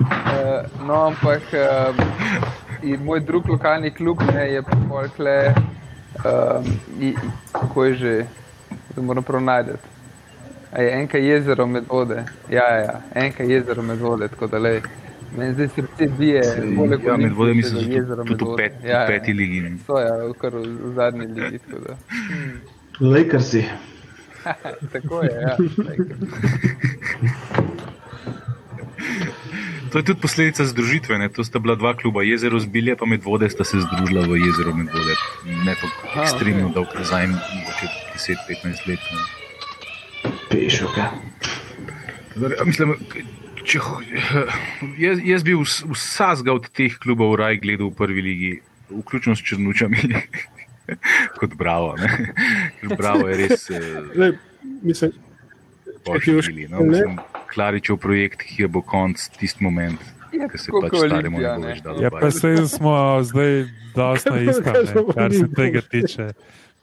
Uh, 0.00 0.86
no, 0.86 0.94
ampak 1.06 1.42
uh, 1.52 1.94
in 2.82 3.04
moj 3.04 3.20
drug 3.20 3.48
lokalni 3.48 3.90
klub 3.90 4.22
ne, 4.32 4.46
je 4.52 4.62
polkle, 4.88 5.54
um, 6.24 6.64
i, 7.00 7.14
kako 7.52 7.84
je 7.84 7.94
že, 7.94 8.14
da 8.96 9.02
moram 9.02 9.22
prav 9.24 9.42
najti. 9.42 9.78
A 10.72 10.82
je 10.82 10.90
enka 11.00 11.18
jezero 11.18 11.66
med 11.66 11.84
vode. 11.88 12.24
Ja, 12.50 12.68
ja, 12.76 13.00
enka 13.14 13.44
jezero 13.44 13.82
med 13.82 13.98
vode, 13.98 14.28
tako 14.28 14.46
da 14.46 14.58
le. 14.58 14.80
Meni 15.36 15.54
zdaj 15.54 15.68
srce 15.68 16.06
bije, 16.18 16.42
poleg 16.76 17.04
ja, 17.04 17.16
med 17.16 17.32
vodami 17.32 17.62
Olimpije, 17.64 17.70
so 17.70 17.80
še 17.80 17.86
za 17.86 17.92
jezero 17.92 18.24
med 18.24 18.42
vode. 18.42 18.62
pet, 18.62 18.84
ja, 18.86 19.06
peti 19.06 19.32
ligi. 19.32 19.60
ne. 19.60 19.76
To 19.86 19.98
je 19.98 20.06
ja, 20.06 20.32
kar 20.38 20.54
v, 20.54 20.92
zadnji 20.94 21.26
ligi. 21.26 21.58
Tako, 21.58 21.80
da. 21.88 21.96
Lakersi. 23.00 23.64
tako 24.92 25.22
je, 25.22 25.32
ja. 25.32 25.56
To 29.92 29.98
je 29.98 30.04
tudi 30.04 30.20
posledica 30.20 30.64
združitve. 30.66 31.18
Ne? 31.18 31.28
To 31.28 31.44
sta 31.46 31.58
bila 31.62 31.78
dva 31.78 31.94
kluba, 31.94 32.22
jezero 32.26 32.58
zbilje, 32.58 32.96
pa 32.98 33.06
medvode 33.06 33.46
sta 33.46 33.62
se 33.64 33.78
združila 33.78 34.26
v 34.26 34.40
jezero 34.42 34.74
medvode. 34.74 35.14
Ne 35.46 35.74
tako 35.78 36.18
ekstremno 36.18 36.72
dolg 36.74 36.90
nazaj, 36.98 37.28
mogoče 37.30 37.86
10-15 38.18 38.88
let. 38.90 38.98
Ne? 38.98 39.22
Pešoka. 40.50 41.04
Ja, 42.34 42.64
Mislim, 42.66 42.96
če, 43.62 43.78
jaz, 44.98 45.22
jaz 45.22 45.46
bi 45.46 45.54
vs- 45.54 45.86
vsakega 45.86 46.56
od 46.58 46.66
teh 46.74 46.98
klubov 46.98 47.36
raj 47.38 47.62
gledal 47.62 47.92
v 47.92 47.94
prvi 47.94 48.22
ligi, 48.22 48.52
vključno 48.90 49.36
s 49.38 49.46
Črnučami, 49.46 50.02
kot 51.40 51.54
Bravo. 51.54 51.94
Ne? 51.96 52.08
Ker 52.80 52.96
Bravo 52.96 53.28
je 53.28 53.36
res 53.36 53.70
eh, 53.70 54.02
Le, 54.14 54.32
mislim, 54.82 55.12
bili. 56.46 56.68
No? 56.68 56.82
Mislim, 56.82 57.18
Klaričev 57.54 57.96
projekt, 57.96 58.42
ki 58.42 58.62
je 58.62 58.68
bo 58.68 58.82
konc 58.82 59.28
tisti 59.38 59.64
moment, 59.64 60.00
Je 60.34 60.48
ko 60.50 60.58
se 60.58 60.72
pač 60.72 60.90
kot 60.90 61.06
staremu 61.06 61.38
ne 61.38 61.50
bo 61.56 61.66
več 61.68 61.82
dalo. 61.84 62.02
Ja, 62.02 62.10
pa 62.10 62.30
se 62.34 62.54
smo 62.68 62.94
zdaj 63.22 63.52
ne, 63.94 64.54
smo 64.90 65.12
kar 65.14 65.34
se 65.34 65.48
tega 65.54 65.82
tiče. 65.90 66.30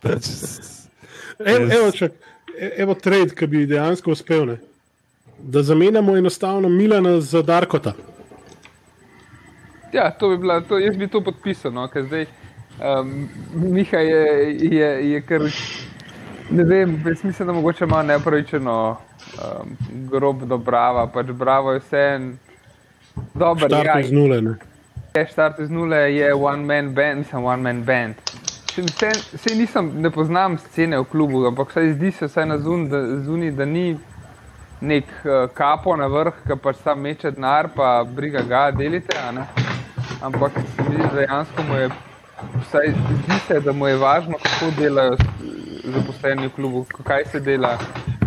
Pač, 0.01 0.29
evo, 1.39 1.65
evo, 1.67 1.89
čak, 1.91 2.15
e- 2.55 2.71
evo 2.85 2.95
trade, 2.95 3.35
ki 3.35 3.49
bi 3.51 3.65
dejansko 3.69 4.15
uspel. 4.15 4.53
Ne? 4.53 4.57
Da 5.41 5.63
zamenjamo 5.65 6.15
enostavno 6.17 6.69
Milana 6.69 7.17
za 7.21 7.41
Darkota. 7.41 7.93
Ja, 9.91 10.07
to 10.15 10.29
bi 10.31 10.37
bila, 10.37 10.61
to, 10.63 10.79
jaz 10.79 10.95
bi 10.95 11.09
to 11.11 11.19
podpisal, 11.25 11.73
no, 11.75 11.83
ker 11.91 12.05
zdaj 12.07 12.29
um, 12.79 13.29
Miha 13.53 13.97
je, 13.97 14.57
je, 14.71 14.89
je 15.11 15.21
kar, 15.21 15.41
ne 16.49 16.63
vem, 16.63 16.97
jaz 17.05 17.23
mislim, 17.23 17.47
da 17.47 17.53
mogoče 17.53 17.83
ima 17.83 18.03
nepravičeno 18.03 18.79
um, 18.91 19.77
grob 20.11 20.43
do 20.43 20.57
brava, 20.57 21.07
pač 21.07 21.25
bravo 21.25 21.73
je 21.73 21.79
vse 21.79 22.03
en 22.15 22.33
dober, 23.33 23.71
ja, 23.71 23.81
Štart 23.83 24.05
iz 24.05 24.11
nule. 24.11 24.41
Ne? 24.41 24.55
je 25.15 25.27
štart 25.27 25.59
iz 25.59 25.69
nule, 25.69 25.97
je 26.15 26.33
one 26.33 26.63
man 26.63 26.93
band, 26.93 27.17
nisem 27.17 27.43
one 27.45 27.63
man 27.63 27.83
band. 27.83 28.15
Vse, 28.77 29.09
vse 29.33 29.55
nisem, 29.55 29.91
ne 30.01 30.11
poznam 30.11 30.57
scene 30.57 30.99
v 30.99 31.03
klubu, 31.11 31.43
ampak 31.47 31.69
vsaj 31.69 31.93
zdi 31.93 32.11
se 32.11 32.29
vsaj 32.29 32.45
na 32.45 32.57
zun, 32.57 32.87
da, 32.89 33.01
zuni, 33.25 33.51
da 33.51 33.65
ni 33.65 33.97
nek 34.81 35.05
uh, 35.25 35.49
kapo 35.53 35.95
na 35.95 36.07
vrh, 36.07 36.39
ki 36.47 36.55
pač 36.63 36.79
sam 36.83 37.03
meče 37.03 37.31
denar, 37.35 37.69
pa 37.75 38.03
briga 38.07 38.41
ga, 38.47 38.69
delite. 38.71 39.17
Ampak 40.21 40.51
se 40.55 40.89
mi 40.89 40.95
zdi, 40.95 41.03
da 41.03 41.15
dejansko 41.19 41.63
mu 41.67 41.75
je, 41.75 41.89
vsaj 42.61 42.93
zdi 42.93 43.39
se, 43.47 43.59
da 43.59 43.71
mu 43.71 43.87
je 43.87 43.97
važno, 43.97 44.37
kako 44.43 44.71
delajo 44.79 45.17
zaposleni 45.83 46.47
v 46.47 46.49
klubu, 46.55 46.85
kaj 47.03 47.25
se 47.25 47.39
dela, 47.39 47.77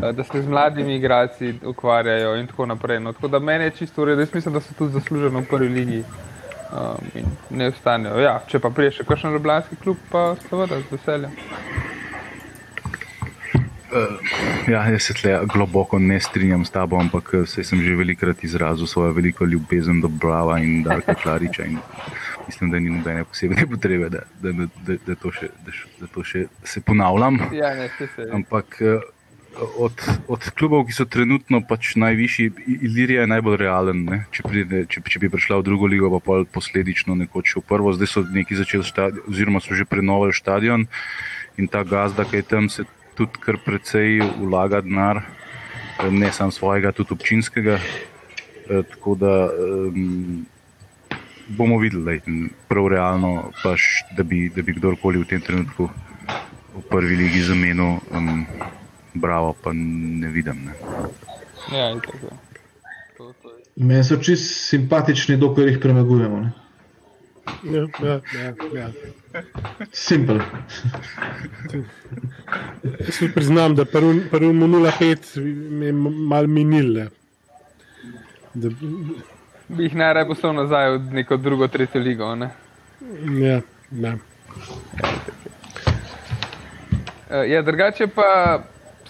eh, 0.02 0.12
da 0.12 0.24
se 0.24 0.42
z 0.42 0.48
mladimi 0.48 0.96
igralci 0.96 1.54
ukvarjajo 1.64 2.36
in 2.36 2.46
tako 2.46 2.66
naprej. 2.66 3.00
No, 3.00 3.12
tako 3.12 3.28
da 3.28 3.38
meni 3.38 3.64
je 3.64 3.70
čisto 3.70 4.02
v 4.02 4.04
redu, 4.04 4.20
jaz 4.20 4.34
mislim, 4.34 4.54
da 4.54 4.60
so 4.60 4.74
tudi 4.78 4.92
zasluženo 4.92 5.40
v 5.40 5.46
prvi 5.50 5.68
ligi 5.68 6.04
um, 6.72 7.06
in 7.14 7.24
ne 7.50 7.68
ostanejo. 7.68 8.20
Ja, 8.20 8.40
če 8.46 8.58
pa 8.58 8.70
priješ 8.70 9.00
še 9.00 9.08
kakšen 9.08 9.32
ljubljanski 9.32 9.76
klub, 9.82 9.96
pa 10.10 10.34
seveda 10.48 10.80
z 10.80 10.90
veseljem. 10.90 11.36
Ja, 14.66 14.80
jaz 14.90 15.02
se 15.06 15.14
tle 15.14 15.36
globoko 15.46 15.98
ne 15.98 16.18
strinjam 16.20 16.64
s 16.64 16.72
tabo, 16.74 16.98
ampak 16.98 17.30
saj 17.46 17.64
sem 17.64 17.82
že 17.84 17.94
velikrat 17.94 18.42
izrazil 18.44 18.86
svojo 18.90 19.12
veliko 19.14 19.46
ljubezen 19.46 20.00
do 20.00 20.08
Brava 20.08 20.58
in 20.58 20.82
Darka 20.82 21.14
Klariča. 21.14 21.64
In 21.64 21.78
mislim, 22.46 22.70
da 22.70 22.78
ni 22.78 22.90
nobene 22.90 23.24
posebne 23.24 23.66
potrebe, 23.70 24.08
da, 24.08 24.22
da, 24.42 24.52
da, 24.86 24.96
da, 25.06 25.14
to 25.14 25.32
še, 25.32 25.50
da, 25.66 25.74
da 26.00 26.06
to 26.14 26.24
še 26.24 26.46
se 26.64 26.80
ponavljam. 26.80 27.40
Ja, 27.52 27.74
ne, 27.74 27.88
vse 27.92 28.08
se. 28.16 28.28
Ampak 28.32 28.78
eh, 28.80 29.04
od, 29.78 30.02
od 30.28 30.48
klubov, 30.58 30.86
ki 30.88 30.96
so 30.96 31.06
trenutno 31.08 31.60
pač 31.68 31.94
najvišji, 32.00 32.50
Ilirija 32.88 33.24
je 33.24 33.32
najbolj 33.34 33.58
realen. 33.64 34.04
Ne? 34.08 34.18
Če, 34.34 34.46
pride, 34.46 34.82
če, 34.90 35.04
če 35.06 35.22
bi 35.22 35.30
prišla 35.32 35.60
v 35.60 35.66
drugo 35.66 35.90
ligo, 35.90 36.10
pa 36.18 36.42
posledično 36.50 37.16
nekoč 37.24 37.56
v 37.60 37.64
prvo, 37.68 37.94
zdaj 37.96 38.10
so 38.10 38.24
neki 38.26 38.58
začeli 38.58 38.86
stadion, 38.86 39.24
oziroma 39.30 39.62
so 39.62 39.76
že 39.76 39.86
prenovili 39.88 40.34
stadion 40.36 40.88
in 41.60 41.70
ta 41.70 41.84
gazda, 41.86 42.26
ki 42.26 42.42
je 42.42 42.48
tam, 42.50 42.68
se 42.68 42.82
tudi 43.14 43.38
kar 43.38 43.60
precej 43.62 44.18
vlaga 44.42 44.82
denar, 44.82 45.22
eh, 45.22 46.10
ne 46.10 46.32
samo 46.32 46.50
svojega, 46.50 46.92
tudi 46.92 47.14
občinskega. 47.14 47.78
Eh, 47.78 48.82
Tako 48.90 49.14
da 49.20 49.50
um, 49.52 50.46
bomo 51.48 51.78
videli, 51.78 52.04
lej, 52.04 52.48
prav 52.68 52.88
realno, 52.88 53.52
pač, 53.62 54.04
da, 54.16 54.24
bi, 54.24 54.48
da 54.54 54.62
bi 54.62 54.74
kdorkoli 54.76 55.22
v 55.22 55.28
tem 55.28 55.40
trenutku 55.40 55.90
v 56.74 56.82
prvi 56.90 57.16
ligi 57.16 57.42
zamenil, 57.46 58.00
um, 58.10 58.46
bravo, 59.14 59.54
pa 59.62 59.72
ne 59.74 60.28
vidim. 60.28 60.64
Ne. 60.66 60.74
Ja, 61.72 61.90
in 61.90 62.00
tako. 62.00 62.34
To, 63.16 63.32
to 63.42 63.48
je. 63.54 63.62
Meni 63.76 64.04
so 64.04 64.18
čist 64.18 64.50
simpatični, 64.70 65.36
dokler 65.38 65.70
jih 65.70 65.80
premagujemo. 65.82 66.40
Ne? 66.40 66.52
Ja, 67.64 67.86
ja, 68.02 68.20
ja, 68.34 68.50
ja. 68.74 68.88
Simpel. 69.92 70.40
Jaz 72.82 73.18
tudi 73.18 73.32
priznam, 73.34 73.74
da 73.76 73.84
prvi 73.84 74.52
Monula 74.52 74.92
5 75.00 75.40
mi 75.70 75.86
je 75.86 75.92
mal 75.92 76.46
minil. 76.46 76.92
ne. 76.94 77.08
Da, 78.54 78.70
Bi 79.68 79.82
jih 79.84 79.94
najraje 79.96 80.26
poslal 80.28 80.54
nazaj 80.54 80.90
v 80.98 81.14
neko 81.20 81.36
drugo, 81.36 81.68
tretjo 81.68 82.00
ligo. 82.00 82.34
Ne? 82.34 82.50
ja, 83.40 83.60
ja. 83.90 84.14
Uh, 87.30 87.42
ja, 87.48 87.62
drugače 87.62 88.06
pa 88.06 88.62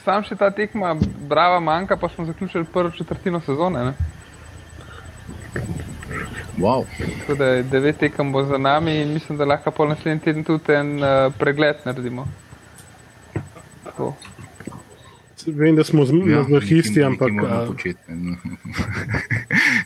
sam 0.04 0.22
še 0.24 0.36
ta 0.36 0.50
tekma, 0.50 0.94
brava 1.28 1.60
manjka, 1.60 1.96
pa 1.96 2.08
smo 2.08 2.26
zaključili 2.26 2.64
prvo 2.64 2.90
četrtino 2.90 3.40
sezone. 3.40 3.84
Ne? 3.84 3.94
Wow. 6.58 6.84
Tako 7.20 7.34
da 7.34 7.44
je 7.44 7.62
devet 7.62 7.98
tekem 7.98 8.32
bo 8.32 8.44
za 8.44 8.58
nami 8.58 8.94
in 9.02 9.12
mislim, 9.12 9.38
da 9.38 9.44
lahko 9.44 9.70
pol 9.70 9.88
naslednji 9.88 10.20
teden 10.24 10.44
tudi 10.44 10.72
en 10.72 10.96
uh, 11.02 11.32
pregled 11.38 11.76
naredimo. 11.84 12.28
Tako. 13.84 14.14
Vem, 15.46 15.76
da 15.76 15.84
smo 15.84 16.04
z 16.04 16.12
Ja, 16.14 16.36
mazohisti, 16.40 17.00
nekaj- 17.00 17.06
ampak 17.06 17.32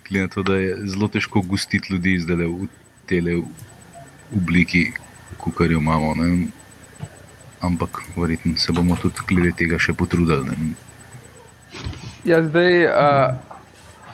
a. 0.09 0.11
Glede 0.11 0.22
na 0.22 0.28
to, 0.28 0.42
da 0.42 0.54
je 0.54 0.76
zelo 0.86 1.09
težko 1.09 1.40
gostiti 1.40 1.92
ljudi 1.92 2.18
zdaj 2.18 2.36
v 2.36 2.68
tele 3.06 3.42
obliki, 4.36 4.92
kot 5.38 5.61
jo 5.61 5.78
imamo. 5.78 6.14
Ne. 6.14 6.46
Ampak 7.61 8.02
verjetno 8.16 8.56
se 8.56 8.72
bomo 8.72 8.96
tudi 8.96 9.16
glede 9.28 9.52
tega 9.56 9.78
še 9.78 9.92
potrudili. 9.92 10.46
Ne. 10.46 10.74
Ja, 12.24 12.42
zdaj, 12.42 12.86
uh, 12.86 13.34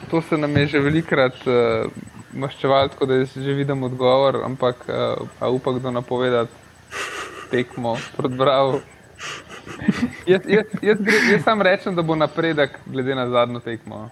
to 0.09 0.21
se 0.21 0.37
nam 0.37 0.57
je 0.57 0.67
že 0.67 0.79
velikrat 0.79 1.35
uh, 1.47 1.91
maščevalo, 2.33 2.87
tako 2.87 3.05
da 3.05 3.15
jaz 3.15 3.33
že 3.33 3.53
vidim 3.53 3.83
odgovor, 3.83 4.43
ampak 4.43 4.85
uh, 4.87 5.27
a 5.39 5.49
upam, 5.49 5.79
kdo 5.79 5.91
napovedati 5.91 6.51
tekmo 7.51 7.97
proti 8.17 8.35
Bravo. 8.35 8.81
jaz, 10.27 10.41
jaz, 10.47 10.65
jaz, 10.81 10.97
gre, 10.99 11.17
jaz 11.31 11.43
sam 11.43 11.61
rečem, 11.61 11.95
da 11.95 12.01
bo 12.01 12.15
napredek 12.15 12.79
glede 12.85 13.15
na 13.15 13.29
zadnjo 13.29 13.59
tekmo. 13.59 14.09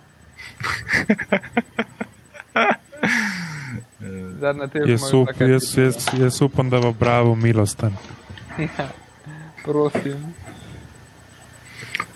Jaz, 4.88 5.02
je 5.14 5.18
up, 5.18 5.30
jaz, 5.40 5.78
jaz, 5.78 6.08
jaz 6.20 6.42
upam, 6.42 6.70
da 6.70 6.80
bo 6.80 6.92
bravo 6.92 7.36
milosten. 7.36 7.96
Ja, 8.58 8.90
prosim. 9.64 10.34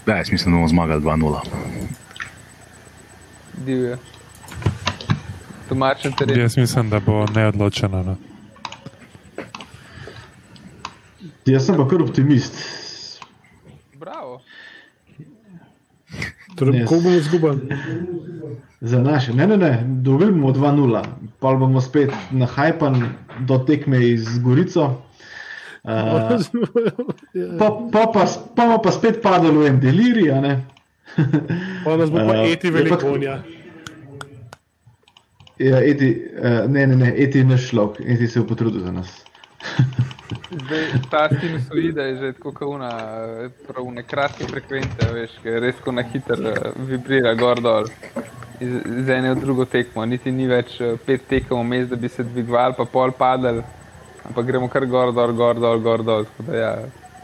Ja, 0.08 0.18
jaz 0.18 0.32
mislim, 0.32 0.54
da 0.54 0.56
bomo 0.56 0.68
zmagali 0.68 1.02
2-0. 1.02 1.40
Divje. 3.66 3.98
Domačen 5.70 6.14
teren. 6.14 6.40
Jaz 6.40 6.58
mislim, 6.58 6.90
da 6.90 7.00
bo 7.00 7.26
neodločeno. 7.26 8.04
No. 8.04 8.16
Jaz 11.46 11.66
sem 11.66 11.76
pa 11.76 11.88
kar 11.88 12.02
optimist. 12.02 12.54
Bravo. 13.96 14.42
Torej, 16.58 16.74
Ne. 16.74 16.80
kako 16.82 16.96
bomo 16.98 17.16
izgubili? 17.16 17.78
Za 18.82 19.00
naše. 19.00 19.34
Ne, 19.34 19.48
ne, 19.48 19.58
ne, 19.58 19.72
dobili 20.02 20.32
bomo 20.32 20.52
2-0, 20.52 21.04
pa 21.40 21.54
bomo 21.54 21.82
spet 21.82 22.10
nahajpan 22.32 22.98
do 23.42 23.58
tekme 23.60 24.02
iz 24.08 24.40
Gorico. 24.40 24.90
Uh, 25.84 25.94
pa, 27.56 27.68
pa, 27.88 28.02
pa, 28.08 28.26
pa 28.56 28.64
bomo 28.66 28.78
pa 28.78 28.92
spet 28.92 29.22
padali 29.22 29.56
v 29.58 29.68
en 29.68 29.80
delirij. 29.80 30.32
Pa 31.86 31.96
nas 31.96 32.12
bo 32.12 32.18
pa 32.20 32.36
Eh, 32.38 32.52
eti 32.52 32.68
je 32.68 32.72
pa- 32.72 32.78
velikonja. 32.78 33.36
Ja, 35.58 35.80
eti, 35.82 36.10
uh, 36.34 36.68
ne, 36.68 36.88
ne, 36.88 36.96
ne, 36.96 37.14
eti 37.18 37.38
je 37.38 37.46
naš 37.46 37.62
šlok, 37.64 38.02
eti 38.02 38.28
se 38.28 38.40
je 38.40 38.48
potrudil 38.48 38.82
za 38.82 38.92
nas. 38.92 39.08
Zdaj, 40.52 40.86
ta 41.12 41.30
sinusoida 41.30 42.04
je 42.04 42.16
že 42.16 42.34
tako 42.34 42.52
kauna, 42.52 42.90
prav 43.68 43.92
ne 43.92 44.04
kratke 44.04 44.48
frekvence, 44.48 45.10
veš, 45.14 45.36
res 45.44 45.76
tako 45.76 45.92
na 45.92 46.04
hiter 46.04 46.42
eh, 46.52 46.70
vibrira 46.90 47.34
gor 47.36 47.62
dol. 47.62 47.90
Iz, 48.60 48.74
iz 49.02 49.10
ene 49.10 49.34
v 49.34 49.42
drugo 49.42 49.66
tekmo, 49.70 50.06
niti 50.06 50.32
ni 50.32 50.48
več 50.48 50.80
eh, 50.82 50.96
pet 51.06 51.28
tekem 51.30 51.60
vmes, 51.62 51.90
da 51.92 52.00
bi 52.00 52.10
se 52.10 52.24
dvigovali, 52.24 52.78
pa 52.78 52.88
pol 52.92 53.12
padali, 53.12 53.64
ampak 54.26 54.48
gremo 54.48 54.72
kar 54.72 54.86
gor 54.86 55.14
dol, 55.16 55.36
gor 55.36 55.60
dol, 55.60 55.80
gor 55.84 56.04
dol. 56.04 56.28
Da, 56.40 56.58
ja, 56.58 56.74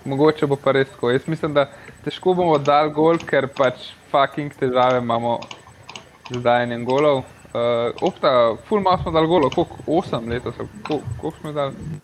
mogoče 0.05 0.47
bo 0.47 0.59
pa 0.59 0.75
res 0.75 0.91
tako. 0.91 1.11
Jaz 1.11 1.27
mislim, 1.27 1.55
da 1.55 1.67
težko 2.05 2.35
bomo 2.37 2.59
dal 2.59 2.91
gol, 2.95 3.19
ker 3.23 3.47
pač 3.55 3.89
fucking 4.11 4.53
težave 4.59 5.01
imamo 5.01 5.39
z 6.29 6.43
dajanjem 6.43 6.85
golov. 6.85 7.23
Uh, 7.53 7.91
opta, 8.01 8.55
full 8.67 8.81
malo 8.81 8.97
smo 9.01 9.11
dal 9.13 9.27
golov, 9.29 9.53
koliko? 9.53 9.83
8 9.87 10.29
letos, 10.29 10.57
koliko, 10.87 11.31
smo 11.39 11.51
dali? 11.53 12.01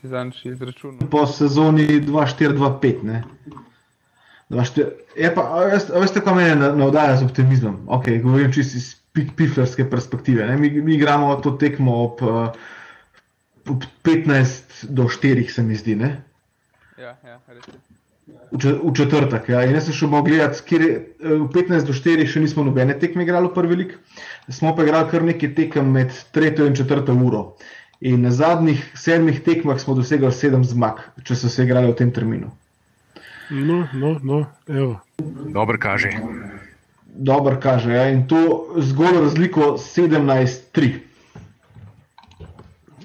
Si 0.00 0.08
zadnjič 0.08 0.44
izračunal. 0.46 1.08
Po 1.10 1.26
sezoni 1.26 2.00
2-4-2-5. 2.00 3.02
ne. 3.02 3.24
2-4 4.50 4.86
Je 5.16 5.34
pa, 5.34 5.42
a 5.42 5.64
veste, 5.66 5.92
a 5.92 5.98
veste, 5.98 6.20
kaj 6.20 6.34
me 6.34 6.54
na- 6.54 6.72
navdaja 6.74 7.16
z 7.16 7.22
optimizmom? 7.22 7.86
Okay, 7.88 8.22
govorim 8.22 8.52
čisto 8.52 8.76
iz 8.76 8.96
pi- 9.12 9.30
piflarske 9.36 9.90
perspektive. 9.90 10.46
Ne? 10.46 10.56
Mi, 10.56 10.70
mi 10.70 10.94
igramo 10.94 11.34
to 11.36 11.50
tekmo 11.50 12.04
ob, 12.04 12.22
eh, 12.22 12.52
ob 13.66 13.82
15 14.02 14.86
do 14.86 15.04
4, 15.04 15.48
se 15.48 15.62
mi 15.62 15.74
zdi. 15.74 15.94
Ne? 15.96 16.22
Ja, 16.98 17.16
ja, 17.24 17.40
res 17.48 17.66
je. 17.66 17.78
V 18.52 18.58
če- 18.58 18.78
v 18.78 18.92
četrtek. 18.92 19.48
Ja. 19.48 19.64
In 19.64 19.74
jaz 19.74 19.84
sem 19.84 19.94
še 19.94 20.06
mogel 20.06 20.32
gledati, 20.32 20.62
kjer 20.64 20.82
je 20.82 20.94
eh, 21.20 21.34
v 21.36 21.48
15 21.48 21.86
do 21.86 21.92
4 21.92 22.26
še 22.26 22.40
nismo 22.40 22.64
nobene 22.64 22.94
tekme 22.94 23.22
igrali 23.22 23.48
v 23.48 23.54
prvi 23.54 23.76
lig, 23.76 23.98
smo 24.48 24.74
pa 24.76 24.82
igrali 24.82 25.10
kar 25.10 25.22
nekaj 25.22 25.54
tekem 25.54 25.90
med 25.90 26.10
3 26.32 26.66
in 26.66 26.74
4 26.74 27.22
uro. 27.22 27.56
In 28.00 28.22
na 28.22 28.30
zadnjih 28.30 28.80
sedmih 28.96 29.42
tekmah 29.44 29.80
smo 29.80 29.94
dosegli 29.94 30.30
7 30.32 30.64
zmag, 30.64 31.02
če 31.24 31.36
so 31.36 31.48
se 31.52 31.64
igrali 31.64 31.90
v 31.92 31.96
tem 31.98 32.12
terminu. 32.12 32.48
No, 33.50 33.84
no, 33.92 34.16
no, 34.22 34.46
evo. 34.68 35.00
Dobro 35.52 35.78
kaže. 35.78 36.10
Dobro 37.04 37.58
kaže. 37.60 37.92
Ja. 37.92 38.08
In 38.08 38.26
to 38.28 38.66
zgolj 38.78 39.20
razliko 39.20 39.74
17-3. 39.76 40.92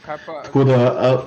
Kaj 0.06 0.18
pa, 0.26 0.42
Tako 0.46 0.64
da 0.64 0.78
uh, 0.78 1.24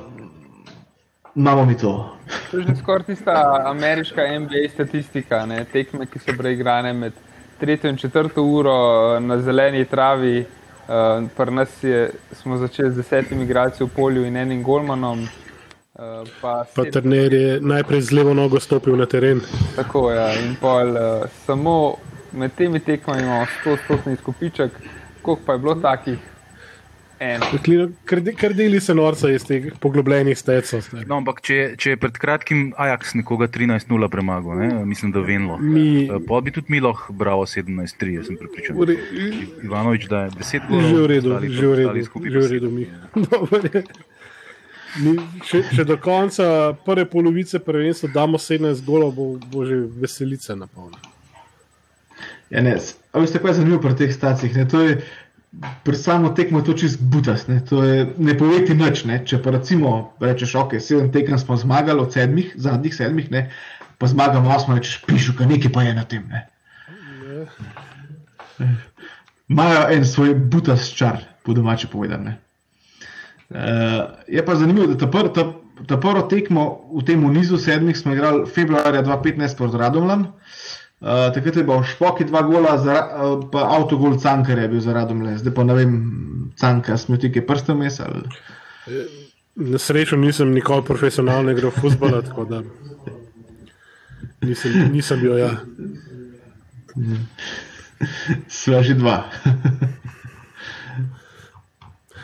imamo 1.35 1.65
mi 1.65 1.77
to. 1.77 2.15
to 2.51 2.59
je 2.59 2.65
že 2.69 2.77
skoraj 2.77 3.05
tista 3.05 3.63
ameriška 3.67 4.23
NBA 4.39 4.69
statistika, 4.75 5.47
ne? 5.47 5.65
tekme, 5.65 6.07
ki 6.07 6.19
so 6.19 6.33
bile 6.33 6.53
igrane 6.53 6.93
med 6.93 7.13
3 7.61 7.89
in 7.89 7.97
4 7.97 8.41
uro 8.41 9.21
na 9.21 9.39
zeleni 9.39 9.85
travi. 9.85 10.47
Uh, 10.89 11.29
Pri 11.37 11.53
nas 11.53 11.85
je, 11.85 12.11
smo 12.33 12.57
začeli 12.57 12.91
z 12.91 12.97
desetimi 12.97 13.45
igralci 13.45 13.85
v 13.85 13.89
polju 13.97 14.25
in 14.25 14.37
enim 14.37 14.63
golmanom. 14.63 15.21
Uh, 15.21 16.29
pa 16.41 16.65
Pa 16.75 16.85
trener 16.93 17.33
je 17.33 17.61
najprej 17.61 18.01
z 18.01 18.13
levo 18.13 18.35
nogo 18.35 18.61
stopil 18.61 18.97
na 18.97 19.07
teren. 19.07 19.41
Tako 19.77 20.11
je. 20.11 20.17
Ja. 20.17 20.29
In 20.41 20.57
pol, 20.61 20.97
uh, 20.97 21.29
samo 21.47 21.97
med 22.33 22.55
temi 22.57 22.81
tekmami 22.81 23.23
imamo 23.23 23.47
100-stotni 23.65 24.13
izkupiček, 24.13 24.73
koliko 25.23 25.43
pa 25.47 25.53
je 25.53 25.59
bilo 25.59 25.75
takih? 25.75 26.19
Kar, 27.19 28.21
de- 28.21 28.33
kar 28.33 28.53
deli 28.53 28.79
se 28.79 28.95
norca 28.95 29.29
iz 29.29 29.43
teh 29.43 29.73
poglobljenih 29.77 30.35
stecov. 30.35 30.85
No, 31.05 31.17
ampak 31.17 31.41
če, 31.41 31.75
če 31.75 31.91
je 31.91 31.99
pred 31.99 32.15
kratkim 32.15 32.61
Ajax 32.77 33.15
nekoga 33.15 33.49
13-0 33.49 33.85
premagal, 34.09 34.55
ne? 34.57 34.85
mislim, 34.85 35.11
da 35.11 35.21
venlo. 35.21 35.57
Mi- 35.59 36.07
Pa 36.21 36.41
bi 36.41 36.51
tudi 36.51 36.67
mi 36.69 36.81
lahko 36.81 37.13
bravo 37.13 37.43
17-3, 37.45 37.83
jaz 38.13 38.27
sem 38.27 38.37
pripričan. 38.37 38.79
Re- 38.79 38.99
Ivanovič, 39.61 40.07
da 40.07 40.21
je 40.21 40.31
10 40.33 40.61
Že 40.61 40.69
golov. 40.69 40.95
v 40.95 41.07
redu, 41.09 41.29
ostali 41.29 41.49
pa- 41.49 41.55
že 41.55 41.67
v 41.67 41.75
redu, 41.75 41.91
že 42.25 42.39
v 42.39 42.47
redu 42.49 42.71
mi. 42.71 42.85
Dober 43.25 43.63
je. 43.67 43.83
Mi, 44.99 45.13
če, 45.43 45.63
če 45.71 45.85
do 45.85 45.99
konca 45.99 46.47
prve 46.79 47.05
polovice 47.05 47.59
prvenstva 47.59 48.09
damo 48.11 48.39
17 48.39 48.81
golov, 48.83 49.13
bo, 49.13 49.25
bo 49.43 49.63
že 49.63 49.75
veselica 49.77 50.55
na 50.55 50.67
polno. 50.67 50.97
Ja, 52.49 52.63
ne, 52.63 52.73
s- 52.75 52.97
a 53.13 53.19
veste, 53.19 53.37
kaj 53.37 53.51
je 53.51 53.55
zanimivo 53.57 53.81
pri 53.81 53.95
teh 53.97 54.11
stacih? 54.11 54.55
Ne? 54.55 54.65
To 54.65 54.81
je 54.81 55.03
pri 55.85 55.97
samo 55.97 56.29
tekmo 56.29 56.59
je 56.59 56.65
to 56.65 56.73
čist 56.73 57.01
butas. 57.01 57.47
Ne, 57.49 57.65
To 57.65 57.83
je, 57.83 58.15
ne 58.19 58.39
pove 58.39 58.65
ti 58.67 58.75
nič. 58.75 59.05
Ne? 59.05 59.23
Če 59.27 59.41
pa 59.43 59.51
recimo 59.51 60.13
rečeš, 60.21 60.55
ok, 60.55 60.77
sedem 60.81 61.13
tekem 61.13 61.39
smo 61.39 61.57
zmagali 61.57 62.01
od 62.01 62.13
sedmih, 62.13 62.53
zadnjih 62.57 62.95
sedmih, 62.95 63.31
ne? 63.31 63.49
pa 63.99 64.07
zmagamo 64.07 64.55
osmo, 64.55 64.77
rečeš, 64.79 65.01
pišu, 65.07 65.35
kaj 65.39 65.49
nekaj 65.51 65.73
pa 65.75 65.83
je 65.83 65.95
na 65.95 66.05
tem. 66.05 66.29
Ne? 66.31 66.45
Imajo 69.49 69.89
en 69.95 70.05
svoj 70.07 70.35
butas 70.35 70.93
čar, 70.95 71.25
po 71.43 71.57
domače 71.57 71.89
povedano. 71.89 72.37
Uh, 73.49 73.57
je 74.29 74.45
pa 74.45 74.55
zanimivo, 74.55 74.87
da 74.93 74.99
ta, 75.01 75.09
pr, 75.11 75.33
ta, 75.35 75.47
ta 75.89 75.97
prvo 75.97 76.27
tekmo 76.29 76.65
v 76.93 77.03
tem 77.09 77.23
nizu 77.33 77.57
sedmih 77.57 77.97
smo 77.97 78.13
igrali 78.13 78.45
februarja 78.47 79.03
2015 79.03 79.57
proti 79.57 79.81
Radomljam. 79.81 80.21
Uh, 80.21 80.68
takrat 81.01 81.57
je 81.57 81.65
bil 81.65 81.83
Špoki 81.87 82.25
dva 82.25 82.43
gola, 82.43 82.79
za, 82.79 82.97
uh, 82.99 83.45
pa 83.53 83.69
avtogol 83.79 84.19
Cankar 84.19 84.59
je 84.59 84.69
bil 84.69 84.81
za 84.81 84.93
Radomlje. 84.93 85.39
Zdaj 85.39 85.55
pa 85.55 85.65
ne 85.65 85.75
vem, 85.75 85.95
Cankar 86.59 86.99
smo 86.99 87.17
ti 87.17 87.33
kaj 87.33 87.47
prstom 87.47 87.79
mes 87.79 88.01
ali. 88.01 88.23
Na 89.55 89.79
srečo 89.79 90.17
nisem 90.17 90.53
nikoli 90.55 90.85
profesionalno 90.87 91.51
igral 91.53 91.71
futbola, 91.71 92.23
tako 92.23 92.45
da 92.45 92.63
nisem, 94.41 94.93
nisem 94.93 95.21
bil 95.21 95.39
ja. 95.39 95.51
Sva 98.49 98.83
že 98.83 98.95
dva. 98.95 99.25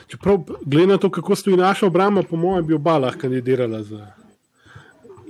Čeprav, 0.07 0.45
glede 0.63 0.87
na 0.87 0.99
to, 0.99 1.11
kako 1.11 1.35
stoji 1.37 1.57
naša 1.57 1.87
obramba, 1.87 2.23
po 2.23 2.37
mojem, 2.37 2.67
bi 2.67 2.75
oba 2.75 2.99
lahko 2.99 3.21
kandidirala 3.21 3.83
za, 3.83 4.07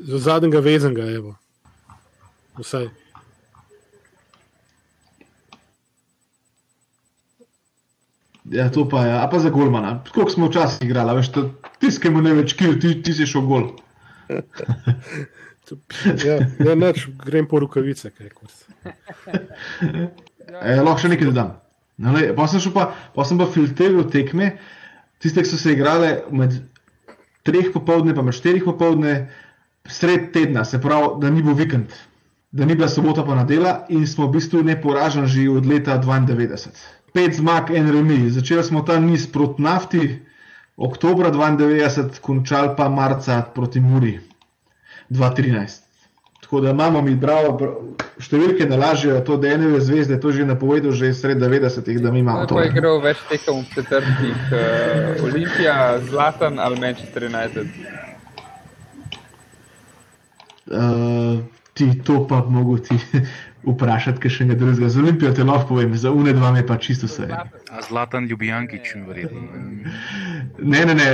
za 0.03 0.18
zadnjega 0.18 0.61
vezenega. 0.61 1.09
Evo. 1.11 1.36
Vsaj. 2.59 3.04
Ja, 8.53 8.68
to 8.68 8.84
pa 8.88 9.07
je, 9.07 9.12
a 9.16 9.24
pa 9.30 9.38
za 9.40 9.51
golmana. 9.51 10.03
Koliko 10.12 10.30
smo 10.30 10.49
včasih 10.49 10.84
igrali, 10.84 11.16
veš, 11.16 11.30
tiskemo 11.80 12.20
ne 12.20 12.34
več 12.36 12.53
kil, 12.59 12.76
ti, 12.80 12.99
ti 13.03 13.14
si 13.16 13.26
šel 13.26 13.49
gol. 13.49 13.70
Ja, 16.05 16.34
ja 16.61 16.74
neč, 16.76 17.07
grem 17.24 17.47
po 17.49 17.57
rukavice. 17.62 18.11
E, 20.45 20.74
lahko 20.76 21.01
še 21.01 21.09
nekaj 21.09 21.30
dodam. 21.30 21.55
No, 21.97 22.12
lej, 22.12 22.34
pa 22.36 22.45
sem, 22.53 22.61
pa, 22.74 22.90
pa 23.14 23.24
sem 23.24 23.38
pa 23.40 23.47
filtriral 23.49 24.05
tekme, 24.12 24.51
tiste, 25.24 25.40
ki 25.40 25.49
so 25.49 25.57
se 25.57 25.72
igrale 25.72 26.11
med 26.36 26.59
treh 27.49 27.70
popovdne, 27.72 28.12
pa 28.14 28.22
med 28.26 28.36
štirih 28.36 28.66
popovdne, 28.68 29.14
sred 29.88 30.28
tedna, 30.36 30.66
se 30.68 30.80
pravi, 30.84 31.14
da 31.22 31.32
ni 31.32 31.42
bil 31.45 31.57
vikend, 31.57 31.97
da 32.53 32.68
ni 32.68 32.76
bila 32.76 32.90
sobota 32.92 33.24
pa 33.24 33.38
nedela 33.40 33.72
in 33.88 34.05
smo 34.07 34.28
v 34.28 34.36
bistvu 34.36 34.62
neporaženi 34.68 35.32
že 35.32 35.49
od 35.51 35.66
leta 35.66 35.97
92. 35.99 36.70
Pet 37.15 37.35
zmag, 37.35 37.71
en 37.71 37.91
remi. 37.95 38.31
Začeli 38.31 38.65
smo 38.67 38.83
ta 38.83 38.99
niz 38.99 39.29
proti 39.31 39.62
nafti, 39.62 40.03
oktober 40.77 41.31
92, 41.31 42.19
končali 42.21 42.75
pa 42.77 42.89
marca 42.89 43.43
proti 43.55 43.81
Muri 43.81 44.19
2013. 45.11 45.85
Tako 46.43 46.61
da 46.61 46.71
imamo 46.75 47.03
mi 47.03 47.15
bravo, 47.15 47.55
številke 48.19 48.67
ne 48.67 48.77
lažejo, 48.77 49.21
to 49.25 49.39
DNV 49.39 49.79
zvezde, 49.81 50.19
to 50.21 50.35
že 50.35 50.45
napovedal 50.45 50.93
že 50.93 51.15
sred 51.15 51.39
90-ih, 51.39 52.03
da 52.03 52.11
mi 52.11 52.21
imamo 52.27 52.45
to. 52.45 52.59
Tako 52.59 52.67
je 52.67 52.73
igral 52.75 53.01
več 53.01 53.23
tekem 53.31 53.62
v 53.62 53.79
četrtih, 53.79 54.43
uh, 54.51 55.25
Olimpija, 55.31 55.79
Zlatan 56.11 56.59
ali 56.59 56.83
Manchester 56.83 57.31
United. 57.31 57.71
Uh, 60.67 61.47
ti 61.75 62.03
to 62.05 62.27
pa 62.29 62.45
mogo 62.49 62.79
ti 62.79 62.99
vprašati, 63.70 64.20
kaj 64.20 64.31
še 64.31 64.47
nekaj 64.47 64.61
drugega. 64.61 64.89
Za 64.93 65.01
Olimpijo 65.01 65.33
te 65.35 65.45
lahko 65.45 65.75
povem, 65.75 65.97
za 65.97 66.12
UNE 66.12 66.35
dva 66.37 66.53
me 66.53 66.66
pa 66.66 66.77
čisto 66.79 67.09
vse. 67.11 67.29
A 67.33 67.83
Zlatan 67.89 68.29
Ljubijankič, 68.31 68.95
verjetno. 69.07 69.41
Ne, 70.59 70.85
ne, 70.85 70.95
ne. 70.95 71.09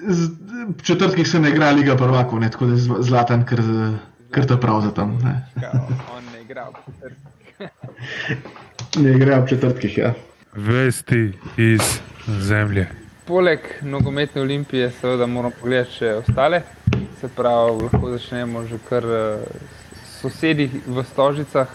Z, 0.00 0.30
v 0.78 0.82
četrtkih 0.82 1.28
se 1.28 1.40
ne 1.40 1.50
igra 1.52 1.70
Liga 1.76 1.96
prvakov, 1.96 2.40
ne, 2.40 2.48
tako 2.50 2.70
da 2.70 2.78
je 2.78 3.04
Zlatan 3.04 3.44
kar, 3.44 3.60
kar 4.30 4.46
to 4.48 4.56
prav 4.60 4.80
za 4.86 4.94
tam. 4.96 5.18
Ne, 5.24 5.34
on 6.16 6.24
ne 6.32 6.40
igra 6.42 6.70
v 6.70 6.80
četrtih. 6.86 7.20
ne 9.04 9.12
igra 9.18 9.42
v 9.42 9.48
četrtkih, 9.50 9.98
ja. 9.98 10.14
Vesti 10.54 11.32
iz 11.56 12.00
zemlje. 12.26 12.88
Poleg 13.26 13.60
nogometne 13.82 14.42
olimpije, 14.42 14.88
seveda 14.90 15.26
moramo 15.26 15.54
pogledati 15.60 15.98
še 16.00 16.14
ostale. 16.22 16.62
Se 17.20 17.28
pravi, 17.28 17.82
lahko 17.82 18.10
začnemo 18.10 18.66
že 18.66 18.78
kar 18.88 19.04
eh, 19.04 19.44
s 20.04 20.20
sosedi 20.20 20.70
v 20.86 21.04
Stožicah. 21.04 21.68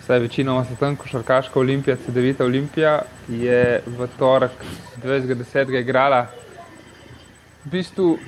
Vsaj 0.00 0.18
večinoma 0.18 0.64
so 0.64 0.76
tam 0.80 0.96
košarkaška 0.96 1.60
olimpija, 1.60 1.96
CD9 1.96 2.42
olimpija 2.44 3.02
je 3.28 3.82
v 3.86 4.06
torek 4.18 4.50
20.10. 5.04 5.80
igrala. 5.80 6.26
V 7.64 7.70
bistvu 7.70 8.18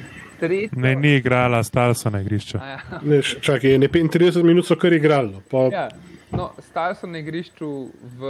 tretjo. 0.40 0.76
Ne, 0.76 0.94
ni 0.96 1.16
igrala, 1.16 1.62
stala 1.64 1.94
so 1.94 2.10
na 2.10 2.20
igrišču. 2.20 2.58
A 2.60 2.66
Ja. 2.68 2.78
Ne, 3.02 3.22
čakaj, 3.22 3.78
ne 3.78 3.88
35 3.88 4.42
minut 4.42 4.66
so 4.66 4.76
kar 4.76 4.92
igrali. 4.92 5.32
no. 5.32 5.40
Pa, 5.50 5.68
Ja. 5.72 5.88
No, 6.32 6.52
stali 6.62 6.94
so 6.94 7.06
na 7.06 7.18
igrišču 7.18 7.88
v 8.18 8.20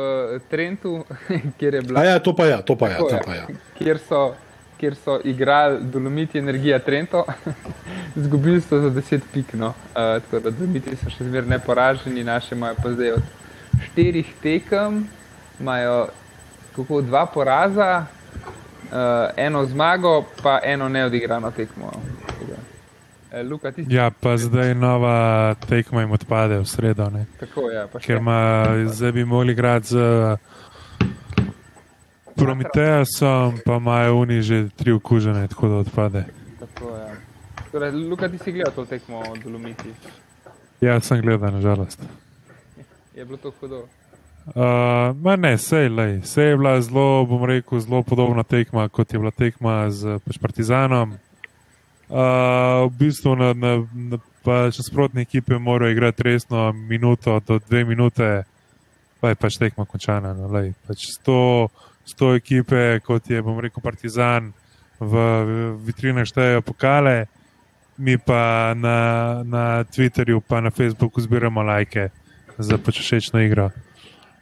Trentu, 0.50 1.04
kjer 1.58 1.74
je 1.74 1.82
bila 1.82 2.00
a 2.00 2.04
ja, 2.04 2.18
to 2.18 2.32
pa 2.36 2.46
ja, 2.46 2.62
to 2.62 2.76
pa 2.76 2.88
ja, 2.88 2.96
Tako 2.96 3.08
to 3.08 3.14
je. 3.14 3.22
pa 3.26 3.34
ja. 3.34 3.46
kjer 3.78 3.98
so, 3.98 4.34
kjer 4.80 4.94
so 4.94 5.18
igrali 5.24 5.78
Dolomiti 5.92 6.38
Energija 6.38 6.78
Trento, 6.78 7.24
izgubili 8.20 8.60
so 8.60 8.80
za 8.80 8.90
10 8.90 9.20
pik. 9.32 9.54
No. 9.54 9.68
Uh, 9.68 9.74
tako 9.94 10.40
da 10.40 10.50
Dolomiti 10.50 10.96
so 10.96 11.10
še 11.12 11.24
zmeraj 11.24 11.48
neporaženi, 11.48 12.24
naši 12.24 12.54
imajo 12.54 12.78
pa 12.82 12.92
zdaj 12.96 13.12
od 13.18 13.28
štirih 13.90 14.32
tekem, 14.42 15.04
imajo 15.60 16.06
kako 16.76 17.02
dva 17.02 17.26
poraza, 17.26 18.06
uh, 18.06 18.96
eno 19.36 19.64
zmago, 19.66 20.24
pa 20.42 20.60
eno 20.64 20.88
neodigrano 20.88 21.50
tekmo. 21.50 21.92
Eh, 23.32 23.42
Luka, 23.42 23.70
ti 23.72 23.84
si 23.84 23.94
Ja, 23.94 24.10
pa 24.10 24.36
zdaj 24.36 24.74
nova 24.74 25.54
tekma 25.68 26.00
jim 26.00 26.10
odpade 26.10 26.58
v 26.58 26.66
sredo, 26.66 27.10
ne? 27.10 27.26
tako, 27.40 27.70
ja, 27.70 27.86
pa 27.86 27.98
ker 27.98 28.18
ima, 28.18 28.66
zdaj 28.94 29.12
bi 29.12 29.24
mogli 29.24 29.52
igrati 29.52 29.86
z 29.86 29.96
Prometejem, 32.40 33.04
pa 33.66 33.76
imajo 33.76 34.18
oni 34.18 34.42
že 34.42 34.68
tri 34.76 34.92
okužene, 34.92 35.48
tako 35.48 35.68
da 35.68 35.74
odpade. 35.84 36.24
Tako, 36.60 36.96
ja. 36.96 37.12
Torej, 37.72 37.92
Luka, 37.92 38.28
ti 38.28 38.38
si 38.38 38.52
gledal 38.52 38.72
to 38.74 38.84
tekmo 38.84 39.22
od 39.28 39.38
Dolomiti. 39.44 39.92
Ja, 40.80 41.00
sem 41.00 41.20
gledal, 41.20 41.52
nažalost. 41.52 42.00
Je 43.14 43.24
bilo 43.24 43.36
to 43.36 43.52
hudo. 43.60 43.84
Uh, 44.46 45.36
ne, 45.38 45.58
sej, 45.58 45.88
lej, 45.88 46.22
sej 46.24 46.48
je 46.50 46.56
bila 46.56 46.80
zelo, 46.80 47.26
bom 47.28 47.44
rekel, 47.44 47.80
zelo 47.80 48.02
podobna 48.02 48.42
tekma, 48.42 48.88
kot 48.88 49.12
je 49.12 49.18
bila 49.18 49.30
tekma 49.30 49.90
z 49.90 50.18
pač 50.24 50.38
Partizanom. 50.40 51.20
Uh, 52.10 52.88
v 52.88 52.92
bistvu 52.98 53.36
na, 53.36 53.52
na, 53.54 53.86
na 53.94 54.18
pač 54.42 54.80
nasprotne 54.80 55.22
ekipe 55.22 55.58
morajo 55.58 55.92
igrati 55.92 56.22
resno 56.22 56.72
minuto 56.72 57.40
do 57.46 57.60
dve 57.68 57.84
minute, 57.84 58.42
pa 59.20 59.28
je 59.30 59.36
pač 59.36 59.60
tekma 59.60 59.84
končana. 59.84 60.32
No, 60.34 60.48
lej, 60.48 60.72
pač 60.88 61.04
sto, 61.12 61.68
sto 62.04 62.34
ekipe, 62.34 63.00
kot 63.04 63.30
je, 63.30 63.42
bom 63.42 63.58
rekel, 63.60 63.82
Partizan, 63.82 64.52
v, 65.00 65.12
v 65.12 65.52
vitrinah 65.84 66.28
štejejo 66.28 66.62
pokale, 66.62 67.26
mi 68.00 68.16
pa 68.16 68.72
na, 68.76 69.40
na 69.44 69.64
Twitterju, 69.84 70.40
pa 70.40 70.60
na 70.60 70.70
Facebooku 70.70 71.20
zbiramo 71.20 71.62
lajke 71.62 72.08
za 72.58 72.76
pač 72.80 73.00
všečno 73.00 73.40
igro. 73.40 73.70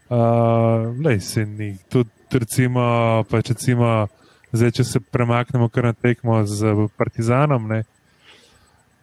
Uh, 0.08 0.94
lej, 1.04 1.20
se 1.20 1.46
ni. 1.46 1.76
Tudi, 1.90 2.10
recimo, 2.32 2.82
pač 3.30 3.52
recimo, 3.54 4.08
zdaj, 4.54 4.78
če 4.78 4.84
se 4.84 4.98
premaknemo 5.02 5.68
kar 5.68 5.90
na 5.90 5.94
tekmo 5.94 6.40
z 6.46 6.88
Partizanom, 6.96 7.66
ne, 7.68 7.82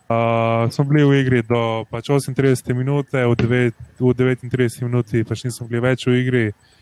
uh, 0.10 0.66
smo 0.72 0.88
bili 0.88 1.04
v 1.04 1.20
igri 1.24 1.44
do 1.46 1.86
pač 1.92 2.10
38 2.10 2.74
minut, 2.74 3.12
v, 3.12 3.36
devet- 3.38 3.86
v 4.00 4.16
39 4.16 4.88
minuti 4.88 5.24
pač 5.24 5.46
nismo 5.46 5.68
bili 5.68 5.84
več 5.84 6.08
v 6.08 6.20
igri. 6.24 6.48
Uh, 6.50 6.75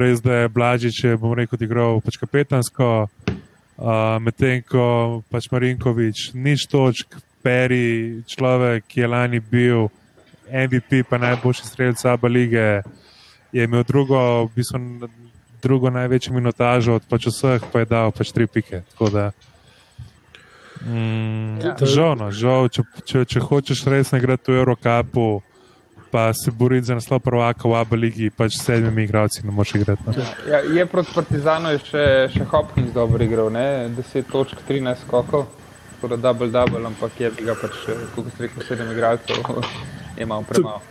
res 0.00 0.20
da 0.24 0.44
je 0.44 0.48
Blažič, 0.48 1.04
bom 1.20 1.34
rekel, 1.36 1.60
igral 1.60 2.00
pač 2.00 2.16
kapetansko, 2.16 3.08
uh, 3.08 4.16
medtem 4.20 4.62
ko 4.64 5.22
pač 5.28 5.50
Marinkovič, 5.52 6.32
nič 6.34 6.66
točk, 6.70 7.20
Peri, 7.40 8.20
človek, 8.28 8.84
ki 8.84 9.00
je 9.00 9.06
lani 9.08 9.40
bil 9.40 9.88
MVP, 10.52 11.08
pa 11.08 11.16
najboljši 11.16 11.64
strelec 11.64 12.04
Abu 12.04 12.28
lige, 12.28 12.82
je 13.52 13.64
imel 13.64 13.84
drugo, 13.88 14.44
v 14.44 14.60
bistvu, 14.60 15.08
drugo 15.62 15.88
največjo 15.88 16.34
minutažo 16.36 17.00
od 17.00 17.04
pač 17.08 17.30
vseh, 17.32 17.64
pa 17.72 17.80
je 17.80 17.88
dal 17.88 18.12
pač 18.12 18.32
tri 18.32 18.44
pike. 18.44 18.82
Tako 18.92 19.08
da, 19.08 19.24
mm, 20.84 21.64
Ja. 21.64 21.76
žal, 21.80 22.16
no, 22.16 22.28
žal 22.28 22.68
če, 22.68 22.84
če, 23.04 23.24
če 23.24 23.40
hočeš 23.40 23.84
res 23.88 24.12
igrati 24.12 24.52
v 24.52 24.60
Eurocapu, 24.60 25.40
pa 26.10 26.32
se 26.32 26.50
boriti 26.50 26.86
za 26.86 26.94
naslov 26.94 27.20
prvaka 27.20 27.68
v 27.68 27.74
Abu 27.74 27.96
ligi, 27.96 28.30
pač 28.30 28.56
s 28.56 28.64
sedmimi 28.64 29.04
igralci 29.04 29.46
ne 29.46 29.52
moreš 29.52 29.74
igrati. 29.74 30.02
No. 30.06 30.26
Ja, 30.50 30.58
je 30.58 30.86
proti 30.86 31.14
Partizanu 31.14 31.74
je 31.74 31.82
še, 31.86 32.04
še 32.34 32.46
Hopkins 32.50 32.92
dobro 32.94 33.24
igral, 33.24 33.50
ne? 33.54 33.88
10 33.96 34.30
točk, 34.32 34.62
13 34.68 35.06
skokov, 35.06 35.46
tako 35.94 36.12
da 36.14 36.20
double 36.28 36.50
double, 36.50 36.82
ampak 36.86 37.20
je 37.20 37.30
ga 37.38 37.54
pač, 37.58 37.78
kot 38.16 38.32
ste 38.34 38.48
rekel, 38.48 38.66
7 38.68 38.92
igralcev, 38.94 39.62
je 40.20 40.26
malo 40.26 40.46
premalo. 40.48 40.82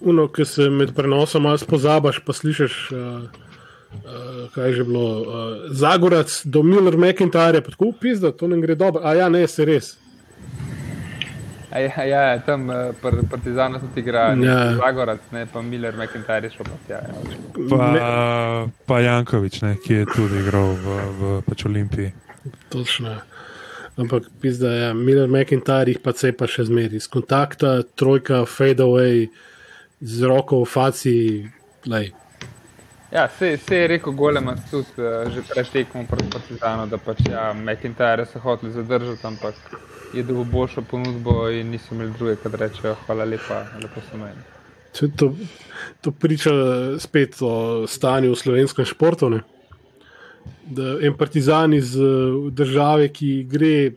Uno, 0.00 0.28
ki 0.28 0.44
se 0.44 0.68
med 0.70 0.92
prenosom 0.96 1.48
malo 1.48 1.60
pozabaš, 1.68 2.20
pa 2.24 2.36
slišiš, 2.36 2.76
uh, 2.92 2.98
uh, 2.98 4.52
kaj 4.54 4.68
je 4.68 4.76
že 4.80 4.84
bilo. 4.84 5.06
Uh, 5.20 5.26
Zagorac 5.70 6.32
do 6.44 6.62
Miller 6.62 6.96
McIntyre, 6.96 7.64
pa 7.64 7.72
tako 7.72 7.92
upizda, 7.92 8.32
to 8.32 8.48
ne 8.48 8.60
gre 8.60 8.76
dobro. 8.76 9.04
A 9.04 9.14
ja, 9.16 9.28
ne, 9.32 9.46
se 9.48 9.64
res. 9.64 9.96
A 11.72 11.78
Ja, 11.80 12.04
ja, 12.04 12.38
tam 12.44 12.68
uh, 12.68 12.74
pr, 13.02 13.22
Partizanu 13.30 13.78
tudi 13.80 14.00
igra, 14.00 14.26
Ja. 14.36 14.52
ja. 14.52 14.74
Zagorac, 14.76 15.20
ne 15.32 15.46
pa 15.46 15.62
Miller, 15.62 15.94
McIntyre 15.96 16.50
šel 16.52 16.64
pa 16.68 16.76
tja. 16.86 16.98
Ja. 17.00 17.14
Pa, 17.70 17.92
Ne, 17.92 18.72
pa 18.86 19.00
Jankovič, 19.00 19.62
ne, 19.62 19.76
ki 19.80 19.94
je 19.94 20.06
tudi 20.06 20.40
igral 20.42 20.74
v, 20.76 20.86
v 21.18 21.42
pač 21.48 21.64
Olimpiji. 21.64 22.12
točno. 22.68 23.16
Ampak 23.96 24.22
pizda 24.40 24.68
ja, 24.72 24.92
Miller 24.94 25.28
McIntyre 25.28 25.88
jih 25.88 26.00
pa 26.00 26.12
cepa 26.12 26.46
še 26.48 26.64
zmeri. 26.64 27.00
Z 27.00 27.08
kontakta, 27.08 27.82
trojka, 27.96 28.44
fade 28.48 28.80
away, 28.80 29.28
z 30.00 30.22
roko 30.24 30.62
v 30.64 30.68
faci, 30.68 31.16
lej. 31.86 32.12
Ja, 33.12 33.28
se, 33.28 33.56
se 33.56 33.76
je 33.76 33.88
rekel 33.88 34.12
Golema 34.12 34.54
tudi 34.70 34.88
uh, 34.96 35.28
že 35.28 35.42
pred 35.44 35.68
tekmo 35.68 36.06
proti 36.08 36.28
Partizanu, 36.32 36.86
da 36.88 36.96
pač 36.98 37.20
ja, 37.28 37.52
McIntyre 37.52 38.24
so 38.26 38.40
hoteli 38.40 38.72
zadržati, 38.72 39.20
ampak 39.26 39.54
je 40.14 40.22
dobil 40.22 40.44
boljšo 40.44 40.82
ponudbo 40.82 41.50
in 41.50 41.70
niso 41.70 41.94
imeli 41.94 42.12
druge, 42.18 42.36
kad 42.42 42.54
rečejo, 42.54 42.94
hvala 43.06 43.24
lepa, 43.24 43.64
lepo 43.82 44.00
se 44.10 44.16
meni. 44.16 44.42
To, 44.98 45.08
to, 45.16 45.34
to 46.00 46.10
priča 46.10 46.50
spet 46.98 47.36
o 47.40 47.86
stanju 47.86 48.32
v 48.32 48.36
slovenskem 48.36 48.84
športu. 48.84 49.30
Ne? 49.30 49.40
Da 50.66 50.98
en 51.00 51.16
partizan 51.16 51.74
iz 51.74 51.96
države, 52.50 53.08
ki 53.08 53.46
gre, 53.48 53.92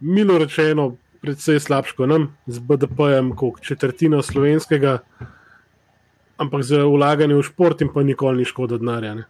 milo 0.00 0.38
rečeno, 0.38 0.94
predvsej 1.22 1.60
slabško 1.60 2.06
nam, 2.06 2.28
z 2.46 2.58
BDP-jem, 2.58 3.32
kot 3.36 3.60
četrtina 3.60 4.22
slovenskega, 4.22 4.98
ampak 6.38 6.62
za 6.62 6.84
ulaganje 6.86 7.34
v 7.34 7.42
šport 7.42 7.82
in 7.82 7.90
pa 7.92 8.02
nikoli 8.02 8.38
ni 8.38 8.44
škoda 8.44 8.78
denarja. 8.78 9.14
ne. 9.14 9.24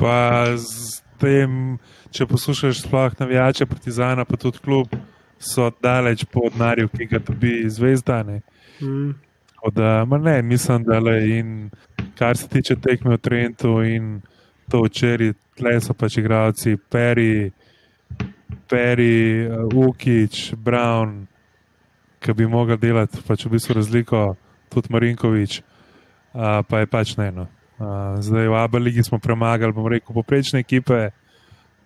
Pa 0.00 0.56
z 0.56 1.02
tem, 1.20 1.78
če 2.10 2.26
poslušaš 2.26 2.82
sploh 2.86 3.14
navijače 3.20 3.66
Partizana, 3.68 4.24
pa 4.24 4.38
tudi 4.40 4.58
klub, 4.64 4.88
so 5.40 5.70
daleč 5.82 6.24
po 6.24 6.48
denarju, 6.52 6.88
ki 6.88 7.06
ga 7.06 7.18
dobi 7.18 7.64
zvezda. 7.70 8.22
Ne. 8.22 8.40
Mm. 8.80 9.14
Da, 9.72 10.04
ne, 10.04 10.42
mislim, 10.42 10.84
da 10.84 10.98
le 10.98 11.16
in 11.38 11.70
kar 12.18 12.36
se 12.36 12.48
tiče 12.48 12.76
tekme 12.76 13.16
v 13.16 13.18
Trentu 13.18 13.82
in 13.82 14.20
to 14.70 14.82
včeraj, 14.84 15.32
tle 15.56 15.80
so 15.80 15.94
pač 15.94 16.16
igravci 16.20 16.76
Peri, 16.76 17.50
Peri, 18.68 19.46
uh, 19.48 19.68
Ukič, 19.88 20.54
Brown, 20.56 21.26
ki 22.20 22.32
bi 22.36 22.46
mogli 22.46 22.76
delati 22.78 23.20
pač 23.26 23.44
v 23.44 23.56
bistvu 23.56 23.80
razliko, 23.80 24.34
tudi 24.72 24.92
Marinkovič, 24.92 25.60
uh, 25.60 26.60
pa 26.68 26.84
je 26.84 26.86
pač 26.86 27.16
ne. 27.16 27.30
No. 27.32 27.48
Uh, 27.80 28.20
zdaj 28.20 28.48
v 28.48 28.56
Abu 28.60 28.78
Leiji 28.78 29.04
smo 29.08 29.18
premagali, 29.18 29.72
bom 29.72 29.88
rekel, 29.88 30.14
poprečne 30.14 30.60
ekipe. 30.60 31.10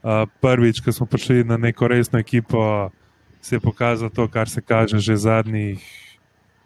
Uh, 0.04 0.26
prvič, 0.42 0.82
ko 0.84 0.92
smo 0.92 1.06
prišli 1.08 1.46
na 1.48 1.56
neko 1.56 1.88
resno 1.88 2.18
ekipo, 2.20 2.90
se 3.44 3.56
je 3.56 3.60
pokazalo 3.60 4.10
to, 4.10 4.28
kar 4.28 4.48
se 4.48 4.60
kaže 4.60 4.98
že 4.98 5.16
zadnjih 5.16 5.84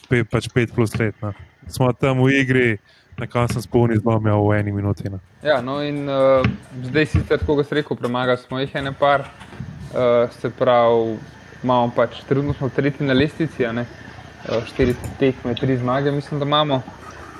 pet, 0.08 0.30
pač 0.30 0.46
pet 0.54 0.70
plus 0.74 0.94
let. 0.98 1.14
No. 1.22 1.32
Smo 1.66 1.90
tam 1.92 2.22
v 2.22 2.38
igri, 2.38 2.78
na 3.18 3.26
koncu 3.26 3.58
sem 3.58 3.62
spolni 3.66 3.98
zlomil 3.98 4.38
v 4.46 4.62
eni 4.62 4.72
minuti. 4.72 5.10
No. 5.10 5.18
Ja, 5.42 5.58
no 5.58 5.82
in 5.82 6.06
uh, 6.06 6.46
zdaj 6.86 7.10
sicer, 7.10 7.42
tako 7.42 7.58
kot 7.58 7.66
sem 7.66 7.82
rekel, 7.82 7.98
premagali 7.98 8.38
smo 8.38 8.62
jih 8.62 8.70
ene 8.78 8.94
par, 8.94 9.26
uh, 9.26 10.30
se 10.38 10.50
pravi, 10.54 11.18
imamo 11.66 11.90
pač 11.96 12.22
trenutno 12.30 12.54
smo 12.54 12.70
tretji 12.70 13.06
na 13.06 13.18
lestvici, 13.18 13.66
a 13.66 13.74
ne? 13.74 13.84
uh, 14.46 14.62
štiri 14.70 14.94
tekme, 15.18 15.58
tri 15.58 15.76
zmage, 15.76 16.14
mislim, 16.14 16.38
da 16.38 16.46
imamo. 16.46 16.82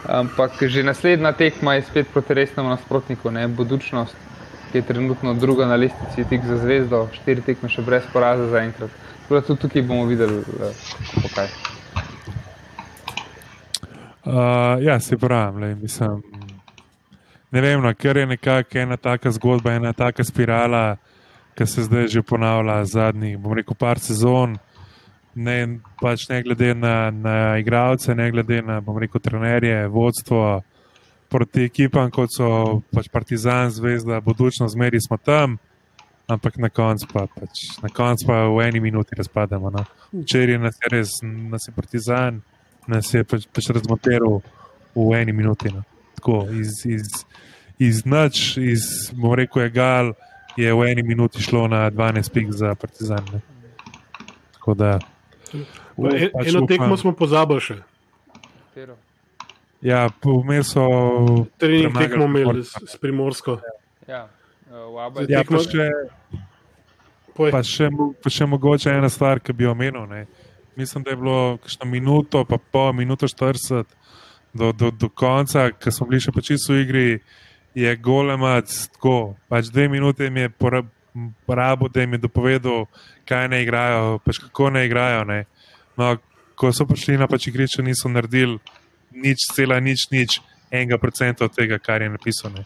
Ampak 0.09 0.62
že 0.66 0.82
naslednja 0.82 1.32
tekma 1.32 1.74
je 1.74 1.86
spet 1.86 2.11
proti 2.11 2.34
resnemu 2.34 2.70
nasprotniku, 2.70 3.30
ne 3.30 3.47
Budučnost, 3.49 4.14
ki 4.72 4.78
je 4.78 4.82
trenutno 4.82 5.34
druga 5.34 5.66
na 5.66 5.78
lestvici, 5.78 6.26
tik 6.26 6.47
za 6.47 6.59
zvezdo, 6.59 7.07
štiri 7.14 7.43
tekme 7.43 7.70
še 7.70 7.82
brez 7.86 8.07
poraza 8.12 8.51
zaenkrat. 8.51 8.91
Da 9.29 9.41
tudi 9.41 9.61
tukaj 9.61 9.83
bomo 9.83 10.05
videli, 10.05 10.39
uh, 10.39 10.45
kako 11.14 11.29
kaj. 11.35 11.49
Uh, 14.24 14.83
ja, 14.83 15.01
se 15.01 15.16
pravim, 15.16 15.61
lej, 15.61 15.74
mislim. 15.74 16.22
Ne 17.51 17.61
vem, 17.61 17.81
no, 17.83 17.95
ker 17.95 18.16
je 18.16 18.26
nekako 18.26 18.79
ena 18.79 18.97
taka 18.97 19.31
zgodba, 19.31 19.72
ena 19.72 19.93
taka 19.93 20.24
spirala, 20.24 20.97
ki 21.57 21.66
se 21.66 21.83
zdaj 21.83 22.09
že 22.09 22.22
ponavlja 22.22 22.85
zadnjih, 22.85 23.39
bom 23.39 23.53
rekel, 23.57 23.76
par 23.79 23.99
sezon. 23.99 24.59
Ne, 25.35 25.79
pač 26.01 26.29
ne 26.29 26.43
glede 26.43 26.74
na, 26.74 27.11
na 27.11 27.35
igralce, 27.59 28.14
ne 28.14 28.31
glede 28.31 28.62
na, 28.62 28.81
bom 28.81 28.99
rekel, 28.99 29.20
trenerje, 29.20 29.87
vodstvo 29.89 30.62
proti 31.29 31.68
ekipam, 31.68 32.11
kot 32.11 32.33
so 32.33 32.81
pač 32.93 33.09
Partizan, 33.12 33.70
Zvezda, 33.70 34.20
Budučnost, 34.20 34.72
zmeri 34.74 35.01
smo 35.01 35.16
tam, 35.16 35.59
ampak 36.29 36.57
na 36.57 36.68
koncu 36.68 37.07
pa, 37.12 37.26
pač, 37.26 37.81
na 37.83 37.89
koncu 37.89 38.26
pa 38.26 38.45
v 38.49 38.61
eni 38.68 38.81
minuti 38.81 39.16
razpademo. 39.16 39.70
No. 39.70 39.85
Včeraj 40.12 40.59
nas 40.59 40.76
je 40.76 40.89
res, 40.93 41.11
nas 41.24 41.64
je 41.68 41.72
Partizan, 41.72 42.43
nas 42.87 43.09
je 43.14 43.24
pač, 43.24 43.47
pač 43.49 43.70
razmoteril 43.70 44.41
v 44.95 45.09
eni 45.16 45.33
minuti. 45.33 45.72
No. 45.72 45.83
Tako, 46.14 46.47
iz, 46.53 46.85
iz, 46.85 47.24
iz 47.79 48.05
noč, 48.05 48.57
iz, 48.57 49.11
bom 49.12 49.35
rekel, 49.35 49.62
egal, 49.62 50.12
je 50.57 50.68
v 50.68 50.81
eni 50.85 51.03
minuti 51.03 51.43
šlo 51.43 51.68
na 51.68 51.87
12 51.91 52.31
pik 52.31 52.53
za 52.53 52.74
Partizan. 52.74 53.24
Ne. 53.33 53.41
Tako 54.59 54.74
da. 54.74 54.99
Pa 55.97 56.11
en- 56.12 56.31
pač 56.33 56.47
Eno 56.47 56.61
upam- 56.61 56.68
tekmo 56.68 56.97
smo 56.97 57.12
pozabili 57.12 57.61
še. 57.61 57.76
Katero? 58.68 58.97
Ja, 59.81 60.09
vmes 60.20 60.74
so. 60.74 60.83
Trening 61.57 61.95
tekmo 61.95 62.26
imeli 62.26 62.64
s, 62.66 62.74
s 62.74 62.99
Primorsko. 62.99 63.61
Ja, 64.09 64.24
uh, 64.24 64.38
v 64.71 64.99
Abel. 65.05 65.31
Ja, 65.31 65.45
pa 65.45 65.61
še, 65.64 65.89
pa, 67.37 67.62
še, 67.64 67.89
pa 68.23 68.33
še 68.33 68.47
mogoče 68.47 68.93
ena 68.93 69.11
stvar, 69.12 69.41
ki 69.41 69.57
bi 69.57 69.69
omenil. 69.69 70.07
Ne. 70.11 70.27
Mislim, 70.79 71.03
da 71.03 71.14
je 71.14 71.21
bilo 71.21 71.59
kakšno 71.62 71.89
minuto, 71.91 72.45
pa 72.47 72.59
pol, 72.59 72.93
minuto 72.95 73.27
40 73.27 73.85
do, 74.55 74.73
do, 74.73 74.91
do 74.91 75.09
konca, 75.09 75.71
ko 75.73 75.91
smo 75.91 76.07
bili 76.11 76.23
še 76.23 76.35
pač 76.35 76.53
čisto 76.53 76.77
v 76.77 76.85
igri, 76.85 77.09
je 77.79 77.91
golemac 78.03 78.71
tako. 78.95 79.35
Pač 79.51 79.73
dve 79.73 79.89
minute 79.93 80.31
mi 80.31 80.47
je 80.47 80.53
porab- 80.55 80.95
porabil, 81.47 81.89
da 81.89 82.01
jim 82.01 82.12
je 82.12 82.19
dopovedal, 82.19 82.87
kaj 83.29 83.49
ne 83.49 83.62
igrajo, 83.62 84.19
pač 84.25 84.39
kako 84.39 84.71
ne 84.71 84.87
igrajo. 84.87 85.25
Ne. 85.25 85.45
No, 85.97 86.16
ko 86.59 86.73
so 86.73 86.87
prišli 86.87 87.19
na 87.19 87.27
pač 87.31 87.49
igrišče, 87.51 87.83
niso 87.83 88.09
naredili 88.09 88.59
nič, 89.14 89.51
cela 89.55 89.81
nič, 89.81 90.09
nič, 90.11 90.41
enega 90.71 90.99
procenta 90.99 91.47
od 91.47 91.55
tega, 91.55 91.79
kar 91.79 92.03
je 92.03 92.11
napisano. 92.12 92.64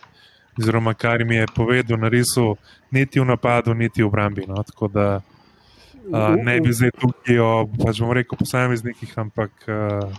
Oziroma, 0.59 0.92
kar 0.94 1.24
mi 1.24 1.36
je 1.36 1.46
povedal, 1.57 1.96
narisal, 1.98 2.57
niti 2.90 3.20
v 3.20 3.24
napadu, 3.24 3.74
niti 3.74 4.03
v 4.03 4.07
obrambi. 4.07 4.44
No. 4.48 4.61
Tako 4.62 4.88
da 4.88 5.07
uh, 5.16 6.36
ne 6.36 6.61
bi 6.61 6.72
zdaj 6.72 6.92
tukaj 7.00 7.38
o, 7.40 7.50
pač 7.80 8.03
bom 8.05 8.12
rekel, 8.12 8.36
posameznikih, 8.36 9.14
ampak 9.16 9.50
uh, 9.68 10.12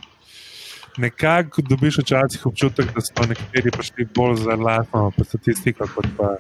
nekako 0.98 1.62
dobiš 1.62 2.02
včasih 2.02 2.46
občutek, 2.46 2.90
da 2.94 3.02
so 3.02 3.26
nekateri 3.30 3.72
prišli 3.72 4.08
bolj 4.16 4.42
za 4.46 4.56
lastno 4.58 5.12
pa 5.18 5.24
statistiko, 5.24 5.88
kot 5.96 6.10
pa 6.18 6.36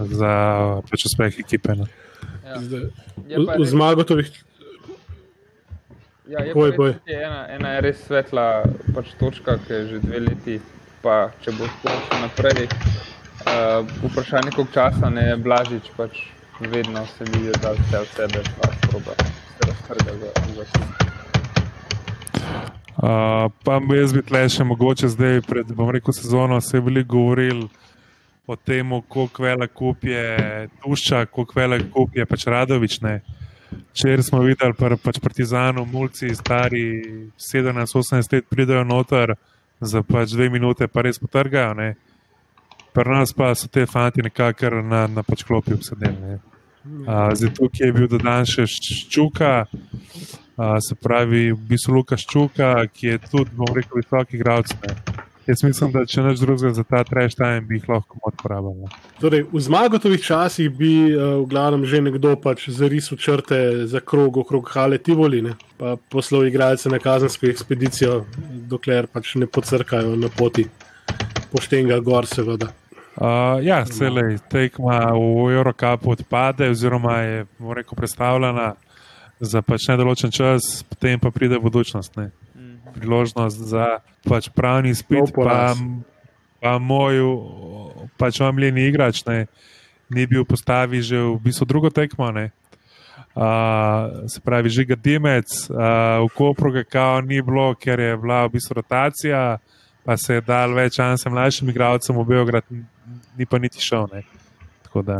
za 0.00 0.32
pač 0.88 1.04
uspeh 1.04 1.38
ekipe. 1.44 1.76
No. 1.76 1.86
Ja. 2.48 2.60
zdaj, 2.64 2.88
v, 3.16 3.44
v 3.44 3.56
res- 3.60 3.70
zmagotovih 3.70 4.28
Ja, 6.28 6.44
je 6.44 6.52
Boj, 6.52 6.72
boj. 6.76 6.92
ena, 7.08 7.46
ena 7.48 7.70
je 7.72 7.80
res 7.80 8.00
svetla 8.04 8.60
pač 8.92 9.14
točka, 9.16 9.56
ki 9.64 9.72
je 9.72 9.84
že 9.88 9.98
dve 10.04 10.18
leti, 10.20 10.56
pa 11.00 11.32
če 11.40 11.54
bo 11.56 11.64
tako 11.64 11.94
še 12.04 12.18
naprej. 12.20 12.66
Uh, 13.38 14.10
vprašanje, 14.10 14.50
koliko 14.50 14.72
časa 14.72 15.10
ne 15.10 15.22
je 15.28 15.36
Blažič, 15.36 15.90
pač 15.96 16.18
vedno 16.60 17.06
se 17.06 17.24
vidi, 17.24 17.52
da 17.62 17.72
vse 17.72 17.98
od 17.98 18.06
sebe 18.16 18.42
pa 18.60 18.68
proba 18.88 19.14
se 19.14 19.70
raztrga 19.70 20.12
za, 20.20 20.30
za 20.54 20.64
tim. 20.64 20.82
Uh, 23.02 23.52
pa 23.64 23.80
bi 23.80 23.98
jaz 23.98 24.12
bi 24.12 24.22
tle 24.26 24.40
še 24.50 24.64
mogoče 24.66 25.08
zdaj, 25.08 25.40
pred 25.46 25.70
bom 25.70 25.90
rekel, 25.94 26.12
sezono, 26.12 26.58
se 26.60 26.76
je 26.76 26.82
veliko 26.82 27.14
govoril 27.14 27.68
o 28.46 28.56
tem, 28.56 28.90
koliko 29.08 29.42
velik 29.42 29.72
kup 29.72 30.04
je 30.04 30.68
Tušča, 30.82 31.26
koliko 31.26 31.60
velik 31.60 31.90
kup 31.92 32.16
je 32.16 32.26
pač 32.26 32.46
Radovič. 32.46 33.00
Ne. 33.04 33.20
Včeraj 33.92 34.24
smo 34.26 34.40
videli 34.42 34.74
pa, 34.74 34.90
pač 34.96 35.20
Partizanu, 35.22 35.84
mulci, 35.86 36.34
stari 36.34 36.82
17-18 37.38 38.32
let, 38.34 38.48
pridejo 38.50 38.82
noter 38.88 39.36
za 39.80 40.02
pač 40.02 40.32
dve 40.32 40.48
minute, 40.50 40.88
pa 40.88 41.04
res 41.06 41.20
potrgajo. 41.22 41.76
Ne. 41.78 41.92
Pri 42.92 43.10
nas 43.10 43.32
pa 43.32 43.54
so 43.54 43.68
te 43.68 43.86
fanti 43.86 44.22
nekako 44.22 44.82
na, 44.82 45.06
na 45.06 45.22
pač 45.22 45.44
klopi 45.44 45.76
obsedeni. 45.76 46.38
Uh, 46.88 47.34
zdaj 47.34 47.52
tukaj 47.54 47.86
je 47.86 47.92
bil 47.92 48.08
dodan 48.08 48.46
še 48.48 48.64
Ščuka, 48.70 49.66
uh, 49.68 50.78
se 50.80 50.96
pravi, 50.96 51.50
v 51.52 51.58
bistvu 51.68 51.98
Lukaš 51.98 52.24
Čuka, 52.30 52.86
ki 52.92 53.12
je 53.12 53.18
tudi, 53.26 53.52
bom 53.58 53.68
rekel, 53.76 54.00
visok 54.00 54.32
igralec. 54.32 54.72
Jaz 55.48 55.62
mislim, 55.64 55.92
da 55.92 56.02
če 56.04 56.22
neč 56.26 56.40
drugega 56.42 56.74
za 56.76 56.84
ta 56.84 57.00
trash 57.08 57.36
time 57.36 57.62
bi 57.64 57.78
jih 57.78 57.86
lahko 57.88 58.20
odpravili. 58.28 58.88
Torej, 59.20 59.46
v 59.48 59.62
zmagotovih 59.64 60.24
časih 60.24 60.68
bi 60.72 60.92
uh, 61.12 61.38
v 61.42 61.46
glavnem 61.48 61.86
že 61.88 62.02
nekdo 62.04 62.34
pač 62.40 62.68
zarisal 62.72 63.20
črte 63.20 63.60
za 63.88 64.00
krog 64.00 64.40
okrog 64.44 64.68
Hale 64.72 65.00
Tivoli, 65.00 65.42
ne? 65.44 65.56
pa 65.78 65.96
poslal 66.10 66.48
igralce 66.48 66.90
na 66.92 66.98
kazensko 67.00 67.48
ekspedicijo, 67.48 68.24
dokler 68.68 69.06
pač 69.12 69.36
ne 69.40 69.46
pocrkajo 69.46 70.16
na 70.16 70.32
poti 70.32 70.66
poštenega 71.52 72.00
gor, 72.04 72.26
seveda. 72.26 72.70
Uh, 73.18 73.58
ja, 73.66 73.82
celej 73.82 74.38
tekma 74.46 75.10
v 75.10 75.50
Eurocupu 75.50 76.14
odpade, 76.14 76.70
oziroma 76.70 77.18
je 77.18 77.46
bom 77.58 77.74
rekel, 77.74 77.98
predstavljena 77.98 78.76
za 79.40 79.62
pač 79.62 79.88
nedoločen 79.90 80.30
čas, 80.30 80.86
potem 80.86 81.18
pa 81.18 81.30
pride 81.34 81.58
budučnost. 81.58 82.14
Ne. 82.14 82.30
Priložnost 82.94 83.58
za 83.58 83.98
pač 84.22 84.46
pravni 84.54 84.94
Nov 84.94 85.02
spet, 85.02 85.34
pa, 85.34 85.74
pa 86.62 86.78
moj 86.78 87.18
pač 88.18 88.38
omljeni 88.38 88.86
igrač 88.86 89.24
ne, 89.26 89.46
ni 90.10 90.26
bil 90.26 90.46
postavi 90.46 91.02
že 91.02 91.18
v 91.18 91.38
bistvu 91.42 91.66
drugo 91.66 91.90
tekmo. 91.90 92.30
Ne. 92.30 92.50
Uh, 93.38 94.26
se 94.26 94.40
pravi, 94.42 94.70
žiga 94.70 94.94
Dimec, 94.94 95.46
uh, 95.70 96.22
v 96.22 96.30
Kopru 96.34 96.70
ga 96.74 96.82
kao 96.82 97.20
ni 97.20 97.42
bilo, 97.42 97.74
ker 97.74 97.98
je 97.98 98.16
bila 98.18 98.46
v 98.46 98.58
bistvu 98.58 98.78
rotacija, 98.78 99.58
pa 100.08 100.16
se 100.16 100.38
je 100.38 100.40
dal 100.40 100.72
več 100.72 100.96
šanse 100.96 101.28
mlajšim 101.28 101.68
igralcem 101.68 102.16
v 102.16 102.22
Beograd, 102.24 102.64
ni 103.36 103.44
pa 103.44 103.58
niti 103.60 103.82
šel. 103.84 104.06
Ne. 104.08 104.22
Tako 104.86 105.02
da 105.04 105.18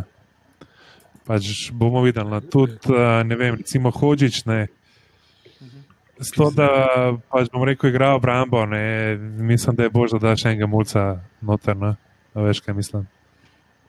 pač 1.29 1.69
bomo 1.77 2.01
videli. 2.07 2.33
No. 2.33 2.41
Tudi, 2.41 2.79
uh, 2.89 3.21
ne 3.21 3.37
vem, 3.37 3.59
recimo 3.61 3.93
Hočič, 3.93 4.47
ne. 4.49 4.63
S 6.17 6.33
to, 6.33 6.49
da 6.57 6.71
pač 7.29 7.53
bom 7.53 7.69
rekel, 7.69 7.93
igra 7.93 8.15
obrambo, 8.17 8.65
ne, 8.67 9.13
mislim, 9.21 9.77
da 9.77 9.85
je 9.85 9.93
bolj, 9.93 10.17
da 10.17 10.31
daš 10.31 10.49
enega 10.49 10.67
mulca 10.67 11.05
noter. 11.45 11.77
No. 11.77 11.93
A 12.33 12.49
Veš, 12.49 12.65
kaj 12.65 12.81
mislim. 12.81 13.05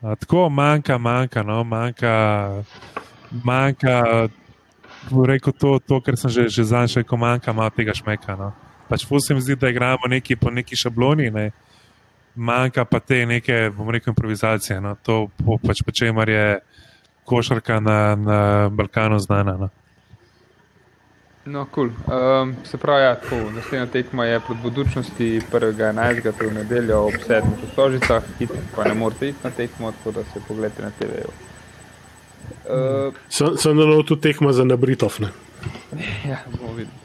A, 0.04 0.20
tako 0.20 0.50
manjka, 0.52 1.00
manjka, 1.00 1.48
no, 1.48 1.64
manjka, 1.64 2.14
manjka, 3.32 3.96
bom 5.08 5.24
rekel 5.32 5.56
to, 5.56 5.78
to 5.80 6.04
kar 6.04 6.20
sem 6.20 6.36
že, 6.36 6.52
že 6.52 6.68
zanj 6.76 7.00
rekel, 7.00 7.24
manjka 7.24 7.56
malo 7.56 7.72
tega 7.72 7.96
šmeka. 7.96 8.36
No. 8.36 8.52
Pač 8.90 9.06
ful 9.08 9.22
se 9.22 9.34
mi 9.34 9.42
zdi, 9.42 9.56
da 9.56 9.70
igramo 9.70 10.10
neki 10.10 10.36
po 10.36 10.52
neki 10.52 10.76
šabloni, 10.76 11.32
ne. 11.32 11.52
manjka 12.36 12.86
pa 12.86 13.00
te 13.00 13.26
neke, 13.26 13.70
bom 13.76 13.90
rekel, 13.90 14.12
improvizacije. 14.12 14.82
No. 14.82 14.96
To 15.04 15.28
po, 15.46 15.58
pač 15.58 15.84
po 15.86 15.92
čemer 15.92 16.30
je 16.30 16.60
košarka 17.26 17.80
na, 17.80 18.16
na 18.16 18.70
Balkanu 18.70 19.20
znana. 19.20 19.58
No. 19.58 19.70
No, 21.46 21.66
cool. 21.76 21.88
um, 21.88 22.56
se 22.64 22.78
pravi, 22.78 23.04
ja, 23.04 23.16
tako, 23.16 23.36
naslednja 23.52 23.86
tekma 23.86 24.26
je 24.26 24.40
pod 24.48 24.58
budučnosti 24.58 25.42
1.11. 25.52 26.22
to 26.38 26.44
je 26.44 26.50
v 26.50 26.54
nedeljo 26.54 27.00
ob 27.08 27.14
7. 27.28 27.42
v 27.42 27.72
Stožicah, 27.72 28.24
hitro 28.40 28.58
pa 28.76 28.84
ne 28.84 28.94
morete 28.94 29.30
iti 29.30 29.40
na 29.44 29.50
tekmo, 29.50 29.92
tako 29.92 30.12
da 30.12 30.24
se 30.24 30.42
pogledajte 30.48 30.82
na 30.82 30.92
TV-ju. 31.00 31.32
Uh, 32.70 33.14
Sem, 33.30 33.58
sem 33.58 33.78
na 33.78 33.86
notu 33.86 34.16
tekma 34.16 34.54
za 34.54 34.64
nabritov. 34.64 35.16
Ne? 35.20 35.32
ja, 36.30 36.44
bomo 36.52 36.74
videli. 36.74 36.98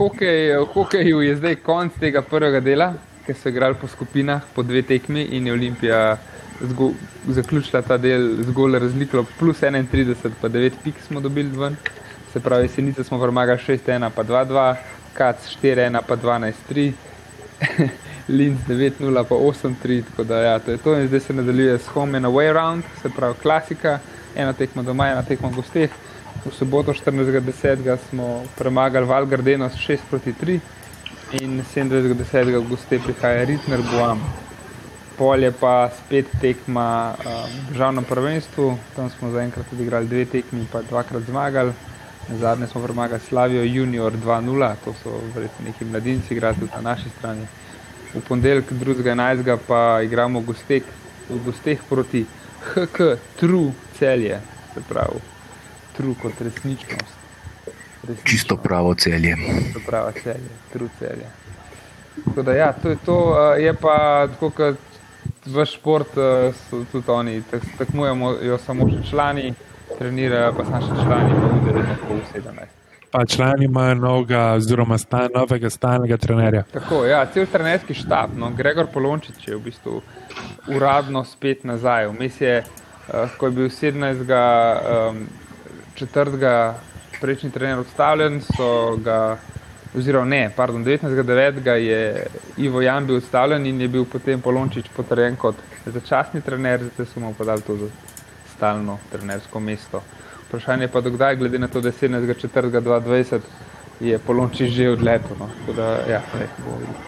Hokej, 0.00 0.56
hokeju 0.72 1.20
je 1.20 1.34
zdaj 1.36 1.58
konc 1.60 1.92
tega 2.00 2.22
prvega 2.24 2.60
dela, 2.64 2.86
ki 3.26 3.34
so 3.36 3.50
igrali 3.52 3.76
po 3.76 3.84
skupinah, 3.84 4.46
po 4.54 4.62
dve 4.64 4.80
tekmi 4.82 5.26
in 5.36 5.46
je 5.46 5.52
Olimpija 5.52 5.98
zgo, 6.70 6.86
zaključila 7.28 7.82
ta 7.84 7.98
del 8.00 8.24
zgolj 8.48 8.78
razliko 8.80 9.26
plus 9.38 9.60
31, 9.60 10.32
pa 10.40 10.48
9 10.48 10.80
pik 10.84 11.02
smo 11.04 11.20
dobili 11.20 11.52
ven. 11.52 11.76
Se 12.32 12.40
pravi, 12.40 12.68
Senice 12.68 13.04
smo 13.04 13.20
premagali 13.20 13.60
6-1, 13.66 14.10
pa 14.16 14.24
2-2, 14.24 14.74
Kac 15.12 15.36
4-1, 15.62 16.00
pa 16.08 16.16
12-3, 16.16 16.92
Linz 18.38 18.60
9-0, 18.68 19.24
pa 19.28 19.34
8-3, 19.34 20.02
tako 20.10 20.24
da 20.24 20.40
ja, 20.42 20.58
to 20.58 20.70
je 20.70 20.78
to 20.78 20.96
in 20.96 21.08
zdaj 21.08 21.20
se 21.20 21.32
nadaljuje 21.32 21.78
s 21.78 21.92
home 21.92 22.16
and 22.16 22.26
away 22.26 22.52
round, 22.52 22.84
se 23.02 23.10
pravi 23.16 23.34
klasika, 23.42 23.98
ena 24.36 24.52
tekma 24.52 24.82
doma, 24.82 25.10
ena 25.12 25.22
tekma 25.22 25.48
v 25.48 25.60
gosteh. 25.60 25.90
V 26.40 26.54
soboto 26.56 26.92
14.10. 26.92 27.98
smo 28.08 28.44
premagali 28.56 29.06
Val 29.06 29.26
Gardeno 29.26 29.68
s 29.68 29.76
6 29.76 30.08
proti 30.10 30.32
3 30.32 30.60
in 31.44 31.60
27.10. 31.60 32.56
v 32.56 32.68
goste 32.68 32.96
prihaja 32.96 33.44
Ritner 33.44 33.84
Boam. 33.84 34.24
Pol 35.20 35.44
je 35.44 35.52
pa 35.52 35.92
spet 35.92 36.32
tekma 36.40 37.12
um, 37.12 37.44
v 37.44 37.72
državnem 37.76 38.04
prvenstvu, 38.08 38.78
tam 38.96 39.10
smo 39.12 39.28
zaenkrat 39.36 39.68
odigrali 39.72 40.08
dve 40.08 40.24
tekmi, 40.24 40.64
pa 40.72 40.80
dvakrat 40.80 41.28
zmagali. 41.28 41.76
Zadnje 42.40 42.66
smo 42.72 42.80
premagali 42.80 43.20
Slavijo 43.20 43.64
Junior 43.64 44.12
2-0, 44.12 44.74
to 44.84 44.94
so 45.02 45.20
verjetno 45.34 45.66
neki 45.66 45.84
mladinci, 45.84 46.32
igrajo 46.34 46.54
tudi 46.54 46.72
na 46.72 46.80
naši 46.80 47.12
strani. 47.18 47.44
V 48.14 48.22
ponedeljek 48.24 48.72
2.11. 48.72 49.58
pa 49.68 50.00
igramo 50.00 50.40
v 50.40 50.44
gosteh, 50.44 50.88
v 51.28 51.42
gosteh 51.44 51.84
proti 51.88 52.24
HK 52.72 53.20
True 53.36 53.76
celje, 53.98 54.40
se 54.74 54.80
pravi 54.88 55.39
True 56.00 56.14
kot 56.22 56.32
resničnost. 56.40 57.16
resničnost. 58.02 58.26
Čisto 58.26 58.56
pravo 58.56 58.94
celje. 58.94 59.36
To 59.72 59.80
pravi 59.86 60.12
celje, 60.22 60.50
True 60.72 60.88
celje. 60.98 61.26
Tako 62.24 62.42
da 62.42 62.52
ja, 62.52 62.72
to 62.72 62.88
je 62.88 62.96
to, 63.04 63.18
je 63.54 63.74
pa 63.74 64.26
tako 64.32 64.50
kot 64.50 64.76
v 65.46 65.64
šport, 65.66 66.08
so 66.70 66.84
tudi 66.92 67.10
oni, 67.10 67.42
tak, 67.50 67.62
tekmujemo 67.78 68.32
jo 68.42 68.58
samo 68.58 68.88
še 68.88 69.02
člani, 69.10 69.52
trenirajo 69.98 70.54
pa 70.56 70.64
naši 70.70 70.96
člani, 71.04 71.36
pa 71.36 71.50
udeleženi 71.60 71.96
po 72.08 72.16
17. 72.32 72.76
Pa 73.10 73.26
člani 73.26 73.64
imajo 73.64 73.94
novega, 73.94 74.42
oziroma 74.56 74.98
sta, 74.98 75.26
novega 75.34 75.70
stalnega 75.70 76.16
trenerja. 76.16 76.64
Tako, 76.72 77.04
ja, 77.04 77.26
cel 77.34 77.46
trenerski 77.46 77.94
štab, 77.94 78.36
no, 78.38 78.52
Gregor 78.56 78.88
Polončič 78.92 79.48
je 79.48 79.56
v 79.56 79.64
bistvu 79.68 80.00
uradno 80.72 81.24
spet 81.28 81.64
nazaj. 81.64 82.08
Vmes 82.08 82.40
je, 82.40 82.60
uh, 82.64 83.36
ko 83.36 83.50
je 83.50 83.56
bil 83.60 83.68
17. 83.68 84.24
Um, 84.24 85.24
četrtega 86.00 86.74
prejšnji 87.20 87.50
trener 87.52 87.78
odstavljen, 87.78 88.40
so 88.40 88.96
ga, 89.04 89.36
oziroma 89.96 90.26
ne, 90.26 90.50
pardon, 90.56 90.84
19.9. 90.84 91.68
je 91.70 92.26
Ivo 92.56 92.80
Jan 92.80 93.06
bil 93.06 93.20
odstavljen 93.20 93.66
in 93.66 93.80
je 93.80 93.88
bil 93.88 94.04
potem 94.04 94.40
Polončič 94.40 94.88
potrjen 94.96 95.36
kot 95.36 95.60
začasni 95.86 96.40
trener, 96.40 96.86
zdaj 96.94 97.06
so 97.06 97.20
mu 97.20 97.34
podali 97.34 97.62
to 97.66 97.76
stalno 98.54 98.98
trenersko 99.12 99.60
mesto. 99.60 100.02
Vprašanje 100.48 100.88
pa 100.88 101.00
dokdaj, 101.00 101.36
glede 101.36 101.58
na 101.58 101.68
to, 101.68 101.80
da 101.80 101.88
je 101.88 101.98
17.4.2020 102.08 103.40
je 104.00 104.18
Polončič 104.18 104.72
že 104.72 104.90
odletel. 104.90 105.36
No. 105.38 105.50
Tako 105.60 105.72
da, 105.76 105.88
ja, 106.08 106.22
ne, 106.38 106.48
bomo 106.64 106.78
videli. 106.80 106.98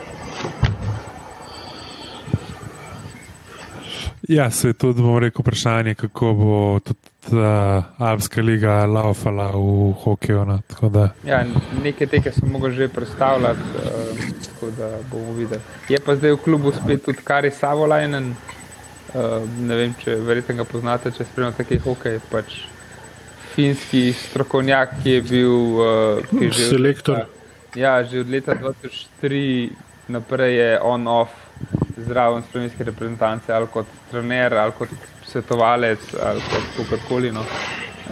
Ja, 4.28 4.50
se 4.50 4.68
je 4.68 4.72
tudi, 4.72 5.02
bom 5.02 5.18
rekel, 5.18 5.42
vprašanje, 5.42 5.94
kako 5.94 6.34
bo 6.34 6.80
tudi 6.84 7.11
ta 7.22 7.50
Alpska 7.98 8.40
liga 8.40 8.86
laufala 8.86 9.46
v 9.48 9.64
hokeju. 9.94 10.44
No. 10.44 10.58
Tako 10.66 10.88
da, 10.88 11.08
Ja, 11.24 11.44
neke 11.82 12.06
teke 12.06 12.32
sem 12.32 12.48
mogel 12.48 12.70
že 12.70 12.88
predstavljati, 12.88 13.60
uh, 13.60 14.18
tako 14.44 14.70
da 14.70 14.88
bomo 15.06 15.32
videli. 15.32 15.60
Je 15.88 16.00
pa 16.00 16.16
zdaj 16.16 16.32
v 16.32 16.36
klubu 16.38 16.72
spet 16.72 17.04
tudi 17.04 17.18
Kari 17.18 17.50
Savolajnen. 17.50 18.34
Uh, 19.12 19.22
ne 19.58 19.76
vem, 19.76 19.94
če 19.94 20.14
verjetno 20.16 20.54
ga 20.54 20.64
poznate, 20.64 21.10
če 21.10 21.24
spremljate 21.24 21.64
kaj 21.64 21.78
hokej. 21.78 22.20
Pač 22.30 22.58
finski 23.50 24.12
strokovnjak, 24.14 24.94
ki 25.02 25.10
je 25.10 25.22
bil 25.22 25.52
uh, 25.76 25.84
ki 26.30 26.44
je 26.44 26.50
že 26.50 26.68
Selektor. 26.68 27.16
leta- 27.16 27.40
Ja, 27.74 28.04
že 28.04 28.20
od 28.20 28.28
leta 28.28 28.52
2003 28.52 29.70
naprej 30.08 30.54
je 30.54 30.70
on-off 30.82 31.30
zraven 31.98 32.42
slovenske 32.42 32.84
reprezentance, 32.84 33.48
ali 33.48 33.66
kot 33.66 33.86
trener, 34.10 34.52
ali 34.54 34.72
kot 34.72 34.88
svetovalec, 35.32 36.12
ali 36.20 36.44
kot 36.50 36.68
kakorkoli. 36.76 37.32
No. 37.32 37.44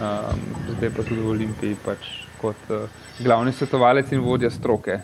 Um, 0.01 0.41
zdaj 0.77 0.89
pa 0.95 1.03
tudi 1.03 1.21
v 1.21 1.29
Olimpiji 1.35 1.77
pač 1.85 2.07
kot 2.41 2.69
uh, 2.73 2.87
glavni 3.19 3.53
svetovalec 3.53 4.11
in 4.15 4.23
vodja 4.25 4.49
stroke. 4.49 4.97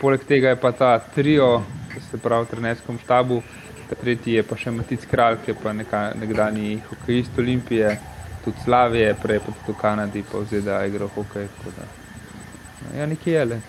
Poleg 0.00 0.24
tega 0.28 0.52
je 0.52 0.60
pa 0.60 0.72
ta 0.72 0.92
trio, 1.14 1.62
se 2.10 2.18
pravi 2.18 2.46
v 2.46 2.50
trenerskem 2.50 2.98
štabu, 3.02 3.42
ta 3.88 3.98
tretji 3.98 4.38
je 4.38 4.42
pa 4.46 4.56
še 4.56 4.72
Matic 4.74 5.04
Kralj, 5.10 5.40
ki 5.44 5.52
je 5.52 5.58
pa 5.62 5.74
neka, 5.76 6.02
nekdani 6.18 6.78
hokejist 6.88 7.38
Olimpije, 7.38 7.96
tudi 8.44 8.64
Slavije, 8.64 9.14
prej 9.22 9.42
pa 9.44 9.52
tudi 9.52 9.76
v 9.76 9.80
Kanadi, 9.80 10.24
pa 10.26 10.40
v 10.40 10.48
ZDA 10.50 10.84
igral 10.88 11.12
hokej. 11.16 11.48
da, 11.64 11.72
no, 11.84 12.98
Ja, 12.98 13.06
nekje 13.06 13.32
je 13.32 13.44
le. 13.44 13.60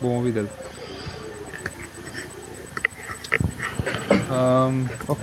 Bomo 0.00 0.20
videli. 0.20 0.48
Um, 4.30 4.88
ok, 5.08 5.20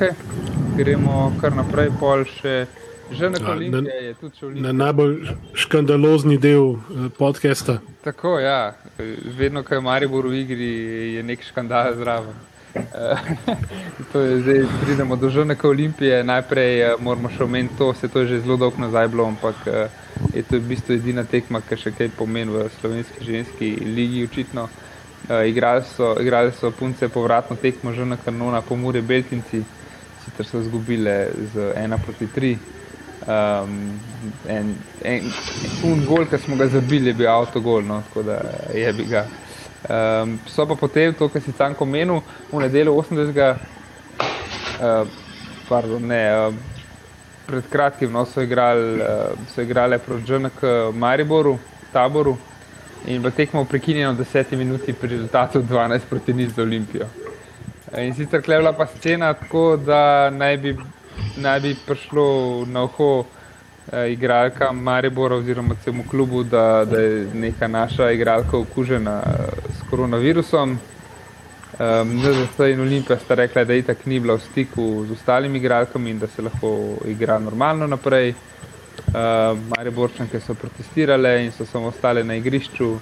gremo 0.77 1.33
kar 1.41 1.55
naprej, 1.55 1.89
pol 1.99 2.25
še. 2.25 2.67
Že 3.11 3.29
na 3.29 3.39
Ja, 3.41 3.51
Olimpije 3.51 3.81
na- 3.81 3.89
je 3.89 4.13
tudi 4.13 4.35
še 4.37 4.45
Na 4.45 4.47
Olimpija. 4.47 4.73
najbolj 4.73 5.15
škandalozni 5.53 6.37
del 6.37 6.71
eh, 6.71 7.09
podcasta. 7.17 7.79
Tako, 8.03 8.39
ja, 8.39 8.73
vedno, 9.37 9.63
ko 9.63 9.75
je 9.75 9.81
Maribor 9.81 10.27
v 10.27 10.33
igri, 10.35 10.69
je 11.15 11.23
nek 11.23 11.43
škandal 11.43 11.95
zraven. 11.95 12.35
Eh, 12.75 13.17
to 14.13 14.19
je 14.19 14.39
zdaj, 14.41 14.63
pridemo 14.81 15.15
do 15.15 15.29
žrnaka 15.29 15.67
Olimpije. 15.67 16.23
Najprej 16.23 16.81
eh, 16.81 16.95
moramo 16.99 17.29
še 17.29 17.43
omeniti 17.43 17.75
to, 17.77 17.93
se 17.93 18.07
to 18.07 18.19
je 18.19 18.27
že 18.27 18.39
zelo 18.39 18.57
dolgo 18.57 18.79
nazaj 18.79 19.07
bilo, 19.07 19.25
ampak 19.25 19.55
je 20.31 20.43
to 20.43 20.55
v 20.55 20.67
bistvu 20.69 20.93
edina 20.93 21.23
tekma, 21.23 21.59
ki 21.59 21.75
še 21.75 21.91
kaj 21.91 22.15
pomeni 22.15 22.51
v 22.51 22.69
slovenski 22.79 23.25
ženski 23.25 23.75
ligi, 23.75 24.23
očitno. 24.23 24.63
Uh, 24.63 24.90
igrali, 25.29 25.83
so, 25.95 26.15
igrali 26.21 26.51
so 26.51 26.71
punce 26.71 27.09
povratno 27.09 27.55
tekmo 27.55 27.93
že 27.93 28.05
na 28.05 28.17
kanona, 28.17 28.61
pomure 28.61 29.01
Beltinci, 29.01 29.63
sicer 30.25 30.45
so 30.45 30.59
izgubile 30.59 31.29
z 31.53 31.73
1 31.75 31.97
proti 32.05 32.27
3. 32.27 32.57
Um, 33.21 33.99
en, 34.47 34.75
en, 35.03 35.31
un 35.83 36.05
gol, 36.05 36.25
ki 36.25 36.39
smo 36.41 36.55
ga 36.57 36.67
zabili, 36.67 37.11
je 37.11 37.13
bil 37.13 37.29
avtogol, 37.29 37.85
no, 37.85 38.01
tako 38.07 38.23
da 38.23 38.39
je 38.73 38.93
bi 38.93 39.05
ga. 39.05 39.25
Um, 39.89 40.39
so 40.49 40.65
pa 40.65 40.75
potem 40.75 41.13
to, 41.13 41.29
kar 41.29 41.41
si 41.41 41.53
Canko 41.53 41.85
menil, 41.85 42.21
v 42.51 42.63
nedeljo 42.65 42.97
80. 42.97 43.57
Uh, 44.81 45.05
pardon, 45.69 46.01
ne, 46.01 46.21
uh, 46.33 46.53
pred 47.45 47.69
kratkim 47.69 48.11
no, 48.11 48.25
so 48.25 48.41
igrali, 48.41 49.01
uh, 49.01 49.37
so 49.53 49.61
igrali 49.61 50.01
proti 50.01 50.25
Džonek 50.25 50.65
Mariboru, 50.93 51.59
taboru 51.93 52.37
in 53.05 53.21
v 53.21 53.31
tekmo 53.31 53.65
prekinjeno 53.65 54.13
10 54.13 54.55
minuti 54.57 54.93
pri 54.93 55.09
rezultatu 55.09 55.61
12 55.61 55.99
proti 56.09 56.33
nič 56.33 56.49
za 56.55 56.61
Olimpijo. 56.61 57.07
In 57.97 58.13
sicer 58.15 58.41
klevla 58.41 58.73
pa 58.73 58.85
scena 58.85 59.33
tako, 59.33 59.75
da 59.77 60.29
naj 60.29 60.57
bi, 60.57 60.75
naj 61.37 61.59
bi 61.59 61.75
prišlo 61.85 62.65
na 62.65 62.83
oko 62.83 63.25
eh, 63.91 64.11
igralka 64.13 64.71
Maribora 64.71 65.35
oziroma 65.35 65.75
celemu 65.83 66.03
klubu, 66.09 66.43
da, 66.43 66.85
da 66.85 67.01
je 67.01 67.27
neka 67.33 67.67
naša 67.67 68.11
igralka 68.11 68.57
okužena 68.57 69.21
eh, 69.25 69.45
s 69.77 69.89
koronavirusom. 69.89 70.77
Um, 71.79 72.09
NZS 72.19 72.59
in 72.59 72.81
Olimpija 72.81 73.17
sta 73.19 73.35
rekla, 73.35 73.63
da 73.63 73.73
itak 73.73 74.05
ni 74.05 74.19
bila 74.19 74.35
v 74.35 74.39
stiku 74.39 75.05
z 75.07 75.11
ostalimi 75.11 75.57
igralkami 75.57 76.09
in 76.09 76.19
da 76.19 76.27
se 76.27 76.41
lahko 76.41 76.97
igra 77.07 77.39
normalno 77.39 77.87
naprej. 77.87 78.33
Uh, 79.07 79.57
Mariborčanke 79.75 80.39
so 80.39 80.53
protestirale 80.53 81.45
in 81.45 81.51
so 81.51 81.65
samo 81.65 81.87
ostale 81.87 82.23
na 82.23 82.35
igrišču 82.35 82.99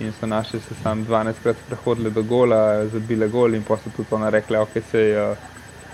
in 0.00 0.12
so 0.12 0.26
naše 0.26 0.60
se 0.60 0.74
sam 0.82 1.06
12krat 1.06 1.56
prehodile 1.68 2.10
do 2.10 2.22
gola, 2.22 2.86
zabile 2.88 3.28
gol 3.28 3.54
in 3.54 3.62
pa 3.62 3.76
so 3.76 3.90
tudi 3.96 4.08
ona 4.10 4.30
rekla, 4.30 4.60
ok, 4.60 4.80
se, 4.90 5.02
uh, 5.30 5.36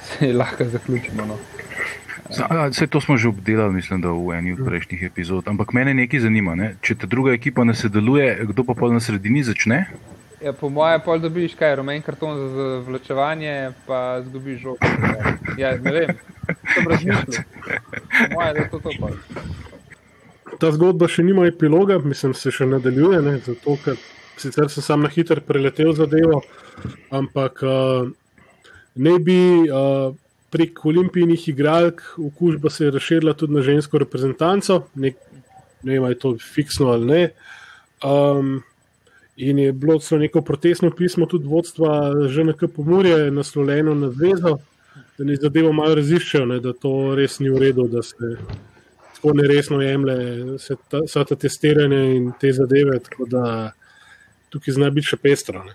se 0.03 0.33
lahko 0.33 0.65
zaključimo. 0.65 1.27
No. 1.27 1.37
Vse 2.71 2.87
to 2.87 3.01
smo 3.01 3.17
že 3.17 3.29
obdelali, 3.29 3.73
mislim, 3.73 4.03
v 4.03 4.33
eni 4.39 4.53
od 4.53 4.65
prejšnjih 4.65 5.03
epizod. 5.03 5.49
Ampak 5.49 5.73
mene 5.73 5.95
nekaj 5.95 6.21
zanima. 6.21 6.55
Ne? 6.55 6.75
Če 6.81 6.95
ta 6.95 7.07
druga 7.07 7.33
ekipa 7.33 7.65
ne 7.65 7.75
sodeluje, 7.75 8.45
kdo 8.53 8.65
pa 8.65 8.75
pol 8.77 8.93
na 8.93 9.01
sredini 9.01 9.43
začne? 9.45 9.87
Ja, 10.39 10.53
po 10.53 10.69
mojem, 10.71 11.01
pol 11.03 11.19
dobiš 11.19 11.57
kaj, 11.59 11.81
rumen 11.81 12.03
karton 12.03 12.37
za 12.39 12.67
zavlačevanje, 12.85 13.73
pa 13.87 14.21
zgubiš 14.23 14.61
žogo. 14.61 14.91
Ja, 15.59 15.73
ne 15.83 15.93
vem, 15.93 16.13
to 16.47 16.85
razmišljam. 16.91 17.45
Moje, 18.35 18.53
da 18.53 18.61
je 18.61 18.71
to 18.71 18.79
to 18.79 18.91
pa. 19.01 19.11
Ta 20.59 20.71
zgodba 20.75 21.09
še 21.09 21.23
nima 21.23 21.47
epiloga, 21.47 21.99
mislim, 22.03 22.35
se 22.35 22.51
še 22.55 22.67
nadaljuje, 22.67 23.21
ne, 23.23 23.35
zato 23.45 23.77
ker 23.85 23.99
sicer 24.39 24.71
sem 24.73 24.85
sam 24.85 25.05
na 25.05 25.11
hitro 25.13 25.43
preletel 25.45 25.93
zadevo, 25.99 26.41
ampak 27.15 27.63
uh, 27.67 28.09
ne 28.99 29.15
bi 29.23 29.39
uh, 29.67 30.15
prek 30.55 30.81
olimpijskih 30.89 31.53
igralk 31.53 32.03
okužba 32.31 32.71
se 32.71 32.87
je 32.87 32.95
razširila 32.95 33.35
tudi 33.37 33.59
na 33.59 33.63
žensko 33.67 34.01
reprezentanco, 34.01 34.81
ne, 34.95 35.13
ne 35.83 35.93
vem, 35.93 36.05
ali 36.05 36.17
je 36.17 36.23
to 36.25 36.35
fiksno 36.43 36.91
ali 36.95 37.07
ne. 37.13 37.23
Um, 38.03 38.59
In 39.39 39.59
je 39.59 39.73
bilo 39.73 39.99
celo 40.03 40.19
neko 40.19 40.41
protestno 40.43 40.91
pismo, 40.91 41.27
tudi 41.31 41.47
vodstva 41.47 42.11
ŽNK 42.27 42.73
Pomorje, 42.75 43.31
naslovljeno 43.31 43.95
na 43.95 44.11
zvezo, 44.11 44.57
da 45.19 45.25
ne 45.25 45.37
zadevo 45.37 45.73
malo 45.73 45.95
raziščejo, 45.99 46.47
ne, 46.47 46.61
da 46.63 46.73
to 46.73 47.15
res 47.19 47.41
ni 47.43 47.51
v 47.51 47.59
redu, 47.59 47.89
da 47.91 48.03
se 48.03 48.37
tako 49.17 49.35
neresno 49.35 49.81
jemlje 49.83 50.15
vsa 50.55 51.25
ta 51.25 51.35
testiranja 51.35 51.99
in 52.15 52.31
te 52.41 52.53
zadeve. 52.53 53.01
Tako 53.03 53.27
da 53.27 53.45
tukaj 54.49 54.79
zna 54.79 54.91
biti 54.95 55.11
še 55.11 55.19
pestro. 55.19 55.65
Ne. 55.67 55.75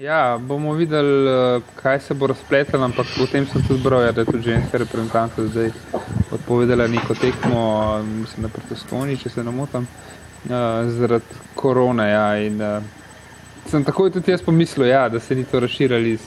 Ja, 0.00 0.38
bomo 0.40 0.72
videli, 0.78 1.60
kaj 1.82 1.98
se 2.00 2.14
bo 2.14 2.30
razpletalo, 2.30 2.86
ampak 2.86 3.10
potem 3.12 3.44
sem 3.50 3.64
tudi 3.66 3.82
bral, 3.82 4.06
ja, 4.06 4.12
da 4.12 4.22
je 4.22 4.30
tudi 4.30 4.46
ženska 4.46 4.78
reprezentanta 4.80 5.44
zdaj 5.50 5.68
odpovedala 6.32 6.86
neko 6.88 7.14
tekmo, 7.18 7.64
mislim, 8.06 8.46
da 8.46 8.52
protestovni, 8.54 9.18
če 9.20 9.34
se 9.34 9.44
ne 9.44 9.52
motim. 9.52 9.88
Uh, 10.42 10.88
zaradi 10.94 11.42
korone. 11.54 12.06
Ja, 12.08 12.24
in, 12.40 12.56
uh, 12.62 13.66
sem 13.70 13.84
takoj 13.84 14.14
tudi 14.14 14.32
jaz 14.32 14.42
pomislil, 14.42 14.88
ja, 14.88 15.08
da 15.12 15.20
se 15.20 15.36
ni 15.38 15.44
to 15.44 15.60
razširilo 15.60 16.14
iz 16.14 16.24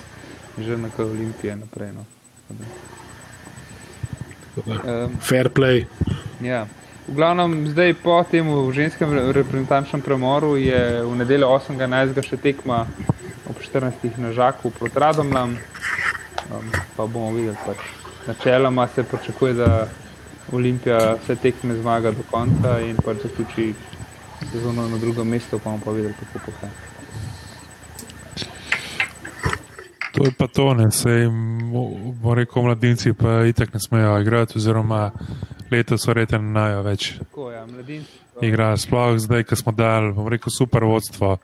Žrna 0.58 0.90
Olimpije 0.98 1.56
naprej. 1.56 1.92
No. 1.92 2.06
Um, 4.56 5.18
Fair 5.20 5.50
play. 5.50 5.86
Ja. 6.42 6.68
V 7.08 7.14
glavnem, 7.14 7.68
zdaj 7.70 7.94
po 8.02 8.24
tem 8.24 8.48
ženskem 8.74 9.12
reprezentančnem 9.30 10.02
premoru 10.02 10.56
je 10.58 11.04
v 11.06 11.16
nedeljo 11.16 11.52
8.11. 11.54 12.18
še 12.26 12.38
tekma 12.42 12.88
ob 13.46 13.60
14. 13.62 14.18
na 14.18 14.32
Žaku 14.34 14.72
proti 14.74 15.00
Radomljam. 15.00 15.60
Um, 16.50 16.72
pa 16.96 17.06
bomo 17.06 17.36
videli, 17.36 17.58
pač. 17.66 17.78
načeloma 18.28 18.88
se 18.88 19.04
pričakuje, 19.04 19.54
da 19.54 19.88
Olimpija 20.52 21.18
vse 21.22 21.36
tekme 21.36 21.76
zmaga 21.76 22.12
do 22.12 22.24
konca 22.32 22.80
in 22.80 22.98
pač 22.98 23.28
zaključi 23.28 23.74
sezono 24.52 24.90
na 24.90 24.98
drugem 24.98 25.28
mestu, 25.28 25.60
pa 25.60 25.70
bomo 25.70 25.82
pa 25.86 25.92
videli, 25.92 26.14
kako 26.14 26.46
pohaja. 26.46 26.85
To 30.16 30.24
je 30.24 30.32
pa 30.38 30.48
to, 30.48 30.74
ne 30.74 30.92
se 30.92 31.12
jim, 31.12 31.72
bomo 31.72 32.36
rekel, 32.36 32.64
mladinci 32.64 33.14
pa 33.14 33.42
itak 33.46 33.74
ne 33.74 33.80
smejo 33.80 34.20
igrati, 34.22 34.58
oziroma 34.58 35.12
letos 35.72 36.08
verjetno 36.08 36.40
ne 36.40 36.54
najo 36.56 36.86
več. 36.86 37.10
Tako, 37.20 37.50
ja, 37.52 37.66
mladinci. 37.68 38.22
Igra 38.44 38.70
sploh 38.78 39.18
zdaj, 39.20 39.44
ko 39.50 39.56
smo 39.60 39.72
dali, 39.76 40.14
bom 40.16 40.28
rekel, 40.32 40.52
super 40.56 40.84
vodstvo 40.88 41.38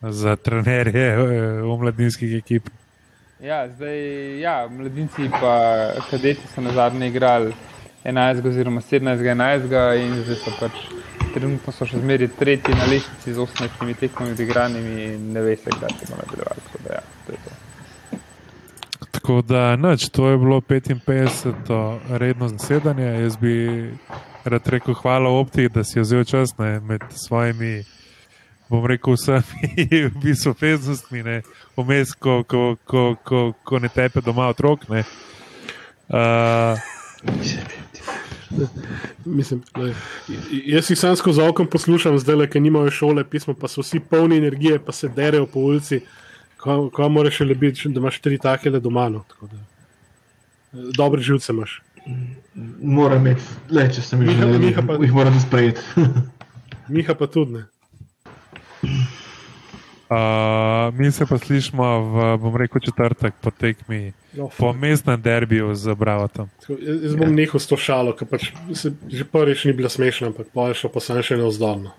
za 0.00 0.36
trenerje 0.36 1.08
v 1.68 1.78
mladinskih 1.80 2.36
ekip. 2.42 2.68
Ja, 3.40 3.64
zdaj, 3.68 3.96
ja, 4.40 4.56
mladinci 4.68 5.30
pa 5.40 5.56
kadeti 6.10 6.48
so 6.54 6.60
na 6.60 6.76
zadnje 6.76 7.08
igrali 7.08 7.54
11 8.04 8.48
oziroma 8.48 8.80
17, 8.80 9.24
11 9.24 10.04
in 10.04 10.14
zdaj 10.24 10.36
so 10.44 10.52
pač 10.60 10.76
trenutno 11.34 11.72
so 11.72 11.86
še 11.88 12.00
zmeri 12.00 12.28
tretji 12.36 12.74
na 12.76 12.88
lestvici 12.90 13.32
z 13.32 13.38
18 13.44 13.96
tekmami 14.00 14.36
odigranimi 14.36 15.04
in 15.14 15.32
ne 15.32 15.40
kdaj 15.40 15.56
se 15.64 16.10
bo 16.10 16.20
nadaljeval. 16.20 16.62
Tako 16.68 16.84
da, 16.84 16.94
ja, 16.94 17.02
to 17.26 17.32
je 17.32 17.38
to. 17.44 17.49
Tako 19.20 19.42
da, 19.42 19.76
nič, 19.76 20.08
to 20.08 20.28
je 20.28 20.38
bilo 20.38 20.60
55. 20.60 21.98
redno 22.08 22.48
zasedanje. 22.48 23.04
Jaz 23.04 23.36
bi 23.36 23.90
rad 24.44 24.68
rekel 24.68 24.94
hvala 24.94 25.30
opti, 25.30 25.68
da 25.68 25.84
si 25.84 26.00
vzel 26.00 26.24
čas 26.24 26.58
ne, 26.58 26.80
med 26.80 27.02
svojimi, 27.10 27.84
bom 28.68 28.86
rekel, 28.86 29.14
vsemi 29.14 29.88
v 30.08 30.20
bistvu 30.22 30.54
obveznostmi, 30.54 31.42
vmes, 31.76 32.14
ko, 32.16 32.44
ko, 32.48 32.76
ko, 32.84 33.16
ko, 33.24 33.52
ko 33.64 33.78
ne 33.78 33.88
tepe 33.88 34.24
doma 34.24 34.48
otrok. 34.48 34.88
Ne. 34.88 35.04
Uh, 36.08 36.80
Mislim, 39.24 39.60
le, 39.76 39.94
jaz 40.66 40.90
jih 40.90 40.98
sam 40.98 41.16
skozi 41.16 41.42
okno 41.42 41.68
poslušam, 41.68 42.18
zdaj 42.18 42.36
le, 42.36 42.48
ker 42.50 42.62
nimajo 42.62 42.90
šole, 42.90 43.24
pismo, 43.24 43.54
pa 43.54 43.68
so 43.68 43.84
vsi 43.84 44.00
polni 44.00 44.40
energije, 44.40 44.78
pa 44.78 44.92
se 44.92 45.08
derejo 45.08 45.46
po 45.46 45.60
ulici. 45.60 46.00
Ko 46.60 47.08
moraš 47.08 47.40
še 47.40 47.48
le 47.48 47.56
biti, 47.56 47.88
da 47.88 48.02
imaš 48.02 48.20
tri 48.20 48.38
take 48.38 48.70
le 48.70 48.80
doma. 48.80 49.08
No, 49.08 49.24
Dobre 50.72 51.22
živce 51.24 51.52
imaš. 51.52 51.80
Moram 52.80 53.26
imeti, 53.26 53.42
le 53.70 53.86
če 53.92 54.04
sem 54.04 54.22
jih 54.24 54.36
že 54.36 54.50
videl, 54.52 55.02
jih 55.04 55.16
moram 55.16 55.40
sprejeti. 55.40 56.06
Miha 56.94 57.14
pa 57.14 57.28
tudi 57.30 57.58
ne. 57.58 57.64
Uh, 60.10 60.90
mi 60.98 61.12
se 61.14 61.26
pa 61.26 61.38
slišimo 61.38 61.86
v, 62.02 62.24
bom 62.42 62.56
rekel, 62.58 62.82
četrtek 62.82 63.34
po 63.40 63.52
tekmi, 63.54 64.12
no, 64.34 64.48
po 64.58 64.72
mestnem 64.74 65.20
derbiju 65.22 65.74
z 65.78 65.94
Bravotom. 65.94 66.48
Jaz 66.66 67.14
bom 67.14 67.30
ja. 67.30 67.36
nehal 67.36 67.62
s 67.62 67.70
to 67.70 67.78
šalo, 67.78 68.16
ker 68.18 68.26
pač 68.26 68.48
se, 68.74 68.90
že 69.06 69.22
prvič 69.22 69.68
ni 69.70 69.76
bila 69.78 69.92
smešna, 69.92 70.32
ampak 70.32 70.50
pa 70.50 70.72
je 70.72 70.80
šlo 70.82 70.90
pa 70.90 71.04
sem 71.04 71.22
še 71.22 71.38
neozdolno. 71.38 71.94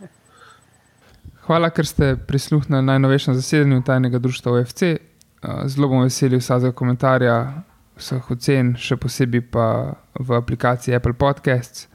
Hvala, 1.52 1.68
ker 1.68 1.84
ste 1.84 2.16
prisluhnili 2.16 2.80
najnovejšem 2.82 3.36
zasedanju 3.36 3.82
tajnega 3.84 4.20
društva 4.20 4.52
OFC. 4.52 4.84
Zelo 5.66 5.90
bom 5.92 6.06
vesel 6.06 6.38
vsakega 6.40 6.72
komentarja, 6.72 7.34
vseh 8.00 8.30
ocen, 8.32 8.70
še 8.80 8.96
posebej 8.96 9.44
pa 9.52 9.66
v 10.16 10.38
aplikaciji 10.38 10.96
Apple 10.96 11.12
Podcasts. 11.20 11.90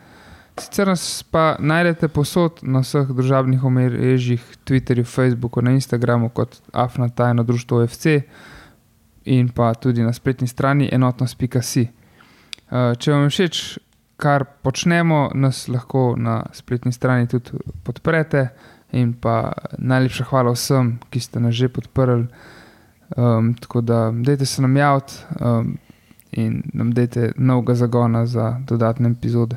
Sicer 0.61 0.93
nas 0.93 1.07
pa 1.33 1.47
najdete 1.57 2.13
posod 2.13 2.61
na 2.69 2.85
vseh 2.85 3.09
državnih 3.17 3.65
omrežjih, 3.65 4.45
Twitterju, 4.69 5.09
Facebooku, 5.09 5.65
na 5.65 5.73
Instagramu 5.73 6.29
kot 6.37 6.61
Afna 6.77 7.09
Tajno 7.09 7.49
Društvo 7.49 7.81
OFC 7.81 8.19
in 9.25 9.49
pa 9.49 9.73
tudi 9.73 10.05
na 10.05 10.13
spletni 10.13 10.53
strani 10.53 10.93
enotnost.si. 10.93 11.89
Eh, 11.89 12.93
če 13.01 13.13
vam 13.17 13.25
je 13.25 13.33
všeč, 13.33 13.67
kar 14.21 14.45
počnemo, 14.61 15.31
nas 15.35 15.65
lahko 15.73 16.11
na 16.21 16.43
spletni 16.53 16.93
strani 16.93 17.25
tudi 17.25 17.57
podprete. 17.89 18.51
In 18.93 19.13
pa 19.13 19.53
najlepša 19.79 20.25
hvala 20.31 20.53
vsem, 20.55 20.99
ki 21.11 21.21
ste 21.21 21.41
nas 21.41 21.55
že 21.55 21.69
podprli. 21.69 22.27
Um, 23.17 23.55
tako 23.55 23.81
da, 23.81 24.11
dajte 24.11 24.47
se 24.47 24.63
nam 24.63 24.77
javiti 24.77 25.15
um, 25.41 25.79
in 26.33 26.63
nam 26.75 26.91
dajte 26.95 27.33
novega 27.37 27.75
zagona 27.75 28.27
za 28.27 28.61
dodatne 28.67 29.11
epizode. 29.11 29.57